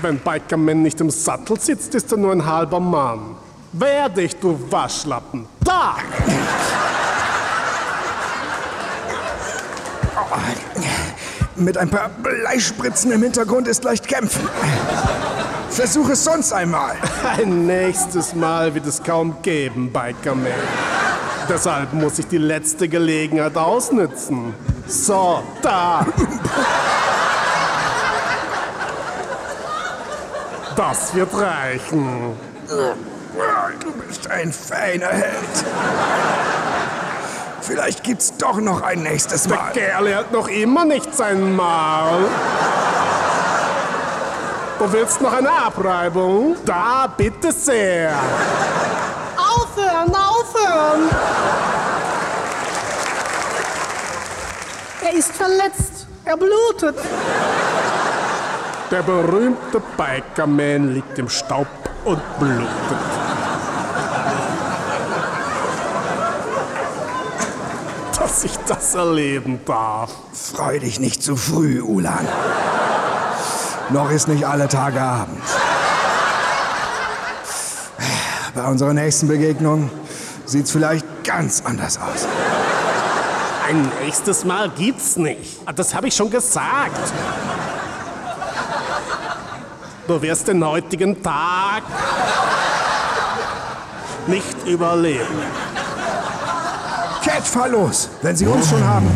Wenn 0.00 0.18
Bikerman 0.18 0.82
nicht 0.82 1.00
im 1.00 1.10
Sattel 1.10 1.58
sitzt, 1.58 1.94
ist 1.94 2.12
er 2.12 2.18
nur 2.18 2.30
ein 2.30 2.44
halber 2.46 2.78
Mann. 2.78 3.36
Wehr 3.72 4.08
dich, 4.08 4.36
du 4.36 4.58
Waschlappen. 4.70 5.46
Da! 5.64 5.96
Mit 11.56 11.76
ein 11.76 11.90
paar 11.90 12.08
Bleispritzen 12.08 13.10
im 13.10 13.22
Hintergrund 13.22 13.66
ist 13.66 13.82
leicht 13.82 14.06
kämpfen. 14.06 14.48
Versuch 15.70 16.08
es 16.10 16.22
sonst 16.22 16.52
einmal. 16.52 16.94
Ein 17.36 17.66
nächstes 17.66 18.34
Mal 18.34 18.72
wird 18.74 18.86
es 18.86 19.02
kaum 19.02 19.36
geben, 19.42 19.92
Bikerman. 19.92 20.52
Deshalb 21.48 21.92
muss 21.92 22.20
ich 22.20 22.28
die 22.28 22.38
letzte 22.38 22.88
Gelegenheit 22.88 23.56
ausnützen. 23.56 24.54
So, 24.86 25.42
da! 25.60 26.06
Das 30.78 31.12
wird 31.12 31.34
reichen. 31.34 32.36
Du 32.68 33.92
bist 34.06 34.30
ein 34.30 34.52
feiner 34.52 35.08
Held. 35.08 35.64
Vielleicht 37.62 38.04
gibt's 38.04 38.32
doch 38.36 38.60
noch 38.60 38.82
ein 38.82 39.02
nächstes 39.02 39.48
Der 39.48 39.56
Mal. 39.56 39.72
Kerl 39.72 40.14
hat 40.14 40.30
noch 40.30 40.46
immer 40.46 40.84
nicht 40.84 41.12
sein 41.16 41.56
Maul. 41.56 42.28
Du 44.78 44.92
willst 44.92 45.20
noch 45.20 45.32
eine 45.32 45.50
Abreibung? 45.50 46.54
Da, 46.64 47.12
bitte 47.16 47.50
sehr. 47.50 48.12
Aufhören, 49.36 50.14
aufhören! 50.14 51.10
Er 55.02 55.12
ist 55.12 55.32
verletzt. 55.32 56.06
Er 56.24 56.36
blutet. 56.36 56.94
Der 58.90 59.02
berühmte 59.02 59.82
Bikerman 59.98 60.94
liegt 60.94 61.18
im 61.18 61.28
Staub 61.28 61.66
und 62.04 62.20
blutet. 62.38 62.68
Dass 68.18 68.44
ich 68.44 68.56
das 68.66 68.94
erleben 68.94 69.60
darf. 69.66 70.10
Freu 70.32 70.78
dich 70.78 71.00
nicht 71.00 71.22
zu 71.22 71.36
früh, 71.36 71.82
Ulan. 71.82 72.26
Noch 73.90 74.10
ist 74.10 74.28
nicht 74.28 74.44
alle 74.44 74.68
Tage 74.68 75.00
Abend. 75.00 75.42
Bei 78.54 78.64
unserer 78.66 78.94
nächsten 78.94 79.28
Begegnung 79.28 79.90
sieht's 80.46 80.70
vielleicht 80.70 81.04
ganz 81.24 81.62
anders 81.64 81.98
aus. 81.98 82.26
Ein 83.68 83.90
nächstes 84.02 84.44
Mal 84.44 84.70
gibt's 84.70 85.16
nicht. 85.16 85.60
Ah, 85.66 85.72
Das 85.74 85.94
habe 85.94 86.08
ich 86.08 86.16
schon 86.16 86.30
gesagt. 86.30 87.12
Du 90.08 90.22
wirst 90.22 90.48
den 90.48 90.64
heutigen 90.64 91.22
Tag 91.22 91.82
nicht 94.26 94.66
überleben. 94.66 95.38
Cat, 97.22 97.46
fahr 97.46 97.68
los, 97.68 98.08
wenn 98.22 98.34
sie 98.34 98.46
uns 98.46 98.70
schon 98.70 98.82
haben. 98.82 99.06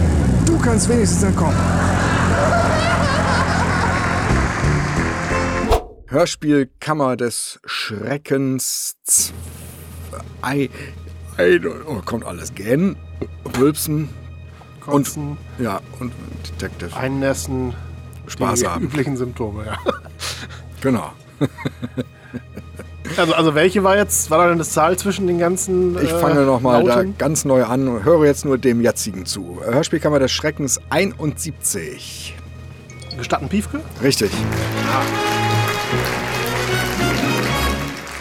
Du 0.45 0.59
kannst 0.59 0.91
wenigstens 0.91 1.23
entkommen. 1.23 1.57
Hörspiel 6.09 6.71
Kammer 6.79 7.17
des 7.17 7.59
Schreckens. 7.65 8.95
Ei, 10.43 10.69
ei, 11.39 11.59
oh, 11.89 12.03
kommt 12.05 12.27
alles. 12.27 12.55
Gähnen, 12.55 12.97
Rülpsen 13.59 14.11
Kotzen, 14.81 15.39
und 15.59 15.65
ja 15.65 15.81
und 16.01 16.13
Detective. 16.51 16.95
Einnässen, 16.95 17.73
Spaß 18.27 18.61
die 18.61 18.67
haben. 18.67 18.85
üblichen 18.85 19.17
Symptome, 19.17 19.65
ja. 19.65 19.79
Genau. 20.83 21.13
Also, 23.17 23.35
also 23.35 23.55
welche 23.55 23.85
war 23.85 23.97
jetzt, 23.97 24.31
war 24.31 24.39
da 24.39 24.49
denn 24.49 24.59
das 24.59 24.71
Zahl 24.71 24.99
zwischen 24.99 25.27
den 25.27 25.39
ganzen 25.39 25.97
Ich 26.03 26.11
äh, 26.11 26.19
fange 26.19 26.43
nochmal 26.43 26.83
da 26.85 27.03
ganz 27.03 27.45
neu 27.45 27.65
an 27.65 27.89
und 27.89 28.05
höre 28.05 28.25
jetzt 28.25 28.45
nur 28.45 28.57
dem 28.57 28.81
jetzigen 28.81 29.27
zu. 29.27 29.61
Hörspielkammer 29.63 30.19
des 30.19 30.33
Schreckens 30.33 30.81
71. 30.89 32.35
Gestatten 33.19 33.49
Piefke? 33.49 33.81
Richtig. 34.03 34.31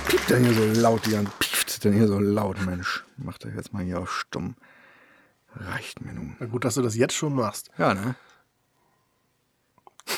Piept 0.08 0.30
denn 0.30 0.44
hier 0.44 0.54
so 0.54 0.82
laut, 0.82 1.06
die 1.06 1.18
Piept 1.40 1.84
denn 1.86 1.94
hier 1.94 2.08
so 2.08 2.20
laut, 2.20 2.58
Mensch. 2.66 3.06
Mach 3.18 3.38
das 3.38 3.52
jetzt 3.56 3.72
mal 3.72 3.84
hier 3.84 4.00
auf 4.00 4.12
stumm. 4.12 4.56
Reicht 5.56 6.02
mir 6.02 6.14
nun. 6.14 6.36
Na 6.40 6.48
gut, 6.48 6.66
dass 6.66 6.76
du 6.76 6.82
das 6.82 6.96
jetzt 6.96 7.14
schon 7.14 7.36
machst. 7.36 7.70
Ja, 7.78 7.94
ne? 7.94 8.16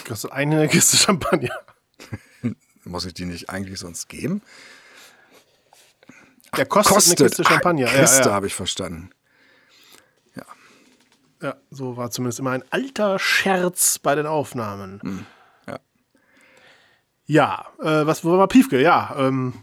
Kriegst 0.06 0.24
du 0.24 0.30
eine 0.30 0.68
Kiste 0.70 0.98
Champagner. 0.98 1.60
Muss 2.86 3.06
ich 3.06 3.14
die 3.14 3.26
nicht 3.26 3.50
eigentlich 3.50 3.80
sonst 3.80 4.10
geben? 4.10 4.42
Der 6.58 6.66
kostet, 6.66 6.94
Kostet. 6.94 7.20
eine 7.22 7.30
Kiste 7.30 7.44
Champagner. 7.46 7.88
Ah, 7.88 7.94
Ja, 7.94 8.02
Kiste 8.02 8.30
ja. 8.30 8.34
habe 8.34 8.48
ich 8.48 8.54
verstanden. 8.56 9.10
ja, 11.42 11.56
so 11.72 11.98
war 11.98 12.10
zumindest 12.10 12.40
immer 12.40 12.52
ein 12.52 12.64
alter 12.70 13.20
Scherz 13.20 14.00
bei 14.00 14.16
den 14.16 14.26
Aufnahmen. 14.28 15.02
Hm, 15.02 15.26
ja. 15.68 15.80
Ja, 17.26 17.66
äh, 17.82 18.06
was 18.08 18.24
wo 18.24 18.38
war 18.38 18.48
Piefke? 18.48 18.82
Ja, 18.82 19.14
ähm, 19.18 19.54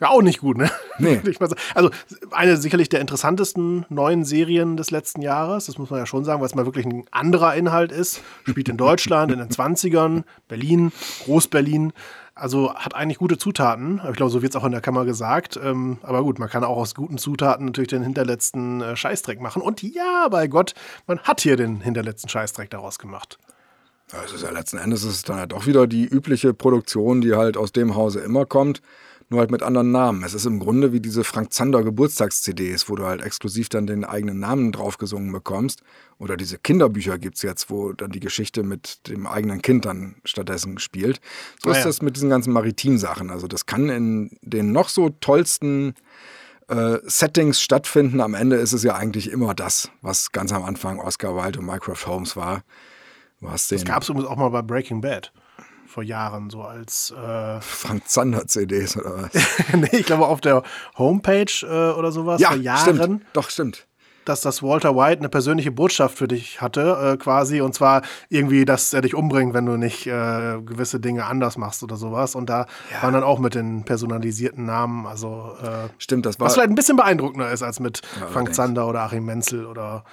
ja, 0.00 0.10
auch 0.10 0.22
nicht 0.22 0.40
gut, 0.40 0.56
ne? 0.58 0.70
Nee. 0.98 1.20
Also 1.74 1.90
eine 2.30 2.56
sicherlich 2.56 2.88
der 2.88 3.00
interessantesten 3.00 3.84
neuen 3.88 4.24
Serien 4.24 4.76
des 4.76 4.90
letzten 4.90 5.22
Jahres, 5.22 5.66
das 5.66 5.78
muss 5.78 5.90
man 5.90 5.98
ja 5.98 6.06
schon 6.06 6.24
sagen, 6.24 6.40
weil 6.40 6.46
es 6.46 6.54
mal 6.54 6.66
wirklich 6.66 6.86
ein 6.86 7.04
anderer 7.10 7.54
Inhalt 7.54 7.92
ist. 7.92 8.22
Spielt 8.46 8.68
in 8.68 8.76
Deutschland 8.76 9.32
in 9.32 9.38
den 9.38 9.48
20ern, 9.48 10.24
Berlin, 10.48 10.92
Groß-Berlin. 11.24 11.92
Also 12.34 12.72
hat 12.74 12.94
eigentlich 12.94 13.18
gute 13.18 13.36
Zutaten. 13.36 14.00
Ich 14.08 14.16
glaube, 14.16 14.30
so 14.30 14.42
wird 14.42 14.54
es 14.54 14.60
auch 14.60 14.64
in 14.64 14.70
der 14.70 14.80
Kammer 14.80 15.04
gesagt. 15.04 15.58
Ähm, 15.60 15.98
aber 16.02 16.22
gut, 16.22 16.38
man 16.38 16.48
kann 16.48 16.62
auch 16.62 16.76
aus 16.76 16.94
guten 16.94 17.18
Zutaten 17.18 17.66
natürlich 17.66 17.88
den 17.88 18.04
hinterletzten 18.04 18.80
äh, 18.80 18.96
Scheißdreck 18.96 19.40
machen. 19.40 19.60
Und 19.60 19.82
ja, 19.82 20.28
bei 20.30 20.46
Gott, 20.46 20.74
man 21.08 21.18
hat 21.20 21.40
hier 21.40 21.56
den 21.56 21.80
hinterletzten 21.80 22.28
Scheißdreck 22.28 22.70
daraus 22.70 23.00
gemacht. 23.00 23.38
Ja, 24.12 24.20
Es 24.24 24.32
ist 24.32 24.42
ja 24.42 24.50
letzten 24.50 24.78
Endes 24.78 25.02
ist 25.02 25.14
es 25.14 25.22
dann 25.22 25.38
ja 25.38 25.46
doch 25.46 25.66
wieder 25.66 25.86
die 25.88 26.04
übliche 26.04 26.54
Produktion, 26.54 27.20
die 27.20 27.34
halt 27.34 27.56
aus 27.56 27.72
dem 27.72 27.96
Hause 27.96 28.20
immer 28.20 28.46
kommt, 28.46 28.80
nur 29.30 29.40
halt 29.40 29.50
mit 29.50 29.62
anderen 29.62 29.90
Namen. 29.92 30.22
Es 30.22 30.32
ist 30.32 30.46
im 30.46 30.58
Grunde 30.58 30.92
wie 30.92 31.00
diese 31.00 31.22
Frank 31.22 31.52
Zander 31.52 31.82
Geburtstags-CDs, 31.82 32.88
wo 32.88 32.96
du 32.96 33.04
halt 33.04 33.22
exklusiv 33.22 33.68
dann 33.68 33.86
den 33.86 34.04
eigenen 34.04 34.38
Namen 34.38 34.72
draufgesungen 34.72 35.30
bekommst. 35.32 35.82
Oder 36.18 36.36
diese 36.36 36.58
Kinderbücher 36.58 37.18
gibt's 37.18 37.42
jetzt, 37.42 37.68
wo 37.70 37.92
dann 37.92 38.10
die 38.10 38.20
Geschichte 38.20 38.62
mit 38.62 39.06
dem 39.08 39.26
eigenen 39.26 39.60
Kind 39.60 39.84
dann 39.84 40.16
stattdessen 40.24 40.78
spielt. 40.78 41.20
So 41.62 41.68
Ah, 41.68 41.72
ist 41.72 41.78
ja. 41.78 41.84
das 41.84 42.02
mit 42.02 42.16
diesen 42.16 42.30
ganzen 42.30 42.52
Maritim-Sachen. 42.52 43.30
Also 43.30 43.46
das 43.48 43.66
kann 43.66 43.88
in 43.90 44.38
den 44.42 44.72
noch 44.72 44.88
so 44.88 45.10
tollsten 45.10 45.94
äh, 46.68 46.98
Settings 47.04 47.60
stattfinden. 47.60 48.20
Am 48.20 48.34
Ende 48.34 48.56
ist 48.56 48.72
es 48.72 48.82
ja 48.82 48.94
eigentlich 48.94 49.30
immer 49.30 49.54
das, 49.54 49.90
was 50.00 50.32
ganz 50.32 50.52
am 50.52 50.64
Anfang 50.64 51.00
Oscar 51.00 51.36
Wilde 51.36 51.58
und 51.58 51.66
Mycroft 51.66 52.06
Holmes 52.06 52.34
war. 52.36 52.62
Was 53.40 53.68
Das 53.68 53.80
den 53.80 53.86
gab 53.88 54.02
es 54.02 54.08
übrigens 54.08 54.28
auch 54.30 54.36
mal 54.36 54.48
bei 54.48 54.62
Breaking 54.62 55.00
Bad. 55.00 55.32
Vor 55.88 56.02
Jahren, 56.02 56.50
so 56.50 56.62
als. 56.62 57.10
Äh, 57.12 57.60
Frank 57.60 58.06
Zander 58.08 58.46
CDs 58.46 58.96
oder 58.96 59.22
was? 59.22 59.30
nee, 59.74 59.88
ich 59.92 60.06
glaube 60.06 60.26
auf 60.26 60.40
der 60.40 60.62
Homepage 60.96 61.46
äh, 61.62 61.98
oder 61.98 62.12
sowas 62.12 62.42
vor 62.42 62.56
Jahren, 62.56 62.96
stimmt. 62.96 63.26
Doch, 63.32 63.48
stimmt. 63.48 63.86
dass 64.26 64.42
das 64.42 64.62
Walter 64.62 64.94
White 64.94 65.20
eine 65.20 65.30
persönliche 65.30 65.72
Botschaft 65.72 66.18
für 66.18 66.28
dich 66.28 66.60
hatte, 66.60 67.14
äh, 67.14 67.16
quasi. 67.16 67.62
Und 67.62 67.74
zwar 67.74 68.02
irgendwie, 68.28 68.66
dass 68.66 68.92
er 68.92 69.00
dich 69.00 69.14
umbringt, 69.14 69.54
wenn 69.54 69.64
du 69.64 69.78
nicht 69.78 70.06
äh, 70.06 70.60
gewisse 70.60 71.00
Dinge 71.00 71.24
anders 71.24 71.56
machst 71.56 71.82
oder 71.82 71.96
sowas. 71.96 72.34
Und 72.34 72.50
da 72.50 72.66
waren 73.00 73.14
dann 73.14 73.24
auch 73.24 73.38
mit 73.38 73.54
den 73.54 73.84
personalisierten 73.84 74.66
Namen, 74.66 75.06
also. 75.06 75.56
Äh, 75.62 75.88
Stimmt, 75.96 76.26
das 76.26 76.38
war 76.38 76.46
was 76.46 76.54
vielleicht 76.54 76.68
ein 76.68 76.74
bisschen 76.74 76.96
beeindruckender 76.96 77.50
ist 77.50 77.62
als 77.62 77.80
mit 77.80 78.02
Frank 78.04 78.34
allerdings. 78.34 78.56
Zander 78.56 78.86
oder 78.86 79.00
Achim 79.00 79.24
Menzel 79.24 79.64
oder. 79.64 80.04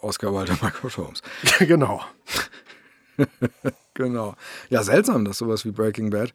Oscar 0.00 0.32
und 0.32 0.62
Mycroft 0.62 0.96
Holmes. 0.96 1.22
genau. 1.60 2.00
Genau. 3.94 4.34
Ja, 4.68 4.82
seltsam, 4.82 5.24
dass 5.24 5.38
sowas 5.38 5.64
wie 5.64 5.72
Breaking 5.72 6.10
Bad 6.10 6.32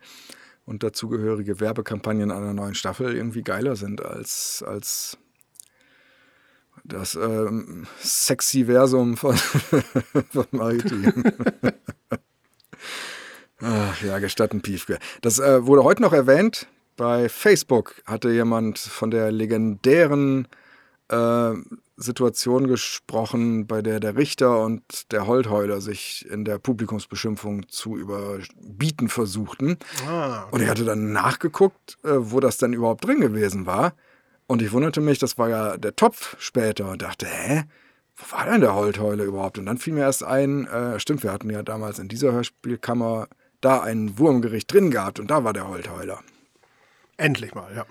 und 0.65 0.83
dazugehörige 0.83 1.59
Werbekampagnen 1.59 2.31
einer 2.31 2.53
neuen 2.53 2.75
Staffel 2.75 3.15
irgendwie 3.15 3.43
geiler 3.43 3.75
sind 3.75 4.03
als, 4.03 4.63
als 4.65 5.17
das 6.83 7.15
ähm, 7.15 7.87
Sexy-Versum 7.99 9.17
von, 9.17 9.35
von 10.31 10.45
Maritim. 10.51 11.23
Ach, 13.61 14.01
ja, 14.01 14.19
gestatten 14.19 14.61
Piefke. 14.61 14.99
Das 15.21 15.39
äh, 15.39 15.65
wurde 15.65 15.83
heute 15.83 16.01
noch 16.01 16.13
erwähnt. 16.13 16.67
Bei 16.97 17.29
Facebook 17.29 17.95
hatte 18.05 18.29
jemand 18.29 18.77
von 18.79 19.11
der 19.11 19.31
legendären 19.31 20.47
äh, 21.09 21.53
Situation 21.97 22.67
gesprochen, 22.67 23.67
bei 23.67 23.81
der 23.81 23.99
der 23.99 24.15
Richter 24.15 24.63
und 24.63 25.11
der 25.11 25.27
Holtheuler 25.27 25.81
sich 25.81 26.25
in 26.29 26.43
der 26.43 26.59
Publikumsbeschimpfung 26.59 27.69
zu 27.69 27.97
überbieten 27.97 29.07
versuchten. 29.07 29.77
Und 30.51 30.61
ich 30.61 30.69
hatte 30.69 30.83
dann 30.85 31.13
nachgeguckt, 31.13 31.97
äh, 32.03 32.11
wo 32.15 32.39
das 32.39 32.57
denn 32.57 32.73
überhaupt 32.73 33.05
drin 33.05 33.21
gewesen 33.21 33.65
war. 33.65 33.93
Und 34.47 34.61
ich 34.61 34.71
wunderte 34.71 35.01
mich, 35.01 35.19
das 35.19 35.37
war 35.37 35.49
ja 35.49 35.77
der 35.77 35.95
Topf 35.95 36.35
später 36.39 36.89
und 36.89 37.01
dachte, 37.01 37.25
hä? 37.25 37.63
Wo 38.17 38.37
war 38.37 38.45
denn 38.45 38.61
der 38.61 38.75
Holtheuler 38.75 39.25
überhaupt? 39.25 39.57
Und 39.57 39.65
dann 39.65 39.77
fiel 39.77 39.93
mir 39.93 40.01
erst 40.01 40.23
ein, 40.23 40.67
äh, 40.67 40.99
stimmt, 40.99 41.23
wir 41.23 41.33
hatten 41.33 41.49
ja 41.49 41.63
damals 41.63 41.99
in 41.99 42.07
dieser 42.07 42.31
Hörspielkammer 42.31 43.27
da 43.59 43.81
ein 43.81 44.17
Wurmgericht 44.19 44.71
drin 44.71 44.91
gehabt 44.91 45.19
und 45.19 45.31
da 45.31 45.43
war 45.43 45.51
der 45.51 45.67
Holtheuler. 45.67 46.21
Endlich 47.17 47.55
mal, 47.55 47.73
ja. 47.75 47.85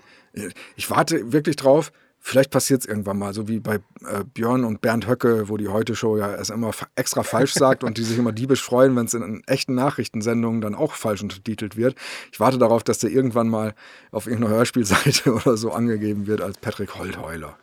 Ich 0.75 0.89
warte 0.89 1.31
wirklich 1.31 1.55
drauf. 1.55 1.91
Vielleicht 2.27 2.49
passiert 2.49 2.81
es 2.81 2.87
irgendwann 2.87 3.19
mal, 3.19 3.35
so 3.35 3.47
wie 3.47 3.59
bei 3.59 3.75
äh, 3.75 4.23
Björn 4.33 4.63
und 4.63 4.81
Bernd 4.81 5.07
Höcke, 5.07 5.47
wo 5.47 5.57
die 5.57 5.67
Heute-Show 5.67 6.17
ja 6.17 6.33
es 6.33 6.49
immer 6.49 6.71
extra 6.95 7.21
falsch 7.21 7.53
sagt 7.53 7.83
und 7.83 7.99
die 7.99 8.03
sich 8.03 8.17
immer 8.17 8.31
diebisch 8.31 8.63
freuen, 8.63 8.95
wenn 8.95 9.05
es 9.05 9.13
in 9.13 9.43
echten 9.45 9.75
Nachrichtensendungen 9.75 10.59
dann 10.59 10.73
auch 10.73 10.93
falsch 10.93 11.21
untertitelt 11.21 11.77
wird. 11.77 11.95
Ich 12.31 12.39
warte 12.39 12.57
darauf, 12.57 12.83
dass 12.83 12.97
der 12.97 13.11
irgendwann 13.11 13.47
mal 13.47 13.75
auf 14.09 14.25
irgendeiner 14.25 14.55
Hörspielseite 14.55 15.33
oder 15.35 15.55
so 15.55 15.71
angegeben 15.71 16.25
wird 16.25 16.41
als 16.41 16.57
Patrick 16.57 16.95
Holtheuler. 16.95 17.59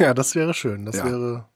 Ja, 0.00 0.14
das 0.14 0.34
wäre 0.34 0.52
schön. 0.52 0.84
Das 0.84 0.96
Ja. 0.96 1.04
wäre 1.04 1.48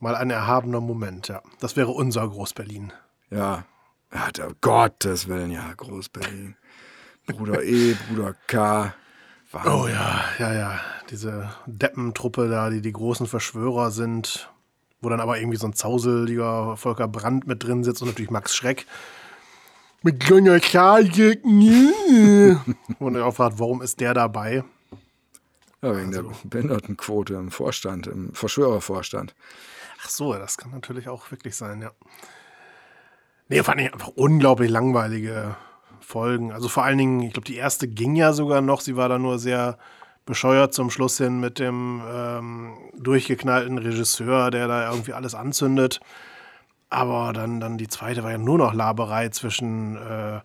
mal 0.00 0.14
ein 0.14 0.30
erhabener 0.30 0.80
Moment, 0.80 1.28
ja. 1.28 1.42
Das 1.60 1.76
wäre 1.76 1.90
unser 1.90 2.26
Groß-Berlin. 2.26 2.90
Ja, 3.28 3.66
ja 4.14 4.30
der 4.30 4.52
Gottes 4.62 5.28
Willen, 5.28 5.50
ja, 5.50 5.74
Groß-Berlin. 5.76 6.56
Bruder 7.26 7.62
E, 7.62 7.96
Bruder 8.08 8.34
K. 8.46 8.94
Wahnsinn. 9.52 9.72
Oh 9.72 9.86
ja, 9.86 10.24
ja, 10.38 10.54
ja. 10.54 10.80
Diese 11.12 11.50
Deppentruppe 11.66 12.48
da, 12.48 12.70
die 12.70 12.80
die 12.80 12.92
großen 12.92 13.26
Verschwörer 13.26 13.90
sind, 13.90 14.50
wo 15.02 15.10
dann 15.10 15.20
aber 15.20 15.38
irgendwie 15.38 15.58
so 15.58 15.66
ein 15.66 15.74
zauseliger 15.74 16.78
Volker 16.78 17.06
Brandt 17.06 17.46
mit 17.46 17.62
drin 17.62 17.84
sitzt 17.84 18.00
und 18.00 18.08
natürlich 18.08 18.30
Max 18.30 18.56
Schreck. 18.56 18.86
Mit 20.02 20.20
kleiner 20.20 20.58
Charge. 20.58 21.38
und 22.98 23.14
er 23.14 23.26
auch 23.26 23.34
fragt, 23.34 23.58
warum 23.58 23.82
ist 23.82 24.00
der 24.00 24.14
dabei? 24.14 24.64
Ja, 25.82 25.94
wegen 25.94 26.12
der 26.12 26.24
Behindertenquote 26.44 27.34
im 27.34 27.50
Vorstand, 27.50 28.06
im 28.06 28.32
Verschwörervorstand. 28.32 29.34
Ach 30.02 30.08
so, 30.08 30.32
das 30.32 30.56
kann 30.56 30.70
natürlich 30.70 31.10
auch 31.10 31.30
wirklich 31.30 31.56
sein, 31.56 31.82
ja. 31.82 31.90
Nee, 33.48 33.62
fand 33.62 33.82
ich 33.82 33.92
einfach 33.92 34.08
unglaublich 34.08 34.70
langweilige 34.70 35.56
Folgen. 36.00 36.52
Also 36.52 36.68
vor 36.68 36.84
allen 36.84 36.96
Dingen, 36.96 37.20
ich 37.20 37.34
glaube, 37.34 37.46
die 37.46 37.56
erste 37.56 37.86
ging 37.86 38.16
ja 38.16 38.32
sogar 38.32 38.62
noch. 38.62 38.80
Sie 38.80 38.96
war 38.96 39.10
da 39.10 39.18
nur 39.18 39.38
sehr 39.38 39.78
bescheuert 40.24 40.74
zum 40.74 40.90
Schluss 40.90 41.18
hin 41.18 41.40
mit 41.40 41.58
dem 41.58 42.02
ähm, 42.08 42.72
durchgeknallten 42.96 43.78
Regisseur, 43.78 44.50
der 44.50 44.68
da 44.68 44.90
irgendwie 44.90 45.12
alles 45.12 45.34
anzündet. 45.34 46.00
Aber 46.90 47.32
dann, 47.32 47.58
dann 47.58 47.78
die 47.78 47.88
zweite 47.88 48.22
war 48.22 48.30
ja 48.30 48.38
nur 48.38 48.58
noch 48.58 48.74
Laberei 48.74 49.30
zwischen 49.30 49.96
äh, 49.96 50.40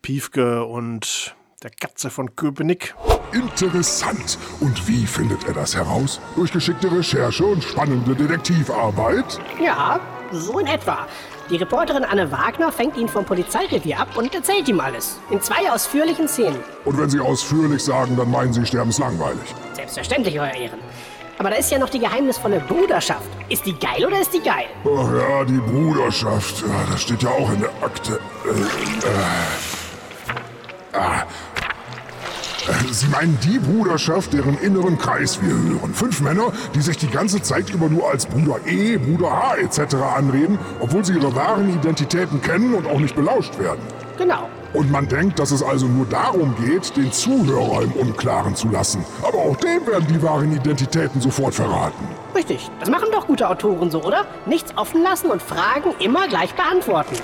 Piefke 0.00 0.64
und 0.64 1.34
der 1.62 1.70
Katze 1.70 2.08
von 2.08 2.36
Köpenick. 2.36 2.94
Interessant. 3.32 4.38
Und 4.60 4.86
wie 4.86 5.06
findet 5.06 5.44
er 5.44 5.54
das 5.54 5.74
heraus? 5.74 6.20
Durch 6.36 6.52
geschickte 6.52 6.90
Recherche 6.90 7.44
und 7.44 7.64
spannende 7.64 8.14
Detektivarbeit? 8.14 9.40
Ja, 9.60 9.98
so 10.30 10.60
in 10.60 10.68
etwa. 10.68 11.06
Die 11.50 11.56
Reporterin 11.56 12.04
Anne 12.04 12.30
Wagner 12.30 12.70
fängt 12.70 12.98
ihn 12.98 13.08
vom 13.08 13.24
Polizeirevier 13.24 14.00
ab 14.00 14.08
und 14.18 14.34
erzählt 14.34 14.68
ihm 14.68 14.80
alles. 14.80 15.18
In 15.30 15.40
zwei 15.40 15.70
ausführlichen 15.72 16.28
Szenen. 16.28 16.58
Und 16.84 16.98
wenn 16.98 17.08
Sie 17.08 17.20
ausführlich 17.20 17.82
sagen, 17.82 18.18
dann 18.18 18.30
meinen 18.30 18.52
Sie 18.52 18.66
sterbenslangweilig. 18.66 19.54
Selbstverständlich, 19.72 20.38
Euer 20.38 20.52
Ehren. 20.52 20.78
Aber 21.38 21.48
da 21.48 21.56
ist 21.56 21.70
ja 21.70 21.78
noch 21.78 21.88
die 21.88 22.00
geheimnisvolle 22.00 22.60
Bruderschaft. 22.60 23.28
Ist 23.48 23.64
die 23.64 23.72
geil 23.72 24.04
oder 24.04 24.20
ist 24.20 24.34
die 24.34 24.42
geil? 24.42 24.66
Ach 24.84 25.10
ja, 25.14 25.44
die 25.44 25.58
Bruderschaft. 25.58 26.60
Ja, 26.60 26.84
das 26.90 27.00
steht 27.00 27.22
ja 27.22 27.30
auch 27.30 27.50
in 27.50 27.60
der 27.60 27.70
Akte. 27.80 28.20
Äh, 28.44 28.50
äh, 30.96 30.98
ah. 30.98 31.22
Äh, 32.68 32.92
Sie 32.92 33.08
meinen 33.08 33.38
die 33.42 33.58
Bruderschaft, 33.58 34.32
deren 34.32 34.58
inneren 34.58 34.98
Kreis 34.98 35.40
wir 35.40 35.50
hören. 35.50 35.94
Fünf 35.94 36.20
Männer, 36.20 36.52
die 36.74 36.80
sich 36.80 36.96
die 36.96 37.08
ganze 37.08 37.40
Zeit 37.42 37.70
über 37.70 37.88
nur 37.88 38.10
als 38.10 38.26
Bruder 38.26 38.56
E, 38.66 38.96
Bruder 38.96 39.30
H 39.30 39.56
etc. 39.56 39.94
anreden, 40.16 40.58
obwohl 40.80 41.04
sie 41.04 41.14
ihre 41.14 41.34
wahren 41.34 41.70
Identitäten 41.74 42.42
kennen 42.42 42.74
und 42.74 42.86
auch 42.86 42.98
nicht 42.98 43.16
belauscht 43.16 43.58
werden. 43.58 43.80
Genau. 44.18 44.48
Und 44.74 44.90
man 44.90 45.08
denkt, 45.08 45.38
dass 45.38 45.50
es 45.50 45.62
also 45.62 45.86
nur 45.86 46.04
darum 46.06 46.54
geht, 46.56 46.94
den 46.96 47.10
Zuhörer 47.10 47.82
im 47.82 47.92
Unklaren 47.92 48.54
zu 48.54 48.68
lassen. 48.68 49.02
Aber 49.22 49.38
auch 49.38 49.56
dem 49.56 49.86
werden 49.86 50.06
die 50.08 50.22
wahren 50.22 50.54
Identitäten 50.54 51.20
sofort 51.20 51.54
verraten. 51.54 52.06
Richtig. 52.34 52.70
Das 52.80 52.90
machen 52.90 53.08
doch 53.10 53.26
gute 53.26 53.48
Autoren 53.48 53.90
so, 53.90 54.02
oder? 54.02 54.26
Nichts 54.44 54.76
offen 54.76 55.02
lassen 55.02 55.30
und 55.30 55.40
Fragen 55.40 55.94
immer 56.00 56.28
gleich 56.28 56.54
beantworten. 56.54 57.16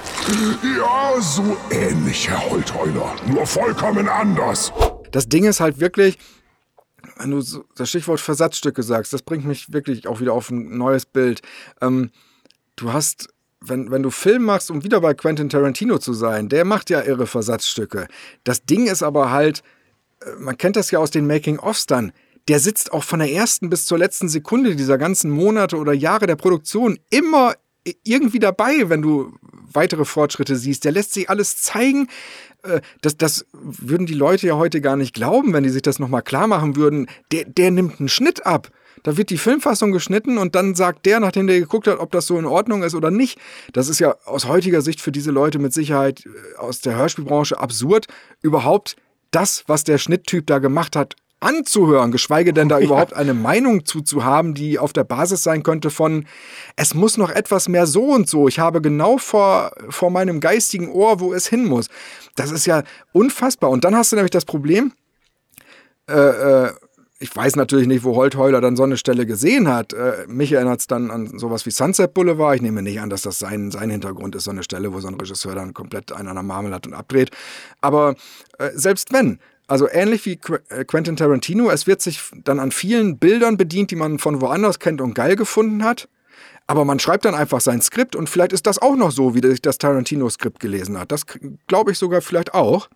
Ja, 0.63 1.21
so 1.21 1.57
ähnlich, 1.71 2.31
Herr 2.31 2.51
Holtheuler. 2.51 3.13
Nur 3.27 3.47
vollkommen 3.47 4.09
anders. 4.09 4.73
Das 5.15 5.29
Ding 5.29 5.45
ist 5.45 5.61
halt 5.61 5.79
wirklich, 5.79 6.19
wenn 7.19 7.31
du 7.31 7.41
so 7.41 7.65
das 7.77 7.89
Stichwort 7.89 8.21
Versatzstücke 8.21 8.83
sagst, 8.83 9.13
das 9.13 9.23
bringt 9.23 9.45
mich 9.45 9.73
wirklich 9.73 10.09
auch 10.09 10.21
wieder 10.21 10.33
auf 10.33 10.51
ein 10.51 10.77
neues 10.77 11.07
Bild. 11.07 11.41
Ähm, 11.81 12.11
du 12.75 12.93
hast 12.93 13.29
wenn, 13.67 13.91
wenn 13.91 14.03
du 14.03 14.11
Film 14.11 14.43
machst, 14.43 14.71
um 14.71 14.85
wieder 14.85 15.01
bei 15.01 15.15
Quentin 15.15 15.49
Tarantino 15.49 15.99
zu 15.99 16.13
sein, 16.13 16.49
der 16.49 16.65
macht 16.65 16.91
ja 16.91 17.01
irre 17.01 17.27
Versatzstücke. 17.27 18.09
Das 18.43 18.65
Ding 18.65 18.89
ist 18.89 19.03
aber 19.03 19.31
halt, 19.31 19.63
äh, 20.21 20.33
man 20.39 20.59
kennt 20.59 20.77
das 20.77 20.91
ja 20.91 20.99
aus 20.99 21.13
den 21.13 21.27
Making-ofs 21.27 21.87
dann, 21.87 22.13
der 22.49 22.59
sitzt 22.59 22.93
auch 22.93 23.05
von 23.05 23.21
der 23.21 23.33
ersten 23.33 23.71
bis 23.71 23.87
zur 23.87 23.99
letzten 23.99 24.29
Sekunde 24.29 24.75
dieser 24.75 24.99
ganzen 24.99 25.31
Monate 25.31 25.77
oder 25.77 25.93
Jahre 25.93 26.27
der 26.27 26.37
Produktion 26.37 26.99
immer 27.09 27.55
irgendwie 28.03 28.41
dabei, 28.41 28.89
wenn 28.91 29.01
du 29.01 29.33
weitere 29.75 30.05
Fortschritte 30.05 30.57
siehst. 30.57 30.85
Der 30.85 30.93
lässt 30.93 31.13
sich 31.13 31.31
alles 31.31 31.57
zeigen. 31.63 32.09
Äh, 32.63 32.81
das, 33.03 33.17
das 33.17 33.47
würden 33.53 34.07
die 34.07 34.15
Leute 34.15 34.47
ja 34.47 34.57
heute 34.57 34.81
gar 34.81 34.97
nicht 34.97 35.15
glauben, 35.15 35.53
wenn 35.53 35.65
die 35.65 35.71
sich 35.71 35.83
das 35.83 35.99
nochmal 35.99 36.23
klar 36.23 36.47
machen 36.47 36.77
würden. 36.77 37.07
Der, 37.33 37.45
der 37.45 37.71
nimmt 37.71 38.01
einen 38.01 38.09
Schnitt 38.09 38.47
ab. 38.47 38.71
Da 39.03 39.19
wird 39.19 39.31
die 39.31 39.39
Filmfassung 39.39 39.93
geschnitten 39.93 40.39
und 40.39 40.55
dann 40.55 40.75
sagt 40.75 41.05
der, 41.05 41.21
nachdem 41.21 41.47
der 41.47 41.61
geguckt 41.61 41.87
hat, 41.87 41.99
ob 41.99 42.11
das 42.11 42.27
so 42.27 42.39
in 42.39 42.47
Ordnung 42.47 42.83
ist 42.83 42.95
oder 42.95 43.11
nicht. 43.11 43.39
Das 43.73 43.89
ist 43.89 43.99
ja 43.99 44.17
aus 44.25 44.47
heutiger 44.47 44.81
Sicht 44.81 45.01
für 45.01 45.13
diese 45.13 45.31
Leute 45.31 45.59
mit 45.59 45.73
Sicherheit 45.73 46.25
äh, 46.25 46.59
aus 46.59 46.81
der 46.81 46.97
Hörspielbranche 46.97 47.59
absurd, 47.59 48.07
überhaupt 48.41 48.97
das, 49.31 49.65
was 49.67 49.85
der 49.85 49.99
Schnitttyp 49.99 50.47
da 50.47 50.59
gemacht 50.59 50.97
hat, 50.97 51.17
anzuhören, 51.41 52.11
geschweige 52.11 52.53
denn 52.53 52.69
da 52.69 52.79
ja. 52.79 52.87
überhaupt 52.87 53.15
eine 53.15 53.35
Meinung 53.35 53.85
zuzuhaben, 53.85 54.55
die 54.55 54.79
auf 54.79 54.93
der 54.93 55.05
Basis 55.05 55.43
sein 55.43 55.63
könnte 55.63 55.91
von, 55.91 56.27
es 56.77 56.95
muss 56.95 57.17
noch 57.17 57.31
etwas 57.31 57.69
mehr 57.69 57.87
so 57.87 58.05
und 58.05 58.29
so. 58.29 58.49
Ich 58.49 58.59
habe 58.59 58.81
genau 58.81 59.19
vor, 59.19 59.73
vor 59.91 60.11
meinem 60.11 60.41
geistigen 60.41 60.91
Ohr, 60.91 61.21
wo 61.21 61.35
es 61.35 61.47
hin 61.47 61.67
muss. 61.67 61.89
Das 62.35 62.51
ist 62.51 62.67
ja 62.67 62.83
unfassbar. 63.13 63.71
Und 63.71 63.85
dann 63.85 63.95
hast 63.95 64.13
du 64.13 64.17
nämlich 64.17 64.31
das 64.31 64.45
Problem, 64.45 64.93
äh, 66.09 66.15
äh, 66.15 66.73
ich 67.21 67.35
weiß 67.35 67.57
natürlich 67.57 67.87
nicht, 67.87 68.05
wo 68.05 68.17
Holtheuler 68.17 68.61
dann 68.61 68.77
so 68.77 68.83
eine 68.83 68.97
Stelle 68.97 69.25
gesehen 69.25 69.69
hat. 69.69 69.93
Äh, 69.93 70.27
mich 70.27 70.53
erinnert 70.53 70.81
es 70.81 70.87
dann 70.87 71.11
an 71.11 71.39
sowas 71.39 71.65
wie 71.65 71.71
Sunset 71.71 72.13
Boulevard. 72.13 72.57
Ich 72.57 72.63
nehme 72.63 72.83
nicht 72.83 73.01
an, 73.01 73.09
dass 73.09 73.23
das 73.23 73.39
sein, 73.39 73.71
sein 73.71 73.89
Hintergrund 73.89 74.35
ist, 74.35 74.45
so 74.45 74.51
eine 74.51 74.63
Stelle, 74.63 74.93
wo 74.93 75.01
so 75.01 75.09
ein 75.09 75.15
Regisseur 75.15 75.55
dann 75.55 75.73
komplett 75.73 76.13
einen 76.13 76.29
an 76.29 76.35
der 76.35 76.43
Marmel 76.43 76.75
hat 76.75 76.87
und 76.87 76.93
abdreht. 76.93 77.31
Aber 77.81 78.15
äh, 78.59 78.71
selbst 78.75 79.13
wenn, 79.13 79.39
also 79.67 79.89
ähnlich 79.89 80.27
wie 80.27 80.39
äh, 80.69 80.85
Quentin 80.85 81.17
Tarantino, 81.17 81.71
es 81.71 81.87
wird 81.87 82.03
sich 82.03 82.21
dann 82.45 82.61
an 82.61 82.71
vielen 82.71 83.19
Bildern 83.19 83.57
bedient, 83.57 83.91
die 83.91 83.97
man 83.97 84.19
von 84.19 84.41
woanders 84.41 84.79
kennt 84.79 85.01
und 85.01 85.15
geil 85.15 85.37
gefunden 85.37 85.85
hat. 85.85 86.09
Aber 86.67 86.85
man 86.85 86.99
schreibt 86.99 87.25
dann 87.27 87.35
einfach 87.35 87.61
sein 87.61 87.83
Skript 87.83 88.17
und 88.17 88.29
vielleicht 88.29 88.53
ist 88.53 88.67
das 88.67 88.81
auch 88.81 88.97
noch 88.97 89.11
so, 89.11 89.35
wie 89.35 89.47
sich 89.47 89.61
das 89.61 89.79
Tarantino-Skript 89.79 90.61
gelesen 90.61 90.99
hat. 90.99 91.13
Das 91.13 91.27
glaube 91.67 91.93
ich 91.93 91.99
sogar 91.99 92.23
vielleicht 92.23 92.55
auch. 92.55 92.89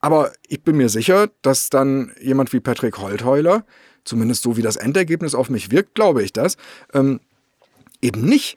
Aber 0.00 0.32
ich 0.46 0.62
bin 0.62 0.76
mir 0.76 0.88
sicher, 0.88 1.28
dass 1.42 1.68
dann 1.68 2.12
jemand 2.20 2.52
wie 2.52 2.60
Patrick 2.60 2.98
Holtheuler, 2.98 3.64
zumindest 4.04 4.42
so 4.42 4.56
wie 4.56 4.62
das 4.62 4.76
Endergebnis 4.76 5.34
auf 5.34 5.50
mich 5.50 5.70
wirkt, 5.72 5.94
glaube 5.96 6.22
ich 6.22 6.32
das, 6.32 6.56
ähm, 6.94 7.20
eben 8.00 8.24
nicht 8.24 8.56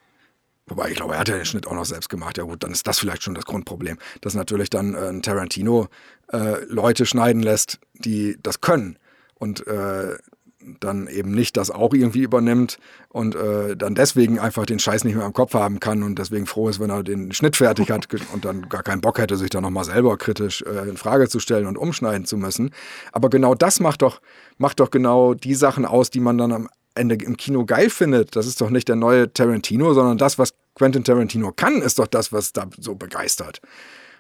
Wobei, 0.70 0.90
ich 0.90 0.96
glaube, 0.96 1.14
er 1.14 1.20
hat 1.20 1.30
ja 1.30 1.36
den 1.36 1.46
Schnitt 1.46 1.68
auch 1.68 1.74
noch 1.74 1.86
selbst 1.86 2.10
gemacht. 2.10 2.38
Ja 2.38 2.44
gut, 2.44 2.64
dann 2.64 2.72
ist 2.72 2.88
das 2.88 3.00
vielleicht 3.00 3.24
schon 3.24 3.34
das 3.34 3.46
Grundproblem, 3.46 3.98
dass 4.22 4.36
natürlich 4.36 4.70
dann 4.70 4.94
äh, 4.94 5.20
Tarantino 5.22 5.88
äh, 6.32 6.64
Leute 6.66 7.06
schneiden 7.06 7.42
lässt, 7.42 7.80
die 7.94 8.38
das 8.42 8.62
können 8.62 8.98
und 9.36 9.66
äh, 9.68 10.18
dann 10.80 11.08
eben 11.08 11.32
nicht 11.32 11.58
das 11.58 11.72
auch 11.72 11.94
irgendwie 11.94 12.22
übernimmt 12.22 12.78
und 13.08 13.34
äh, 13.34 13.78
dann 13.78 13.96
deswegen 13.96 14.40
einfach 14.40 14.66
den 14.66 14.80
Scheiß 14.80 15.04
nicht 15.06 15.16
mehr 15.16 15.26
im 15.26 15.34
Kopf 15.34 15.54
haben 15.54 15.80
kann 15.80 16.04
und 16.04 16.20
deswegen 16.20 16.46
froh 16.46 16.68
ist, 16.70 16.80
wenn 16.80 16.90
er 16.90 17.04
den 17.04 17.32
Schnitt 17.32 17.56
fertig 17.56 17.92
hat 17.92 18.08
und 18.34 18.46
dann 18.46 18.68
gar 18.68 18.84
keinen 18.84 19.02
Bock 19.02 19.20
hätte, 19.20 19.38
sich 19.38 19.50
dann 19.50 19.64
nochmal 19.64 19.86
selber 19.86 20.18
kritisch 20.18 20.62
äh, 20.64 20.90
in 20.90 20.98
Frage 20.98 21.30
zu 21.30 21.40
stellen 21.40 21.66
und 21.66 21.78
umschneiden 21.78 22.26
zu 22.26 22.38
müssen. 22.38 22.72
Aber 23.14 23.30
genau 23.30 23.56
das 23.56 23.80
macht 23.80 24.02
doch, 24.02 24.22
macht 24.58 24.80
doch 24.80 24.92
genau 24.92 25.34
die 25.34 25.56
Sachen 25.56 25.86
aus, 25.86 26.10
die 26.10 26.20
man 26.20 26.38
dann 26.38 26.52
am 26.52 26.70
Ende 27.00 27.16
im 27.16 27.38
Kino 27.38 27.66
geil 27.66 27.90
findet. 27.90 28.36
Das 28.36 28.46
ist 28.46 28.62
doch 28.62 28.70
nicht 28.70 28.88
der 28.88 28.96
neue 28.96 29.32
Tarantino, 29.34 29.94
sondern 29.94 30.18
das, 30.18 30.38
was 30.38 30.54
Quentin 30.76 31.04
Tarantino 31.04 31.52
kann, 31.52 31.82
ist 31.82 32.00
doch 32.00 32.08
das, 32.08 32.32
was 32.32 32.54
da 32.54 32.70
so 32.80 32.96
begeistert. 32.96 33.62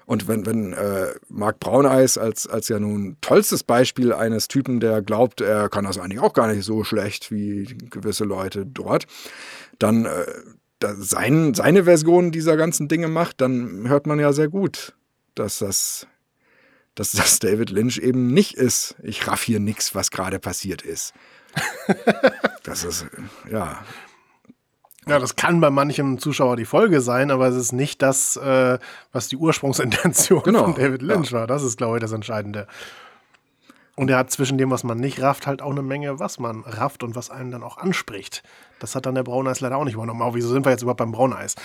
Und 0.10 0.28
wenn, 0.28 0.48
wenn 0.48 0.74
äh, 0.74 1.14
Mark 1.28 1.60
Brauneis 1.60 2.18
als, 2.18 2.48
als 2.48 2.68
ja 2.68 2.80
nun 2.80 3.18
tollstes 3.22 3.64
Beispiel 3.64 4.12
eines 4.12 4.48
Typen, 4.48 4.80
der 4.80 5.04
glaubt, 5.04 5.40
er 5.40 5.70
kann 5.70 5.86
das 5.86 6.00
eigentlich 6.00 6.20
auch 6.20 6.34
gar 6.34 6.48
nicht 6.48 6.66
so 6.66 6.84
schlecht 6.84 7.30
wie 7.30 7.78
gewisse 7.92 8.24
Leute 8.24 8.66
dort, 8.66 9.06
dann 9.78 10.06
äh, 10.06 10.26
da 10.80 10.96
sein, 10.96 11.54
seine 11.54 11.84
Version 11.84 12.32
dieser 12.32 12.58
ganzen 12.58 12.88
Dinge 12.88 13.08
macht, 13.08 13.40
dann 13.40 13.88
hört 13.88 14.08
man 14.08 14.20
ja 14.20 14.34
sehr 14.34 14.48
gut, 14.48 14.96
dass 15.36 15.60
das, 15.60 16.08
dass 16.96 17.12
das 17.12 17.38
David 17.38 17.70
Lynch 17.70 18.00
eben 18.00 18.34
nicht 18.34 18.56
ist. 18.56 18.96
Ich 19.04 19.28
raff 19.28 19.44
hier 19.44 19.60
nichts, 19.60 19.94
was 19.94 20.10
gerade 20.10 20.40
passiert 20.40 20.82
ist. 20.82 21.14
das 22.64 22.84
ist, 22.84 23.06
ja, 23.50 23.80
ja, 25.10 25.18
das 25.18 25.36
kann 25.36 25.60
bei 25.60 25.72
manchem 25.72 26.20
Zuschauer 26.20 26.56
die 26.56 26.66
Folge 26.66 27.02
sein, 27.02 27.32
aber 27.32 27.47
es 27.47 27.56
ist 27.56 27.72
nicht 27.72 28.02
das, 28.04 28.36
äh, 28.38 28.78
was 29.12 29.28
die 29.28 29.38
Ursprungsintention 29.38 30.43
genau, 30.43 30.66
von 30.66 30.76
David 30.76 31.02
Lynch 31.02 31.32
ja. 31.32 31.39
war. 31.39 31.47
Das 31.47 31.64
ist, 31.64 31.78
glaube 31.78 31.97
ich, 31.97 32.02
das 32.02 32.12
Entscheidende. 32.12 32.68
Und 33.95 34.10
er 34.10 34.18
hat 34.18 34.30
zwischen 34.30 34.58
dem, 34.58 34.70
was 34.70 34.84
man 34.84 35.00
nicht 35.00 35.22
rafft, 35.22 35.47
halt 35.47 35.62
auch 35.62 35.72
eine 35.72 35.82
Menge, 35.82 36.20
was 36.20 36.39
man 36.39 36.62
rafft 36.62 37.04
und 37.04 37.16
was 37.16 37.32
einen 37.32 37.52
dann 37.52 37.64
auch 37.64 37.78
anspricht. 37.78 38.43
Das 38.80 38.95
hat 38.95 39.08
dann 39.08 39.16
der 39.16 39.24
Brauneis 39.24 39.62
leider 39.62 39.78
auch 39.78 39.84
nicht 39.84 39.95
übernommen. 39.95 40.22
Aber 40.22 40.36
wieso 40.36 40.50
sind 40.50 40.66
wir 40.66 40.72
jetzt 40.72 40.84
überhaupt 40.84 41.00
beim 41.00 41.12
Brauneis? 41.12 41.56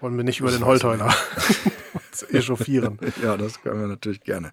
Wollen 0.00 0.16
wir 0.16 0.24
nicht 0.24 0.40
über 0.40 0.50
den 0.50 0.64
Holtheuler 0.64 1.14
echauffieren? 2.30 2.98
ja, 3.22 3.36
das 3.36 3.60
können 3.60 3.80
wir 3.80 3.86
natürlich 3.86 4.22
gerne. 4.22 4.52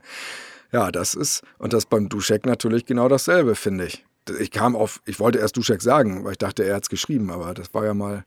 Ja, 0.72 0.92
das 0.92 1.16
ist, 1.16 1.42
und 1.58 1.74
das 1.74 1.86
beim 1.86 2.10
Duschek 2.10 2.46
natürlich 2.46 2.86
genau 2.86 3.08
dasselbe, 3.08 3.56
finde 3.56 3.86
ich 3.86 4.06
ich 4.30 4.52
kam 4.52 4.76
auf, 4.76 5.02
ich 5.06 5.20
wollte 5.20 5.40
erst 5.40 5.58
Duschek 5.58 5.82
sagen, 5.82 6.24
weil 6.24 6.34
ich 6.34 6.38
dachte, 6.38 6.64
er 6.64 6.76
hat 6.76 6.84
es 6.84 6.90
geschrieben, 6.90 7.32
aber 7.32 7.54
das 7.54 7.74
war 7.74 7.86
ja 7.86 7.94
mal 7.94 8.26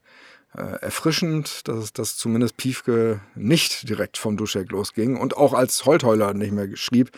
äh, 0.56 0.80
erfrischend, 0.80 1.66
dass 1.68 1.92
das 1.92 2.16
zumindest 2.16 2.56
Piefke 2.56 3.20
nicht 3.34 3.88
direkt 3.88 4.18
vom 4.18 4.36
Duschek 4.36 4.70
losging 4.70 5.16
und 5.16 5.36
auch 5.36 5.54
als 5.54 5.84
Holtheuler 5.84 6.34
nicht 6.34 6.52
mehr 6.52 6.68
schrieb, 6.76 7.10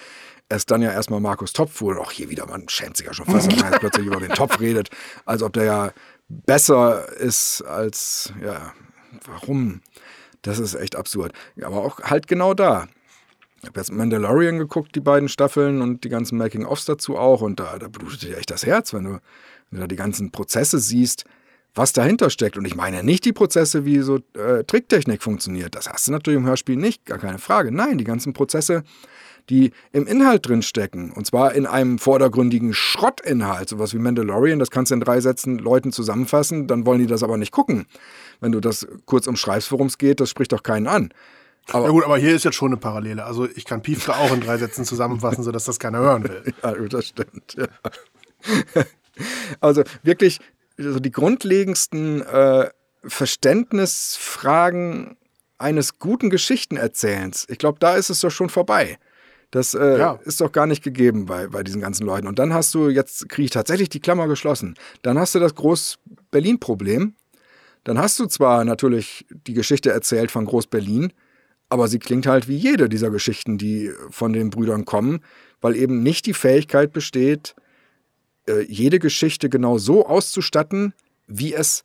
erst 0.48 0.70
dann 0.70 0.82
ja 0.82 0.92
erstmal 0.92 1.20
Markus 1.20 1.52
Topf 1.52 1.80
wurde, 1.80 2.00
auch 2.00 2.12
hier 2.12 2.30
wieder, 2.30 2.46
man 2.46 2.68
schämt 2.68 2.96
sich 2.96 3.06
ja 3.06 3.14
schon 3.14 3.26
fast, 3.26 3.50
wenn 3.50 3.58
man 3.58 3.72
jetzt 3.72 3.80
plötzlich 3.80 4.06
über 4.06 4.20
den 4.20 4.30
Topf 4.34 4.60
redet, 4.60 4.90
als 5.24 5.42
ob 5.42 5.52
der 5.52 5.64
ja 5.64 5.92
besser 6.28 7.10
ist 7.12 7.62
als, 7.62 8.32
ja, 8.42 8.72
warum? 9.26 9.80
Das 10.42 10.58
ist 10.58 10.74
echt 10.74 10.94
absurd. 10.94 11.32
Aber 11.62 11.78
auch 11.78 12.00
halt 12.00 12.26
genau 12.26 12.54
da. 12.54 12.86
Habe 13.66 13.80
jetzt 13.80 13.92
Mandalorian 13.92 14.58
geguckt, 14.58 14.94
die 14.94 15.00
beiden 15.00 15.28
Staffeln 15.28 15.82
und 15.82 16.04
die 16.04 16.08
ganzen 16.08 16.38
Making-ofs 16.38 16.84
dazu 16.84 17.16
auch. 17.16 17.40
Und 17.40 17.60
da, 17.60 17.78
da 17.78 17.88
blutet 17.88 18.22
dir 18.22 18.38
echt 18.38 18.50
das 18.50 18.66
Herz, 18.66 18.92
wenn 18.92 19.04
du, 19.04 19.10
wenn 19.10 19.20
du 19.72 19.80
da 19.80 19.86
die 19.86 19.96
ganzen 19.96 20.30
Prozesse 20.30 20.78
siehst, 20.78 21.24
was 21.74 21.92
dahinter 21.92 22.30
steckt. 22.30 22.56
Und 22.56 22.64
ich 22.64 22.76
meine 22.76 23.02
nicht 23.02 23.24
die 23.24 23.32
Prozesse, 23.32 23.84
wie 23.84 24.00
so 24.00 24.20
äh, 24.34 24.64
Tricktechnik 24.64 25.22
funktioniert. 25.22 25.74
Das 25.74 25.88
hast 25.88 26.06
du 26.06 26.12
natürlich 26.12 26.38
im 26.38 26.46
Hörspiel 26.46 26.76
nicht, 26.76 27.04
gar 27.04 27.18
keine 27.18 27.38
Frage. 27.38 27.72
Nein, 27.72 27.98
die 27.98 28.04
ganzen 28.04 28.32
Prozesse, 28.32 28.84
die 29.50 29.72
im 29.92 30.06
Inhalt 30.06 30.48
drin 30.48 30.62
stecken. 30.62 31.10
Und 31.10 31.26
zwar 31.26 31.54
in 31.54 31.66
einem 31.66 31.98
vordergründigen 31.98 32.72
Schrottinhalt, 32.72 33.68
sowas 33.68 33.92
wie 33.92 33.98
Mandalorian. 33.98 34.58
Das 34.58 34.70
kannst 34.70 34.90
du 34.90 34.94
in 34.94 35.00
drei 35.00 35.20
Sätzen 35.20 35.58
Leuten 35.58 35.92
zusammenfassen, 35.92 36.66
dann 36.66 36.86
wollen 36.86 37.00
die 37.00 37.06
das 37.06 37.22
aber 37.22 37.36
nicht 37.36 37.52
gucken. 37.52 37.86
Wenn 38.40 38.52
du 38.52 38.60
das 38.60 38.86
kurz 39.04 39.26
umschreibst, 39.26 39.70
worum 39.72 39.88
es 39.88 39.98
geht, 39.98 40.20
das 40.20 40.30
spricht 40.30 40.52
doch 40.52 40.62
keinen 40.62 40.86
an. 40.86 41.10
Aber 41.70 41.86
ja 41.86 41.90
gut, 41.90 42.04
aber 42.04 42.18
hier 42.18 42.34
ist 42.34 42.44
jetzt 42.44 42.56
schon 42.56 42.68
eine 42.68 42.76
Parallele. 42.76 43.24
Also 43.24 43.48
ich 43.48 43.64
kann 43.64 43.82
Piefke 43.82 44.14
auch 44.14 44.32
in 44.32 44.40
drei 44.40 44.58
Sätzen 44.58 44.84
zusammenfassen, 44.84 45.42
sodass 45.44 45.64
das 45.64 45.78
keiner 45.78 45.98
hören 45.98 46.24
will. 46.24 46.54
Ja, 46.62 46.72
das 46.72 47.08
stimmt. 47.08 47.56
Ja. 47.56 47.66
Also 49.60 49.82
wirklich 50.02 50.40
also 50.78 51.00
die 51.00 51.12
grundlegendsten 51.12 52.22
äh, 52.22 52.70
Verständnisfragen 53.04 55.16
eines 55.58 55.98
guten 55.98 56.30
Geschichtenerzählens. 56.30 57.44
Ich 57.48 57.58
glaube, 57.58 57.78
da 57.78 57.94
ist 57.94 58.08
es 58.10 58.20
doch 58.20 58.30
schon 58.30 58.50
vorbei. 58.50 58.98
Das 59.50 59.74
äh, 59.74 59.98
ja. 59.98 60.18
ist 60.24 60.40
doch 60.40 60.50
gar 60.50 60.66
nicht 60.66 60.82
gegeben 60.82 61.26
bei, 61.26 61.46
bei 61.46 61.62
diesen 61.62 61.80
ganzen 61.80 62.04
Leuten. 62.04 62.26
Und 62.26 62.40
dann 62.40 62.52
hast 62.52 62.74
du, 62.74 62.88
jetzt 62.88 63.28
kriege 63.28 63.44
ich 63.44 63.52
tatsächlich 63.52 63.88
die 63.88 64.00
Klammer 64.00 64.26
geschlossen, 64.26 64.74
dann 65.02 65.16
hast 65.18 65.36
du 65.36 65.38
das 65.38 65.54
Groß-Berlin-Problem. 65.54 67.14
Dann 67.84 67.98
hast 67.98 68.18
du 68.18 68.26
zwar 68.26 68.64
natürlich 68.64 69.24
die 69.30 69.54
Geschichte 69.54 69.92
erzählt 69.92 70.32
von 70.32 70.46
Groß-Berlin, 70.46 71.12
aber 71.74 71.88
sie 71.88 71.98
klingt 71.98 72.28
halt 72.28 72.46
wie 72.46 72.54
jede 72.54 72.88
dieser 72.88 73.10
Geschichten, 73.10 73.58
die 73.58 73.90
von 74.08 74.32
den 74.32 74.50
Brüdern 74.50 74.84
kommen, 74.84 75.24
weil 75.60 75.74
eben 75.74 76.04
nicht 76.04 76.24
die 76.24 76.32
Fähigkeit 76.32 76.92
besteht, 76.92 77.56
äh, 78.46 78.60
jede 78.60 79.00
Geschichte 79.00 79.48
genau 79.48 79.78
so 79.78 80.06
auszustatten, 80.06 80.94
wie 81.26 81.52
es 81.52 81.82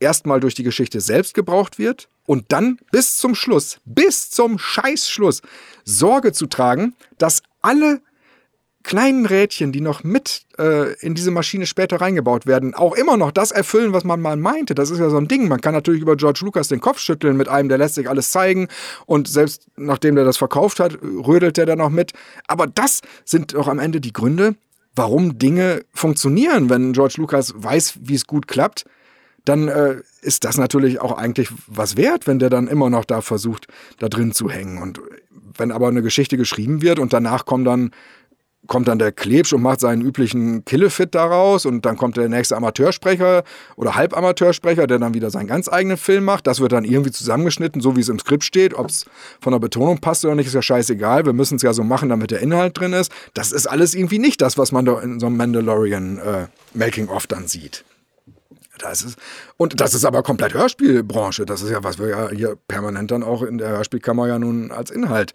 erstmal 0.00 0.40
durch 0.40 0.56
die 0.56 0.64
Geschichte 0.64 1.00
selbst 1.00 1.34
gebraucht 1.34 1.78
wird 1.78 2.08
und 2.26 2.46
dann 2.48 2.80
bis 2.90 3.18
zum 3.18 3.36
Schluss, 3.36 3.78
bis 3.84 4.30
zum 4.30 4.58
Scheißschluss 4.58 5.42
Sorge 5.84 6.32
zu 6.32 6.48
tragen, 6.48 6.96
dass 7.16 7.44
alle 7.62 8.02
kleinen 8.82 9.26
Rädchen, 9.26 9.72
die 9.72 9.80
noch 9.80 10.04
mit 10.04 10.42
äh, 10.58 10.94
in 11.00 11.14
diese 11.14 11.30
Maschine 11.30 11.66
später 11.66 12.00
reingebaut 12.00 12.46
werden, 12.46 12.74
auch 12.74 12.94
immer 12.94 13.16
noch 13.16 13.30
das 13.30 13.50
erfüllen, 13.50 13.92
was 13.92 14.04
man 14.04 14.20
mal 14.20 14.36
meinte. 14.36 14.74
Das 14.74 14.90
ist 14.90 14.98
ja 14.98 15.10
so 15.10 15.18
ein 15.18 15.28
Ding. 15.28 15.48
Man 15.48 15.60
kann 15.60 15.74
natürlich 15.74 16.00
über 16.00 16.16
George 16.16 16.40
Lucas 16.42 16.68
den 16.68 16.80
Kopf 16.80 16.98
schütteln 16.98 17.36
mit 17.36 17.48
einem, 17.48 17.68
der 17.68 17.78
lässt 17.78 17.96
sich 17.96 18.08
alles 18.08 18.30
zeigen 18.30 18.68
und 19.06 19.28
selbst 19.28 19.66
nachdem 19.76 20.14
der 20.14 20.24
das 20.24 20.38
verkauft 20.38 20.80
hat, 20.80 20.98
rödelt 21.02 21.56
der 21.56 21.66
da 21.66 21.76
noch 21.76 21.90
mit. 21.90 22.12
Aber 22.46 22.66
das 22.66 23.00
sind 23.24 23.54
doch 23.54 23.68
am 23.68 23.78
Ende 23.78 24.00
die 24.00 24.12
Gründe, 24.12 24.54
warum 24.96 25.38
Dinge 25.38 25.84
funktionieren, 25.92 26.70
wenn 26.70 26.92
George 26.92 27.14
Lucas 27.18 27.52
weiß, 27.56 27.98
wie 28.02 28.14
es 28.14 28.26
gut 28.26 28.48
klappt. 28.48 28.84
dann 29.44 29.68
äh, 29.68 29.96
ist 30.20 30.44
das 30.44 30.58
natürlich 30.58 31.00
auch 31.00 31.16
eigentlich 31.16 31.50
was 31.66 31.96
wert, 31.96 32.26
wenn 32.26 32.38
der 32.38 32.50
dann 32.50 32.68
immer 32.68 32.90
noch 32.90 33.04
da 33.06 33.20
versucht, 33.22 33.68
da 33.98 34.08
drin 34.08 34.32
zu 34.32 34.50
hängen. 34.50 34.82
Und 34.82 35.00
wenn 35.56 35.72
aber 35.72 35.88
eine 35.88 36.02
Geschichte 36.02 36.36
geschrieben 36.36 36.82
wird 36.82 36.98
und 36.98 37.12
danach 37.12 37.46
kommt 37.46 37.66
dann 37.66 37.90
kommt 38.66 38.88
dann 38.88 38.98
der 38.98 39.10
Klebsch 39.10 39.52
und 39.52 39.62
macht 39.62 39.80
seinen 39.80 40.02
üblichen 40.02 40.64
Killefit 40.64 41.14
daraus 41.14 41.66
und 41.66 41.84
dann 41.86 41.96
kommt 41.96 42.16
der 42.16 42.28
nächste 42.28 42.56
Amateursprecher 42.56 43.42
oder 43.76 43.94
Halbamateursprecher, 43.94 44.86
der 44.86 44.98
dann 44.98 45.14
wieder 45.14 45.30
seinen 45.30 45.46
ganz 45.46 45.68
eigenen 45.68 45.96
Film 45.96 46.24
macht. 46.24 46.46
Das 46.46 46.60
wird 46.60 46.72
dann 46.72 46.84
irgendwie 46.84 47.10
zusammengeschnitten, 47.10 47.80
so 47.80 47.96
wie 47.96 48.00
es 48.00 48.08
im 48.08 48.18
Skript 48.18 48.44
steht. 48.44 48.74
Ob 48.74 48.88
es 48.88 49.06
von 49.40 49.52
der 49.52 49.60
Betonung 49.60 49.98
passt 49.98 50.24
oder 50.24 50.34
nicht, 50.34 50.46
ist 50.46 50.54
ja 50.54 50.62
scheißegal. 50.62 51.24
Wir 51.24 51.32
müssen 51.32 51.56
es 51.56 51.62
ja 51.62 51.72
so 51.72 51.82
machen, 51.82 52.10
damit 52.10 52.30
der 52.30 52.40
Inhalt 52.40 52.78
drin 52.78 52.92
ist. 52.92 53.10
Das 53.34 53.50
ist 53.50 53.66
alles 53.66 53.94
irgendwie 53.94 54.18
nicht 54.18 54.40
das, 54.40 54.58
was 54.58 54.72
man 54.72 54.84
da 54.84 55.00
in 55.00 55.20
so 55.20 55.26
einem 55.26 55.36
Mandalorian 55.36 56.18
äh, 56.18 56.46
Making-of 56.74 57.26
dann 57.26 57.48
sieht. 57.48 57.84
Das 58.78 59.02
ist, 59.02 59.18
und 59.56 59.80
das 59.80 59.94
ist 59.94 60.04
aber 60.04 60.22
komplett 60.22 60.54
Hörspielbranche. 60.54 61.44
Das 61.44 61.62
ist 61.62 61.70
ja, 61.70 61.82
was 61.82 61.98
wir 61.98 62.08
ja 62.08 62.30
hier 62.30 62.56
permanent 62.68 63.10
dann 63.10 63.22
auch 63.22 63.42
in 63.42 63.58
der 63.58 63.70
Hörspielkammer 63.70 64.28
ja 64.28 64.38
nun 64.38 64.70
als 64.70 64.90
Inhalt 64.90 65.34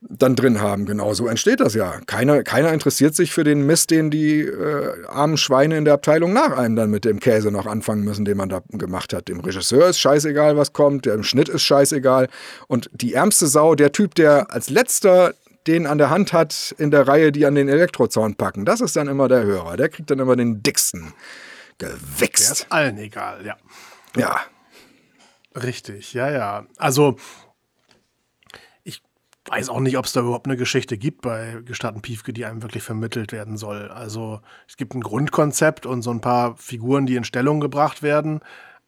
dann 0.00 0.36
drin 0.36 0.60
haben. 0.60 0.86
Genau 0.86 1.14
so 1.14 1.26
entsteht 1.26 1.60
das 1.60 1.74
ja. 1.74 2.00
Keiner, 2.06 2.42
keiner 2.42 2.72
interessiert 2.72 3.14
sich 3.14 3.32
für 3.32 3.44
den 3.44 3.64
Mist, 3.66 3.90
den 3.90 4.10
die 4.10 4.40
äh, 4.40 5.06
armen 5.06 5.36
Schweine 5.36 5.76
in 5.78 5.84
der 5.84 5.94
Abteilung 5.94 6.32
nach 6.32 6.56
einem 6.56 6.76
dann 6.76 6.90
mit 6.90 7.04
dem 7.04 7.18
Käse 7.18 7.50
noch 7.50 7.66
anfangen 7.66 8.04
müssen, 8.04 8.24
den 8.24 8.36
man 8.36 8.48
da 8.48 8.62
gemacht 8.68 9.12
hat. 9.12 9.28
Dem 9.28 9.40
Regisseur 9.40 9.88
ist 9.88 9.98
scheißegal, 9.98 10.56
was 10.56 10.72
kommt, 10.72 11.06
dem 11.06 11.22
Schnitt 11.22 11.48
ist 11.48 11.62
scheißegal. 11.62 12.28
Und 12.68 12.90
die 12.92 13.14
ärmste 13.14 13.46
Sau, 13.46 13.74
der 13.74 13.92
Typ, 13.92 14.14
der 14.14 14.52
als 14.52 14.70
letzter 14.70 15.34
den 15.66 15.86
an 15.86 15.98
der 15.98 16.10
Hand 16.10 16.32
hat 16.32 16.74
in 16.78 16.90
der 16.90 17.08
Reihe, 17.08 17.32
die 17.32 17.44
an 17.44 17.54
den 17.54 17.68
Elektrozaun 17.68 18.36
packen, 18.36 18.64
das 18.64 18.80
ist 18.80 18.94
dann 18.96 19.08
immer 19.08 19.28
der 19.28 19.42
Hörer. 19.42 19.76
Der 19.76 19.88
kriegt 19.88 20.10
dann 20.10 20.20
immer 20.20 20.36
den 20.36 20.62
dicksten 20.62 21.12
gewichst. 21.78 22.44
Der 22.44 22.52
ist 22.52 22.66
allen 22.70 22.98
egal, 22.98 23.44
ja. 23.44 23.56
Ja. 24.16 24.40
Richtig, 25.56 26.12
ja, 26.12 26.30
ja. 26.30 26.66
Also, 26.76 27.16
weiß 29.48 29.68
auch 29.68 29.80
nicht, 29.80 29.96
ob 29.98 30.04
es 30.04 30.12
da 30.12 30.20
überhaupt 30.20 30.46
eine 30.46 30.56
Geschichte 30.56 30.98
gibt 30.98 31.22
bei 31.22 31.58
Gestatten 31.64 32.02
Piefke, 32.02 32.32
die 32.32 32.44
einem 32.44 32.62
wirklich 32.62 32.82
vermittelt 32.82 33.32
werden 33.32 33.56
soll. 33.56 33.88
Also, 33.90 34.40
es 34.68 34.76
gibt 34.76 34.94
ein 34.94 35.02
Grundkonzept 35.02 35.86
und 35.86 36.02
so 36.02 36.10
ein 36.10 36.20
paar 36.20 36.56
Figuren, 36.56 37.06
die 37.06 37.16
in 37.16 37.24
Stellung 37.24 37.60
gebracht 37.60 38.02
werden. 38.02 38.40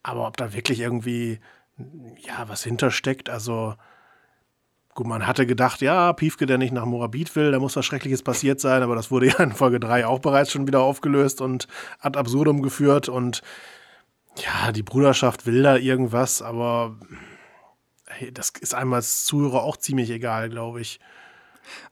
Aber 0.02 0.26
ob 0.26 0.36
da 0.36 0.52
wirklich 0.52 0.80
irgendwie, 0.80 1.40
ja, 1.76 2.48
was 2.48 2.62
hintersteckt, 2.64 3.30
also. 3.30 3.74
Gut, 4.94 5.06
man 5.06 5.28
hatte 5.28 5.46
gedacht, 5.46 5.80
ja, 5.80 6.12
Piefke, 6.12 6.44
der 6.44 6.59
nicht 6.59 6.72
nach 6.72 6.84
Morabit 6.84 7.36
will, 7.36 7.52
da 7.52 7.61
muss 7.61 7.76
was 7.76 7.86
Schreckliches 7.86 8.24
passiert 8.24 8.59
sein, 8.59 8.82
aber 8.82 8.96
das 8.96 9.12
wurde 9.12 9.28
ja 9.28 9.38
in 9.38 9.52
Folge 9.52 9.78
3 9.78 10.04
auch 10.06 10.18
bereits 10.18 10.50
schon 10.50 10.66
wieder 10.66 10.80
aufgelöst 10.80 11.40
und 11.40 11.68
ad 12.00 12.18
absurdum 12.18 12.62
geführt 12.62 13.09
und 13.09 13.42
ja, 14.44 14.72
die 14.72 14.82
Bruderschaft 14.82 15.46
will 15.46 15.62
da 15.62 15.76
irgendwas, 15.76 16.42
aber 16.42 16.96
das 18.32 18.50
ist 18.60 18.74
einem 18.74 18.92
als 18.92 19.24
Zuhörer 19.24 19.62
auch 19.62 19.76
ziemlich 19.76 20.10
egal, 20.10 20.50
glaube 20.50 20.80
ich. 20.80 21.00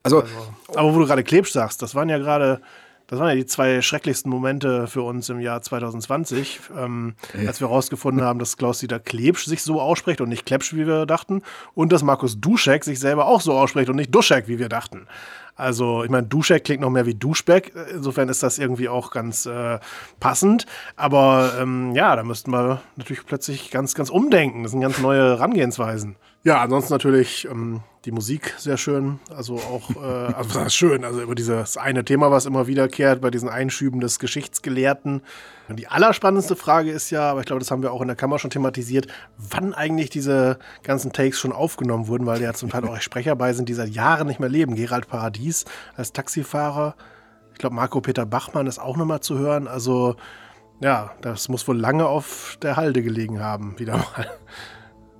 Also, 0.02 0.22
also, 0.22 0.54
aber 0.74 0.94
wo 0.94 0.98
du 1.00 1.06
gerade 1.06 1.24
Klebsch 1.24 1.52
sagst, 1.52 1.82
das 1.82 1.94
waren 1.94 2.08
ja 2.08 2.18
gerade 2.18 2.60
das 3.06 3.20
waren 3.20 3.28
ja 3.28 3.34
die 3.36 3.46
zwei 3.46 3.82
schrecklichsten 3.82 4.30
Momente 4.30 4.88
für 4.88 5.02
uns 5.02 5.28
im 5.28 5.38
Jahr 5.38 5.62
2020, 5.62 6.60
ähm, 6.76 7.14
ja. 7.40 7.46
als 7.46 7.60
wir 7.60 7.68
herausgefunden 7.68 8.24
haben, 8.24 8.38
dass 8.40 8.56
Klaus-Dieter 8.56 8.98
Klebsch 8.98 9.44
sich 9.44 9.62
so 9.62 9.80
ausspricht 9.80 10.20
und 10.20 10.28
nicht 10.28 10.44
Klepsch, 10.44 10.74
wie 10.74 10.86
wir 10.86 11.06
dachten, 11.06 11.42
und 11.74 11.92
dass 11.92 12.02
Markus 12.02 12.40
Duschek 12.40 12.82
sich 12.82 12.98
selber 12.98 13.26
auch 13.26 13.40
so 13.40 13.56
ausspricht 13.56 13.88
und 13.90 13.96
nicht 13.96 14.12
Duschek, 14.12 14.48
wie 14.48 14.58
wir 14.58 14.68
dachten. 14.68 15.06
Also, 15.57 16.04
ich 16.04 16.11
meine, 16.11 16.26
Duschek 16.26 16.64
klingt 16.64 16.82
noch 16.82 16.90
mehr 16.90 17.07
wie 17.07 17.14
Duschbeck. 17.14 17.72
Insofern 17.90 18.28
ist 18.28 18.42
das 18.42 18.59
irgendwie 18.59 18.90
auch 18.90 19.11
ganz 19.11 19.46
äh, 19.46 19.78
passend. 20.20 20.66
Aber 20.96 21.54
ähm, 21.59 21.92
ja, 21.94 22.14
da 22.14 22.22
müssten 22.22 22.50
wir 22.52 22.82
natürlich 22.96 23.24
plötzlich 23.24 23.70
ganz, 23.70 23.94
ganz 23.94 24.11
umdenken. 24.11 24.62
Das 24.62 24.72
sind 24.72 24.82
ganz 24.82 24.98
neue 24.98 25.36
Herangehensweisen. 25.36 26.16
Ja, 26.47 26.61
ansonsten 26.61 26.94
natürlich 26.94 27.49
ähm, 27.51 27.80
die 28.05 28.12
Musik 28.12 28.55
sehr 28.57 28.76
schön. 28.76 29.18
Also 29.34 29.57
auch, 29.57 29.90
äh, 29.97 30.32
also 30.32 30.55
was 30.55 30.64
heißt 30.66 30.76
schön, 30.76 31.05
also 31.05 31.20
über 31.20 31.34
dieses 31.34 31.76
eine 31.76 32.05
Thema, 32.05 32.30
was 32.30 32.47
immer 32.47 32.68
wiederkehrt, 32.68 33.20
bei 33.20 33.32
diesen 33.32 33.49
Einschüben 33.49 33.99
des 33.99 34.20
Geschichtsgelehrten. 34.20 35.22
Und 35.68 35.76
die 35.76 35.88
allerspannendste 35.88 36.55
Frage 36.55 36.92
ist 36.92 37.11
ja, 37.11 37.28
aber 37.28 37.40
ich 37.40 37.47
glaube, 37.47 37.59
das 37.59 37.72
haben 37.72 37.82
wir 37.82 37.90
auch 37.90 38.01
in 38.01 38.07
der 38.07 38.16
Kammer 38.16 38.38
schon 38.38 38.51
thematisiert, 38.51 39.09
wann 39.38 39.74
eigentlich 39.74 40.09
diese 40.09 40.61
ganzen 40.84 41.12
Takes 41.12 41.40
schon 41.40 41.51
aufgenommen 41.51 42.07
wurden, 42.07 42.26
weil 42.26 42.40
ja 42.40 42.55
zum 42.55 42.70
Teil 42.70 42.84
auch 42.84 43.01
Sprecher 43.01 43.34
bei 43.34 43.53
sind, 43.53 43.68
die 43.68 43.74
seit 43.74 43.88
Jahren 43.88 44.28
nicht 44.28 44.38
mehr 44.38 44.49
leben. 44.49 44.76
Gerald 44.76 45.09
Paradies 45.09 45.64
als 45.97 46.12
Taxifahrer. 46.12 46.94
Ich 47.55 47.59
glaube, 47.59 47.74
Marco 47.74 48.01
Peter 48.01 48.24
Bachmann 48.24 48.68
ist 48.68 48.78
auch 48.78 48.97
nochmal 48.97 49.18
zu 49.18 49.36
hören. 49.36 49.66
Also, 49.66 50.14
ja, 50.80 51.11
das 51.22 51.49
muss 51.49 51.66
wohl 51.66 51.76
lange 51.76 52.07
auf 52.07 52.57
der 52.62 52.76
Halde 52.76 53.03
gelegen 53.03 53.40
haben, 53.40 53.76
wieder 53.80 53.97
mal. 53.97 54.30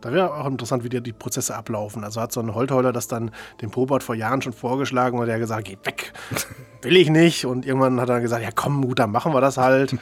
Da 0.01 0.13
wäre 0.13 0.35
auch 0.35 0.47
interessant, 0.47 0.85
wie 0.85 0.89
die 0.89 1.13
Prozesse 1.13 1.57
ablaufen. 1.57 2.05
Also 2.05 2.21
hat 2.21 2.33
so 2.33 2.41
ein 2.41 2.55
Holtheuler 2.55 2.93
das 2.93 3.09
dann 3.09 3.31
dem 3.61 3.71
Probert 3.71 4.03
vor 4.03 4.15
Jahren 4.15 4.43
schon 4.43 4.53
vorgeschlagen 4.53 5.19
und 5.19 5.27
der 5.27 5.37
hat 5.37 5.41
gesagt, 5.41 5.65
geht 5.65 5.85
weg, 5.87 6.13
will 6.83 6.97
ich 6.97 7.11
nicht. 7.11 7.47
Und 7.47 7.67
irgendwann 7.67 8.01
hat 8.01 8.09
er 8.09 8.21
gesagt, 8.21 8.43
ja 8.43 8.51
komm, 8.55 8.83
gut, 8.83 8.99
dann 8.99 9.11
machen 9.11 9.33
wir 9.33 9.41
das 9.41 9.57
halt. 9.57 9.97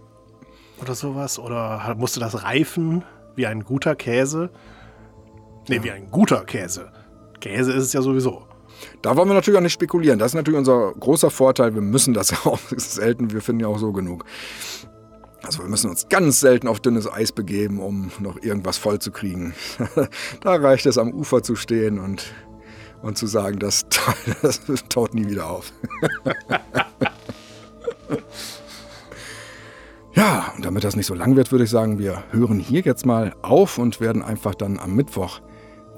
Oder 0.80 0.94
sowas. 0.94 1.38
Oder 1.38 1.94
musste 1.96 2.20
das 2.20 2.42
reifen 2.42 3.04
wie 3.34 3.46
ein 3.46 3.64
guter 3.64 3.94
Käse? 3.94 4.50
Nee, 5.68 5.82
wie 5.82 5.90
ein 5.90 6.10
guter 6.10 6.44
Käse. 6.44 6.92
Käse 7.40 7.72
ist 7.72 7.84
es 7.84 7.92
ja 7.92 8.02
sowieso. 8.02 8.46
Da 9.02 9.16
wollen 9.16 9.28
wir 9.28 9.34
natürlich 9.34 9.58
auch 9.58 9.62
nicht 9.62 9.72
spekulieren. 9.72 10.18
Das 10.18 10.32
ist 10.32 10.34
natürlich 10.34 10.58
unser 10.58 10.92
großer 10.92 11.30
Vorteil. 11.30 11.74
Wir 11.74 11.82
müssen 11.82 12.14
das 12.14 12.30
ja 12.30 12.38
auch 12.44 12.58
selten. 12.76 13.32
Wir 13.32 13.40
finden 13.40 13.60
ja 13.60 13.68
auch 13.68 13.78
so 13.78 13.92
genug. 13.92 14.24
Also 15.46 15.62
wir 15.62 15.68
müssen 15.68 15.88
uns 15.90 16.08
ganz 16.08 16.40
selten 16.40 16.66
auf 16.66 16.80
dünnes 16.80 17.08
Eis 17.10 17.30
begeben, 17.30 17.78
um 17.78 18.10
noch 18.18 18.42
irgendwas 18.42 18.78
voll 18.78 18.98
zu 18.98 19.12
kriegen. 19.12 19.54
da 20.40 20.56
reicht 20.56 20.86
es, 20.86 20.98
am 20.98 21.12
Ufer 21.12 21.44
zu 21.44 21.54
stehen 21.54 22.00
und, 22.00 22.34
und 23.00 23.16
zu 23.16 23.28
sagen, 23.28 23.60
das, 23.60 23.86
das 24.42 24.60
taut 24.88 25.14
nie 25.14 25.28
wieder 25.28 25.48
auf. 25.48 25.72
ja, 30.14 30.52
und 30.56 30.64
damit 30.64 30.82
das 30.82 30.96
nicht 30.96 31.06
so 31.06 31.14
lang 31.14 31.36
wird, 31.36 31.52
würde 31.52 31.62
ich 31.64 31.70
sagen, 31.70 32.00
wir 32.00 32.24
hören 32.32 32.58
hier 32.58 32.80
jetzt 32.80 33.06
mal 33.06 33.32
auf 33.42 33.78
und 33.78 34.00
werden 34.00 34.22
einfach 34.22 34.56
dann 34.56 34.80
am 34.80 34.96
Mittwoch 34.96 35.40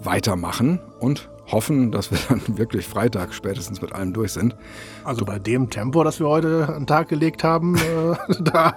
weitermachen 0.01 0.79
und 1.01 1.31
hoffen, 1.51 1.91
dass 1.91 2.11
wir 2.11 2.19
dann 2.29 2.59
wirklich 2.59 2.87
Freitag 2.87 3.33
spätestens 3.33 3.81
mit 3.81 3.95
allem 3.95 4.13
durch 4.13 4.33
sind. 4.33 4.55
Also 5.05 5.25
bei 5.25 5.39
dem 5.39 5.71
Tempo, 5.71 6.05
das 6.05 6.21
wir 6.21 6.29
heute 6.29 6.69
an 6.69 6.81
den 6.81 6.87
Tag 6.87 7.09
gelegt 7.09 7.43
haben, 7.45 7.77
äh, 7.77 8.15
da 8.41 8.75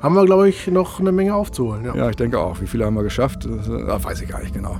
haben 0.00 0.14
wir, 0.14 0.24
glaube 0.24 0.48
ich, 0.48 0.66
noch 0.66 1.00
eine 1.00 1.12
Menge 1.12 1.34
aufzuholen. 1.34 1.84
Ja. 1.84 1.94
ja, 1.94 2.10
ich 2.10 2.16
denke 2.16 2.38
auch. 2.38 2.60
Wie 2.60 2.66
viele 2.66 2.86
haben 2.86 2.94
wir 2.94 3.02
geschafft? 3.02 3.46
Das, 3.46 3.68
äh, 3.68 4.04
weiß 4.04 4.22
ich 4.22 4.28
gar 4.28 4.40
nicht 4.40 4.54
genau. 4.54 4.78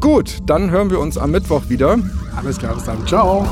Gut, 0.00 0.38
dann 0.46 0.70
hören 0.70 0.90
wir 0.90 1.00
uns 1.00 1.18
am 1.18 1.30
Mittwoch 1.30 1.68
wieder. 1.68 1.98
Alles 2.36 2.58
klar, 2.58 2.74
bis 2.74 2.84
dann. 2.84 3.06
Ciao. 3.06 3.46